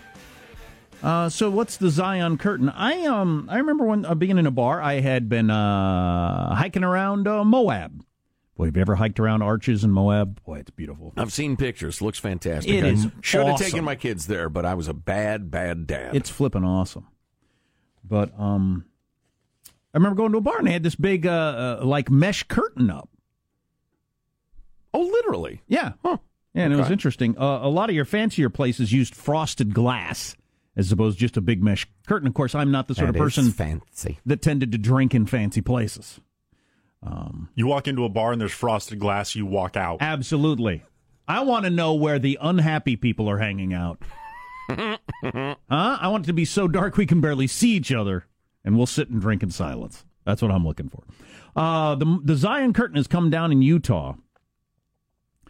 Uh, 1.03 1.27
so 1.27 1.49
what's 1.49 1.75
the 1.75 1.89
Zion 1.89 2.37
curtain? 2.37 2.69
I 2.69 3.05
um 3.07 3.49
I 3.51 3.57
remember 3.57 3.83
when 3.83 4.05
uh, 4.05 4.15
being 4.15 4.37
in 4.37 4.47
a 4.47 4.51
bar, 4.51 4.81
I 4.81 5.01
had 5.01 5.27
been 5.27 5.49
uh, 5.49 6.55
hiking 6.55 6.85
around 6.85 7.27
uh, 7.27 7.43
Moab. 7.43 8.05
Boy, 8.55 8.67
have 8.67 8.75
you 8.77 8.81
ever 8.81 8.95
hiked 8.95 9.19
around 9.19 9.41
Arches 9.41 9.83
in 9.83 9.91
Moab? 9.91 10.41
Boy, 10.45 10.59
it's 10.59 10.71
beautiful. 10.71 11.11
I've 11.17 11.33
seen 11.33 11.57
pictures. 11.57 12.01
Looks 12.01 12.19
fantastic. 12.19 12.73
It 12.73 12.85
I 12.85 12.87
is 12.87 13.07
Should 13.19 13.45
have 13.47 13.59
taken 13.59 13.83
my 13.83 13.95
kids 13.95 14.27
there, 14.27 14.47
but 14.47 14.65
I 14.65 14.75
was 14.75 14.87
a 14.87 14.93
bad, 14.93 15.51
bad 15.51 15.87
dad. 15.87 16.15
It's 16.15 16.29
flipping 16.29 16.63
awesome. 16.63 17.07
But 18.01 18.31
um, 18.39 18.85
I 19.93 19.97
remember 19.97 20.15
going 20.15 20.31
to 20.33 20.37
a 20.37 20.41
bar 20.41 20.57
and 20.57 20.67
they 20.67 20.73
had 20.73 20.83
this 20.83 20.95
big 20.95 21.25
uh, 21.25 21.79
uh 21.81 21.85
like 21.85 22.09
mesh 22.09 22.43
curtain 22.43 22.89
up. 22.89 23.09
oh, 24.93 25.01
literally. 25.01 25.61
Yeah, 25.67 25.93
yeah, 26.03 26.17
and 26.53 26.73
it 26.73 26.77
was 26.77 26.91
interesting. 26.91 27.37
Uh, 27.37 27.59
a 27.61 27.69
lot 27.69 27.89
of 27.89 27.95
your 27.95 28.05
fancier 28.05 28.49
places 28.49 28.91
used 28.91 29.15
frosted 29.15 29.73
glass 29.73 30.35
as 30.75 30.91
opposed 30.91 31.17
to 31.17 31.21
just 31.21 31.37
a 31.37 31.41
big 31.41 31.63
mesh 31.63 31.87
curtain. 32.07 32.27
Of 32.27 32.33
course, 32.33 32.53
I'm 32.53 32.71
not 32.71 32.87
the 32.87 32.95
sort 32.95 33.07
That 33.07 33.15
of 33.15 33.21
person 33.21 33.51
fancy. 33.51 34.19
that 34.25 34.41
tended 34.41 34.71
to 34.73 34.77
drink 34.77 35.15
in 35.15 35.25
fancy 35.25 35.61
places. 35.61 36.19
You 37.55 37.67
walk 37.67 37.87
into 37.87 38.03
a 38.05 38.09
bar 38.09 38.31
and 38.31 38.41
there's 38.41 38.51
frosted 38.51 38.99
glass, 38.99 39.35
you 39.35 39.45
walk 39.45 39.77
out. 39.77 39.97
Absolutely. 40.01 40.83
I 41.27 41.41
want 41.43 41.65
to 41.65 41.69
know 41.69 41.93
where 41.93 42.19
the 42.19 42.37
unhappy 42.41 42.95
people 42.95 43.29
are 43.29 43.37
hanging 43.37 43.73
out. 43.73 44.01
huh? 44.69 44.97
I 45.69 46.07
want 46.09 46.25
it 46.25 46.27
to 46.27 46.33
be 46.33 46.45
so 46.45 46.67
dark 46.67 46.97
we 46.97 47.05
can 47.05 47.21
barely 47.21 47.47
see 47.47 47.71
each 47.71 47.91
other, 47.91 48.25
and 48.63 48.77
we'll 48.77 48.85
sit 48.85 49.09
and 49.09 49.21
drink 49.21 49.43
in 49.43 49.51
silence. 49.51 50.05
That's 50.25 50.41
what 50.41 50.51
I'm 50.51 50.65
looking 50.65 50.89
for. 50.89 51.03
Uh, 51.55 51.95
the 51.95 52.19
the 52.23 52.35
Zion 52.35 52.73
curtain 52.73 52.97
has 52.97 53.07
come 53.07 53.29
down 53.29 53.51
in 53.51 53.61
Utah. 53.61 54.15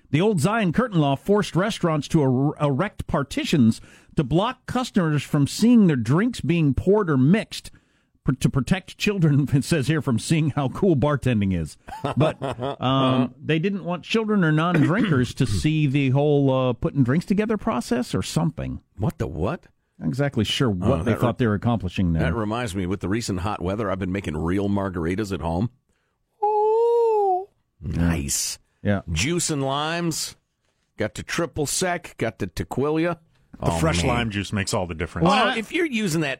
The 0.10 0.22
old 0.22 0.39
Zion 0.39 0.72
curtain 0.72 1.00
law 1.00 1.15
forced 1.15 1.56
restaurants 1.56 2.08
to 2.10 2.24
er- 2.24 2.63
erect 2.63 3.08
partitions 3.08 3.82
to 4.15 4.24
block 4.24 4.65
customers 4.65 5.24
from 5.24 5.48
seeing 5.48 5.88
their 5.88 5.98
drinks 5.98 6.39
being 6.39 6.74
poured 6.74 7.10
or 7.10 7.17
mixed 7.17 7.72
to 8.39 8.50
protect 8.50 8.98
children, 8.98 9.48
it 9.54 9.63
says 9.63 9.88
here, 9.88 10.02
from 10.02 10.20
seeing 10.20 10.52
how 10.52 10.70
cool 10.70 10.96
bartending 10.96 11.58
is. 11.58 11.78
But 12.15 12.38
um, 12.82 13.34
they 13.41 13.60
didn't 13.60 13.84
want 13.84 14.04
children 14.04 14.43
or 14.43 14.52
non 14.52 14.76
drinkers 14.76 15.34
to 15.36 15.46
see 15.46 15.88
the 15.88 16.10
whole 16.10 16.52
uh, 16.70 16.74
putting 16.74 17.04
drinks 17.04 17.26
together 17.26 17.58
process 17.58 18.13
or 18.13 18.22
something. 18.22 18.82
What 18.98 19.17
the 19.17 19.28
what? 19.28 19.67
Not 19.99 20.07
exactly 20.07 20.43
sure 20.43 20.69
oh, 20.69 20.73
what 20.73 20.99
Oh, 20.99 21.03
they 21.03 21.15
thought 21.15 21.36
re- 21.36 21.39
they 21.39 21.47
were 21.47 21.55
accomplishing 21.55 22.13
there. 22.13 22.23
That 22.23 22.36
reminds 22.36 22.75
me, 22.75 22.86
with 22.86 22.99
the 22.99 23.10
recent 23.10 23.39
hot 23.39 23.62
weather, 23.62 23.89
I've 23.89 23.99
been 23.99 24.12
making 24.12 24.38
real 24.38 24.69
margaritas 24.69 25.31
at 25.33 25.41
home. 25.41 25.69
Oh, 26.41 27.49
nice. 27.81 28.60
Yeah. 28.83 29.01
Juice 29.12 29.49
and 29.49 29.63
limes. 29.63 30.36
Got 30.97 31.15
the 31.15 31.23
triple 31.23 31.65
sec. 31.65 32.15
Got 32.17 32.39
the 32.39 32.47
tequila. 32.47 33.19
The 33.60 33.72
Oh, 33.72 33.78
fresh 33.80 34.04
man. 34.04 34.08
lime 34.15 34.30
juice 34.30 34.54
makes 34.54 34.72
all 34.74 34.86
the 34.86 34.93
difference. 34.93 35.28
Oh, 35.32 35.54
if 35.58 35.72
you're 35.72 35.86
using 35.88 36.22
that 36.22 36.39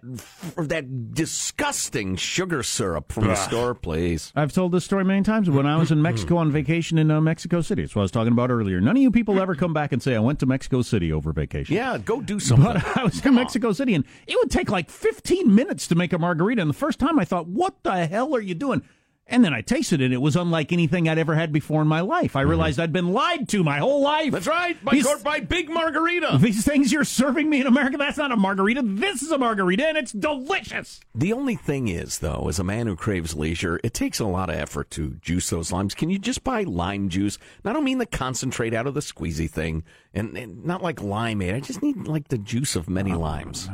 that 0.58 1.13
disgusting 1.15 2.15
sugar 2.15 2.62
syrup 2.62 3.12
from 3.12 3.25
the 3.25 3.36
store, 3.36 3.73
please. 3.73 4.32
I've 4.36 4.53
told 4.53 4.71
this 4.71 4.86
story 4.86 5.03
many 5.03 5.23
times. 5.23 5.49
When 5.49 5.65
I 5.65 5.77
was 5.77 5.91
in 5.91 6.01
Mexico 6.03 6.38
on 6.38 6.51
vacation 6.51 6.97
in 6.97 7.10
uh, 7.10 7.19
Mexico 7.19 7.62
City, 7.62 7.82
that's 7.82 7.95
what 7.95 8.01
I 8.01 8.03
was 8.03 8.12
talking 8.12 8.34
about 8.34 8.51
earlier. 8.51 8.80
None 8.80 8.95
of 8.97 9.01
you 9.01 9.10
people 9.12 9.39
ever 9.39 9.56
come 9.56 9.73
back 9.73 9.91
and 9.91 10.01
say, 10.03 10.15
I 10.15 10.19
went 10.19 10.39
to 10.39 10.45
Mexico 10.45 10.82
City 10.84 11.12
over 11.12 11.34
vacation. 11.34 11.75
Yeah, 11.75 11.97
go 11.97 12.21
do 12.21 12.39
something. 12.39 12.65
But 12.73 12.86
I 12.97 13.03
was 13.03 13.25
in 13.25 13.34
Mexico 13.34 13.71
City, 13.73 13.95
and 13.95 14.06
it 14.27 14.38
would 14.39 14.51
take 14.51 14.69
like 14.69 14.89
15 14.89 15.53
minutes 15.53 15.88
to 15.88 15.95
make 15.95 16.13
a 16.13 16.19
margarita. 16.19 16.62
And 16.62 16.69
the 16.69 16.75
first 16.75 16.99
time 16.99 17.17
I 17.19 17.25
thought, 17.25 17.47
what 17.47 17.82
the 17.84 18.06
hell 18.06 18.36
are 18.36 18.41
you 18.41 18.53
doing? 18.56 18.84
And 19.29 19.43
then 19.43 19.53
I 19.53 19.59
tasted 19.61 19.99
it. 19.99 20.13
It 20.13 20.21
was 20.21 20.37
unlike 20.37 20.71
anything 20.71 21.09
I'd 21.09 21.17
ever 21.17 21.35
had 21.35 21.51
before 21.51 21.81
in 21.81 21.87
my 21.87 21.99
life. 21.99 22.37
I 22.37 22.41
realized 22.41 22.79
I'd 22.79 22.93
been 22.93 23.11
lied 23.11 23.49
to 23.49 23.61
my 23.63 23.79
whole 23.79 24.01
life. 24.01 24.27
Mm-hmm. 24.27 24.33
That's 24.33 24.47
right. 24.47 24.85
By, 24.85 24.91
These- 24.93 25.05
court, 25.05 25.23
by 25.23 25.41
Big 25.41 25.69
Margarita. 25.69 26.37
These 26.41 26.63
things 26.63 26.93
you're 26.93 27.03
serving 27.03 27.49
me 27.49 27.59
in 27.59 27.67
America, 27.67 27.97
that's 27.97 28.17
not 28.17 28.31
a 28.31 28.37
margarita. 28.37 28.81
This 28.85 29.21
is 29.21 29.31
a 29.31 29.37
margarita, 29.37 29.85
and 29.85 29.97
it's 29.97 30.13
delicious. 30.13 31.01
The 31.13 31.33
only 31.33 31.55
thing 31.55 31.89
is, 31.89 32.19
though, 32.19 32.47
as 32.47 32.57
a 32.57 32.63
man 32.63 32.87
who 32.87 32.95
craves 32.95 33.35
leisure, 33.35 33.79
it 33.83 33.93
takes 33.93 34.19
a 34.19 34.25
lot 34.25 34.49
of 34.49 34.55
effort 34.55 34.89
to 34.91 35.15
juice 35.21 35.49
those 35.49 35.71
limes. 35.73 35.93
Can 35.93 36.10
you 36.10 36.19
just 36.19 36.43
buy 36.45 36.63
lime 36.63 37.10
juice? 37.10 37.37
And 37.63 37.69
I 37.69 37.73
don't 37.73 37.83
mean 37.83 37.97
the 37.97 38.06
concentrate 38.06 38.73
out 38.73 38.87
of 38.87 38.93
the 38.93 39.02
squeezy 39.02 39.49
thing, 39.49 39.83
and, 40.13 40.37
and 40.37 40.63
not 40.63 40.81
like 40.81 40.97
limeade. 40.97 41.54
I 41.54 41.60
just 41.60 41.83
need 41.83 42.08
like 42.08 42.29
the 42.29 42.37
juice 42.37 42.75
of 42.77 42.89
many 42.89 43.13
limes. 43.13 43.69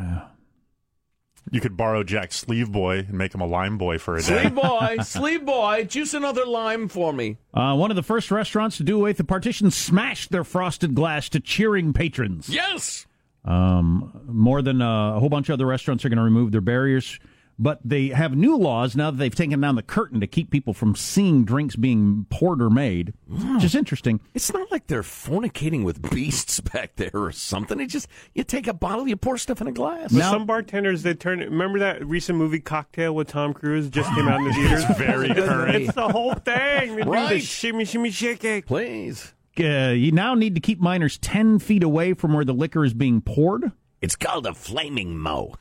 You 1.52 1.62
could 1.62 1.78
borrow 1.78 2.04
Jack's 2.04 2.38
sleeve 2.38 2.72
boy 2.72 3.00
and 3.00 3.14
make 3.14 3.34
him 3.34 3.42
a 3.42 3.46
lime 3.46 3.78
boy 3.78 3.98
for 3.98 4.16
a 4.16 4.22
day. 4.22 4.42
Sleeve 4.42 4.56
boy, 4.56 4.98
sleeve 5.04 5.46
boy, 5.46 5.86
juice 5.86 6.14
another 6.14 6.46
lime 6.46 6.88
for 6.88 7.14
me. 7.14 7.38
Uh, 7.54 7.76
one 7.76 7.92
of 7.92 7.96
the 7.96 8.04
first 8.04 8.32
restaurants 8.32 8.78
to 8.78 8.84
do 8.84 8.96
away 8.98 9.10
with 9.12 9.18
the 9.18 9.24
partition 9.24 9.70
smashed 9.70 10.32
their 10.32 10.44
frosted 10.44 10.96
glass 10.96 11.30
to 11.30 11.40
cheering 11.40 11.94
patrons. 11.94 12.50
Yes. 12.50 13.06
Um, 13.46 14.22
more 14.26 14.62
than 14.62 14.82
uh, 14.82 15.16
a 15.16 15.20
whole 15.20 15.30
bunch 15.30 15.50
of 15.50 15.54
other 15.54 15.66
restaurants 15.66 16.06
are 16.06 16.10
going 16.10 16.18
to 16.18 16.24
remove 16.24 16.52
their 16.52 16.62
barriers, 16.62 17.20
but 17.60 17.80
they 17.84 18.08
have 18.10 18.36
new 18.36 18.56
laws 18.58 18.96
now 18.96 19.12
that 19.12 19.18
they've 19.18 19.34
taken 19.36 19.62
down 19.62 19.76
the 19.76 19.82
curtain 19.84 20.20
to 20.20 20.28
keep 20.28 20.50
people 20.52 20.74
from 20.74 20.96
seeing 20.96 21.46
drinks 21.46 21.76
being 21.76 22.26
poured 22.30 22.62
or 22.62 22.70
made, 22.70 23.14
which 23.28 23.64
is 23.64 23.76
interesting. 23.76 24.20
It's 24.34 24.52
not 24.54 24.72
like 24.72 24.88
they're 24.88 25.02
fornicating 25.04 25.84
with 25.84 26.10
beasts 26.12 26.60
back 26.74 26.96
there 26.96 27.12
or 27.14 27.32
something. 27.32 27.80
It 27.80 27.88
just 27.88 28.08
you 28.34 28.44
take 28.44 28.68
a 28.68 28.74
bottle, 28.74 29.08
you 29.08 29.16
pour 29.16 29.38
stuff 29.38 29.62
in 29.62 29.68
a 29.68 29.72
glass. 29.72 30.12
But 30.12 30.22
some 30.30 30.46
bartenders 30.46 31.04
they 31.04 31.14
turn. 31.14 31.40
Remember 31.40 31.80
that 31.80 32.06
recent 32.06 32.38
movie 32.38 32.60
Cocktail 32.60 33.14
with 33.16 33.28
Tom 33.28 33.54
Cruise 33.54 33.90
just 33.90 34.14
came 34.14 34.28
out 34.28 34.40
in 34.40 34.46
the 34.46 34.54
theaters. 34.54 34.86
very 34.98 35.30
current. 35.34 35.76
It's 35.76 35.94
the 35.94 36.10
whole 36.10 36.34
thing. 36.34 36.96
They 36.96 37.04
do 37.04 37.06
the 37.06 37.12
Right. 37.12 37.42
shimmy, 37.44 37.86
shimmy, 37.86 38.10
shake 38.12 38.44
it. 38.44 38.66
Please. 38.66 39.34
Uh, 39.60 39.90
you 39.96 40.12
now 40.12 40.34
need 40.34 40.56
to 40.56 40.62
keep 40.62 40.80
minors 40.82 41.18
10 41.20 41.60
feet 41.60 41.84
away 41.84 42.14
from 42.16 42.34
where 42.34 42.44
the 42.44 42.54
liquor 42.54 42.84
is 42.84 42.94
being 42.96 43.22
poured. 43.22 43.72
It's 44.02 44.16
called 44.16 44.48
a 44.48 44.54
flaming 44.54 45.18
Moe. 45.18 45.54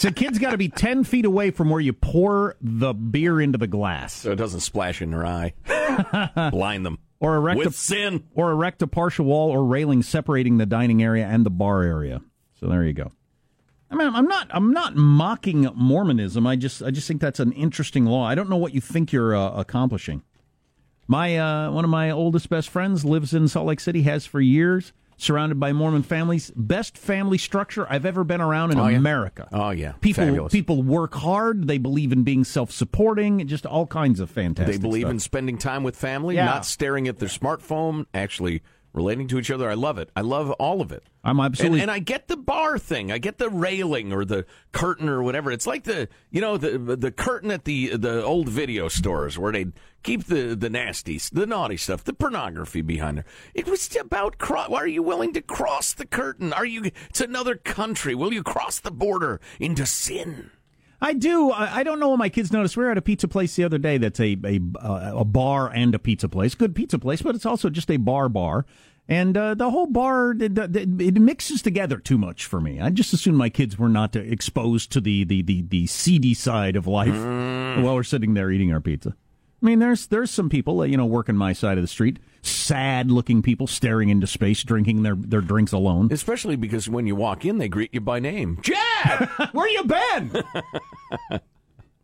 So 0.00 0.10
kids 0.10 0.38
got 0.38 0.52
to 0.52 0.56
be 0.56 0.70
10 0.70 1.04
feet 1.04 1.26
away 1.26 1.50
from 1.50 1.68
where 1.68 1.78
you 1.78 1.92
pour 1.92 2.56
the 2.62 2.94
beer 2.94 3.38
into 3.38 3.58
the 3.58 3.66
glass. 3.66 4.14
So 4.14 4.32
it 4.32 4.36
doesn't 4.36 4.60
splash 4.60 5.02
in 5.02 5.10
their 5.10 5.26
eye. 5.26 5.52
Blind 6.50 6.86
them. 6.86 7.00
Or 7.18 7.36
erect 7.36 7.58
With 7.58 7.68
a, 7.68 7.72
sin. 7.72 8.24
Or 8.34 8.50
erect 8.50 8.80
a 8.80 8.86
partial 8.86 9.26
wall 9.26 9.50
or 9.50 9.62
railing 9.62 10.02
separating 10.02 10.56
the 10.56 10.64
dining 10.64 11.02
area 11.02 11.26
and 11.26 11.44
the 11.44 11.50
bar 11.50 11.82
area. 11.82 12.22
So 12.58 12.66
there 12.66 12.82
you 12.82 12.94
go. 12.94 13.12
I 13.90 13.94
mean, 13.94 14.08
I'm 14.14 14.26
not. 14.26 14.46
I'm 14.50 14.72
not 14.72 14.96
mocking 14.96 15.68
Mormonism. 15.74 16.46
I 16.46 16.56
just. 16.56 16.82
I 16.82 16.90
just 16.90 17.06
think 17.06 17.20
that's 17.20 17.40
an 17.40 17.52
interesting 17.52 18.06
law. 18.06 18.24
I 18.24 18.34
don't 18.34 18.48
know 18.48 18.56
what 18.56 18.72
you 18.72 18.80
think 18.80 19.12
you're 19.12 19.36
uh, 19.36 19.50
accomplishing. 19.50 20.22
My 21.08 21.36
uh, 21.36 21.72
one 21.72 21.84
of 21.84 21.90
my 21.90 22.10
oldest 22.10 22.48
best 22.48 22.70
friends 22.70 23.04
lives 23.04 23.34
in 23.34 23.48
Salt 23.48 23.66
Lake 23.66 23.80
City. 23.80 24.02
Has 24.02 24.24
for 24.24 24.40
years. 24.40 24.94
Surrounded 25.20 25.60
by 25.60 25.72
Mormon 25.74 26.02
families. 26.02 26.50
Best 26.56 26.96
family 26.96 27.36
structure 27.36 27.86
I've 27.90 28.06
ever 28.06 28.24
been 28.24 28.40
around 28.40 28.70
in 28.72 28.78
Oh, 28.78 28.88
yeah. 28.88 28.96
America. 28.96 29.48
Oh 29.52 29.68
yeah, 29.68 29.92
People 30.00 30.24
Fabulous. 30.24 30.50
people 30.50 30.82
work 30.82 31.14
hard. 31.14 31.66
They 31.68 31.76
believe 31.76 32.10
in 32.10 32.22
being 32.22 32.42
self-supporting. 32.42 33.46
Just 33.46 33.66
all 33.66 33.86
kinds 33.86 34.18
of 34.20 34.30
fantastic. 34.30 34.76
They 34.76 34.80
believe 34.80 35.02
stuff. 35.02 35.10
in 35.10 35.18
spending 35.18 35.58
time 35.58 35.82
with 35.82 35.94
family, 35.94 36.36
Yeah. 36.36 36.46
not 36.46 36.64
staring 36.64 37.06
at 37.06 37.18
their 37.18 37.28
smartphone, 37.28 38.06
actually 38.14 38.62
relating 38.92 39.28
to 39.28 39.38
each 39.38 39.50
other. 39.50 39.70
I 39.70 39.74
love 39.74 39.98
it. 39.98 40.10
I 40.16 40.20
love 40.20 40.50
all 40.52 40.80
of 40.80 40.92
it. 40.92 41.04
I'm 41.22 41.40
absolutely. 41.40 41.80
And, 41.80 41.82
and 41.82 41.90
I 41.90 41.98
get 41.98 42.28
the 42.28 42.36
bar 42.36 42.78
thing. 42.78 43.12
I 43.12 43.18
get 43.18 43.38
the 43.38 43.50
railing 43.50 44.12
or 44.12 44.24
the 44.24 44.46
curtain 44.72 45.08
or 45.08 45.22
whatever. 45.22 45.50
It's 45.52 45.66
like 45.66 45.84
the 45.84 46.08
you 46.30 46.40
know 46.40 46.56
the 46.56 46.78
the 46.96 47.10
curtain 47.10 47.50
at 47.50 47.64
the 47.64 47.96
the 47.96 48.24
old 48.24 48.48
video 48.48 48.88
stores 48.88 49.38
where 49.38 49.52
they 49.52 49.66
keep 50.02 50.24
the 50.24 50.54
the 50.54 50.70
nasty, 50.70 51.18
the 51.32 51.46
naughty 51.46 51.76
stuff, 51.76 52.04
the 52.04 52.12
pornography 52.12 52.80
behind 52.80 53.18
there. 53.18 53.24
It 53.54 53.68
was 53.68 53.94
about 53.96 54.36
why 54.48 54.80
are 54.80 54.86
you 54.86 55.02
willing 55.02 55.32
to 55.34 55.42
cross 55.42 55.92
the 55.92 56.06
curtain? 56.06 56.52
Are 56.52 56.66
you? 56.66 56.90
It's 57.08 57.20
another 57.20 57.56
country. 57.56 58.14
Will 58.14 58.32
you 58.32 58.42
cross 58.42 58.80
the 58.80 58.90
border 58.90 59.40
into 59.58 59.86
sin? 59.86 60.50
I 61.00 61.14
do. 61.14 61.50
I, 61.50 61.82
don't 61.82 61.98
know 61.98 62.10
what 62.10 62.18
my 62.18 62.28
kids 62.28 62.52
notice. 62.52 62.76
We 62.76 62.84
were 62.84 62.90
at 62.90 62.98
a 62.98 63.02
pizza 63.02 63.26
place 63.26 63.56
the 63.56 63.64
other 63.64 63.78
day 63.78 63.96
that's 63.96 64.20
a 64.20 64.36
a, 64.44 64.60
uh, 64.78 65.12
a 65.20 65.24
bar 65.24 65.70
and 65.72 65.94
a 65.94 65.98
pizza 65.98 66.28
place. 66.28 66.54
Good 66.54 66.74
pizza 66.74 66.98
place, 66.98 67.22
but 67.22 67.34
it's 67.34 67.46
also 67.46 67.70
just 67.70 67.90
a 67.90 67.96
bar 67.96 68.28
bar. 68.28 68.66
And 69.08 69.36
uh, 69.36 69.54
the 69.54 69.70
whole 69.70 69.86
bar 69.86 70.36
it, 70.38 70.56
it 70.56 71.14
mixes 71.14 71.62
together 71.62 71.98
too 71.98 72.18
much 72.18 72.44
for 72.44 72.60
me. 72.60 72.80
I 72.80 72.90
just 72.90 73.12
assumed 73.12 73.38
my 73.38 73.48
kids 73.48 73.78
were 73.78 73.88
not 73.88 74.14
exposed 74.14 74.92
to 74.92 75.00
the, 75.00 75.24
the, 75.24 75.42
the, 75.42 75.62
the 75.62 75.86
seedy 75.88 76.32
side 76.32 76.76
of 76.76 76.86
life 76.86 77.16
while 77.82 77.94
we're 77.96 78.04
sitting 78.04 78.34
there 78.34 78.52
eating 78.52 78.72
our 78.72 78.80
pizza. 78.80 79.16
I 79.62 79.66
mean, 79.66 79.78
there's 79.78 80.06
there's 80.06 80.30
some 80.30 80.48
people, 80.48 80.80
uh, 80.80 80.84
you 80.84 80.96
know, 80.96 81.06
working 81.06 81.36
my 81.36 81.52
side 81.52 81.76
of 81.76 81.82
the 81.82 81.88
street, 81.88 82.18
sad 82.42 83.10
looking 83.10 83.42
people 83.42 83.66
staring 83.66 84.08
into 84.08 84.26
space, 84.26 84.62
drinking 84.64 85.02
their, 85.02 85.14
their 85.14 85.42
drinks 85.42 85.72
alone. 85.72 86.08
Especially 86.10 86.56
because 86.56 86.88
when 86.88 87.06
you 87.06 87.14
walk 87.14 87.44
in, 87.44 87.58
they 87.58 87.68
greet 87.68 87.92
you 87.92 88.00
by 88.00 88.20
name. 88.20 88.58
Jack, 88.62 89.30
where 89.52 89.68
you 89.68 89.84
been? 89.84 90.42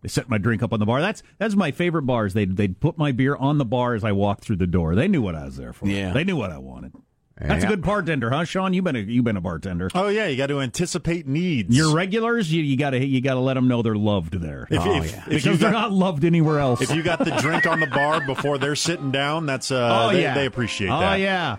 They 0.03 0.11
set 0.11 0.29
my 0.29 0.39
drink 0.39 0.63
up 0.63 0.73
on 0.73 0.79
the 0.79 0.87
bar. 0.87 1.01
That's 1.01 1.25
that's 1.39 1.57
my 1.57 1.73
favorite 1.73 2.03
bars. 2.03 2.33
They'd 2.33 2.57
they'd 2.57 2.79
put 2.79 2.97
my 2.97 3.11
beer 3.11 3.35
on 3.35 3.59
the 3.59 3.65
bar 3.65 3.95
as 3.95 4.05
I 4.05 4.13
walked 4.13 4.45
through 4.45 4.57
the 4.57 4.67
door. 4.67 4.95
They 4.95 5.09
knew 5.09 5.21
what 5.21 5.35
I 5.35 5.47
was 5.47 5.57
there 5.57 5.73
for. 5.73 5.89
Yeah. 5.89 6.13
they 6.13 6.23
knew 6.23 6.37
what 6.37 6.53
I 6.53 6.59
wanted. 6.59 6.93
That's 7.39 7.63
Yeah. 7.65 7.69
a 7.69 7.71
good 7.73 7.83
bartender, 7.83 8.31
huh, 8.31 8.45
Sean? 8.45 8.73
You've 8.73 8.85
been 8.85 8.97
a 8.97 9.01
you've 9.01 9.25
been 9.25 9.37
a 9.37 9.43
bartender. 9.43 9.91
Oh 9.95 10.09
yeah, 10.09 10.27
you 10.27 10.39
got 10.39 10.47
to 10.47 10.61
anticipate 10.63 11.27
needs. 11.27 11.77
Your 11.77 11.95
regulars, 11.95 12.51
you, 12.51 12.63
you 12.63 12.79
gotta 12.79 13.05
you 13.05 13.21
gotta 13.21 13.41
let 13.41 13.55
them 13.55 13.69
know 13.69 13.83
they're 13.83 13.95
loved 13.95 14.41
there. 14.41 14.67
If- 14.71 14.81
oh, 14.81 15.03
if- 15.03 15.11
yeah. 15.13 15.19
if 15.19 15.25
because 15.27 15.45
you 15.45 15.57
they're 15.57 15.71
got- 15.71 15.91
not 15.91 15.93
loved 15.93 16.25
anywhere 16.25 16.61
else. 16.61 16.81
If 16.81 16.95
you 16.95 17.03
got 17.03 17.19
the 17.19 17.33
drink 17.33 17.67
on 17.67 17.81
the 17.81 17.89
bar 17.89 18.25
before 18.25 18.57
they're 18.57 18.75
sitting 18.75 19.11
down, 19.11 19.45
that's 19.45 19.71
uh, 19.71 20.07
oh 20.09 20.13
they, 20.15 20.23
yeah, 20.23 20.33
they 20.35 20.47
appreciate 20.47 20.89
oh, 20.89 20.99
that. 20.99 21.13
Oh 21.13 21.17
yeah. 21.17 21.57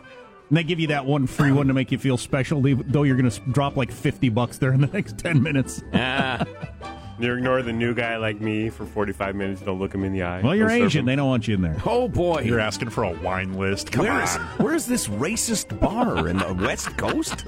And 0.49 0.57
they 0.57 0.63
give 0.63 0.79
you 0.79 0.87
that 0.87 1.05
one 1.05 1.27
free 1.27 1.51
one 1.51 1.67
to 1.67 1.73
make 1.73 1.91
you 1.91 1.97
feel 1.97 2.17
special, 2.17 2.61
though 2.61 3.03
you're 3.03 3.17
going 3.17 3.29
to 3.29 3.39
drop 3.51 3.75
like 3.75 3.91
fifty 3.91 4.29
bucks 4.29 4.57
there 4.57 4.71
in 4.71 4.81
the 4.81 4.87
next 4.87 5.17
ten 5.19 5.43
minutes. 5.43 5.83
Ah. 5.93 6.45
You 7.19 7.33
ignore 7.33 7.63
the 7.63 7.73
new 7.73 7.95
guy 7.95 8.17
like 8.17 8.39
me 8.39 8.69
for 8.69 8.85
45 8.85 9.35
minutes. 9.35 9.61
Don't 9.61 9.79
look 9.79 9.93
him 9.93 10.03
in 10.03 10.13
the 10.13 10.21
eye. 10.23 10.41
Well, 10.41 10.55
you're 10.55 10.67
Don't 10.67 10.77
serve 10.77 10.85
Asian; 10.87 10.99
him. 10.99 11.05
they 11.07 11.15
don't 11.15 11.27
want 11.27 11.47
you 11.47 11.55
in 11.55 11.61
there. 11.61 11.75
Oh 11.85 12.07
boy, 12.07 12.41
You're 12.41 12.59
asking 12.59 12.91
for 12.91 13.03
a 13.03 13.11
wine 13.11 13.53
list. 13.53 13.91
Come 13.91 14.05
Where 14.05 14.13
on. 14.13 14.23
is 14.23 14.35
where 14.59 14.75
is 14.75 14.85
this 14.85 15.07
racist 15.07 15.79
bar 15.79 16.27
in 16.27 16.37
the 16.37 16.53
West 16.53 16.95
Coast? 16.97 17.45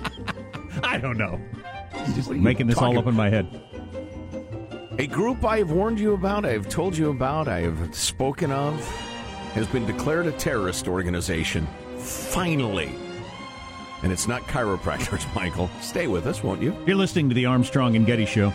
I 0.84 0.98
don't 0.98 1.18
know. 1.18 1.40
Just 2.16 2.28
What 2.28 2.34
are 2.34 2.36
you 2.38 2.42
making 2.42 2.68
this 2.68 2.78
all 2.78 2.98
up 2.98 3.06
in 3.08 3.14
my 3.16 3.30
head. 3.30 3.48
A 4.98 5.06
group 5.08 5.46
I 5.46 5.60
have 5.60 5.72
warned 5.72 6.00
you 6.00 6.14
about, 6.14 6.46
I 6.46 6.52
have 6.54 6.68
told 6.68 6.98
you 6.98 7.10
about, 7.10 7.48
I 7.48 7.62
have 7.62 7.96
spoken 7.96 8.52
of, 8.52 8.84
has 9.54 9.66
been 9.68 9.86
declared 9.86 10.26
a 10.28 10.32
terrorist 10.34 10.88
organization. 10.88 11.68
Finally. 11.98 12.92
And 14.04 14.12
it's 14.12 14.28
not 14.28 14.42
chiropractors, 14.44 15.24
Michael. 15.36 15.70
Stay 15.82 16.08
with 16.08 16.26
us, 16.26 16.44
won't 16.44 16.62
you? 16.62 16.76
You're 16.86 16.96
listening 16.98 17.30
to 17.30 17.36
the 17.36 17.46
Armstrong 17.46 17.96
and 17.96 18.06
Getty 18.06 18.26
Show. 18.26 18.52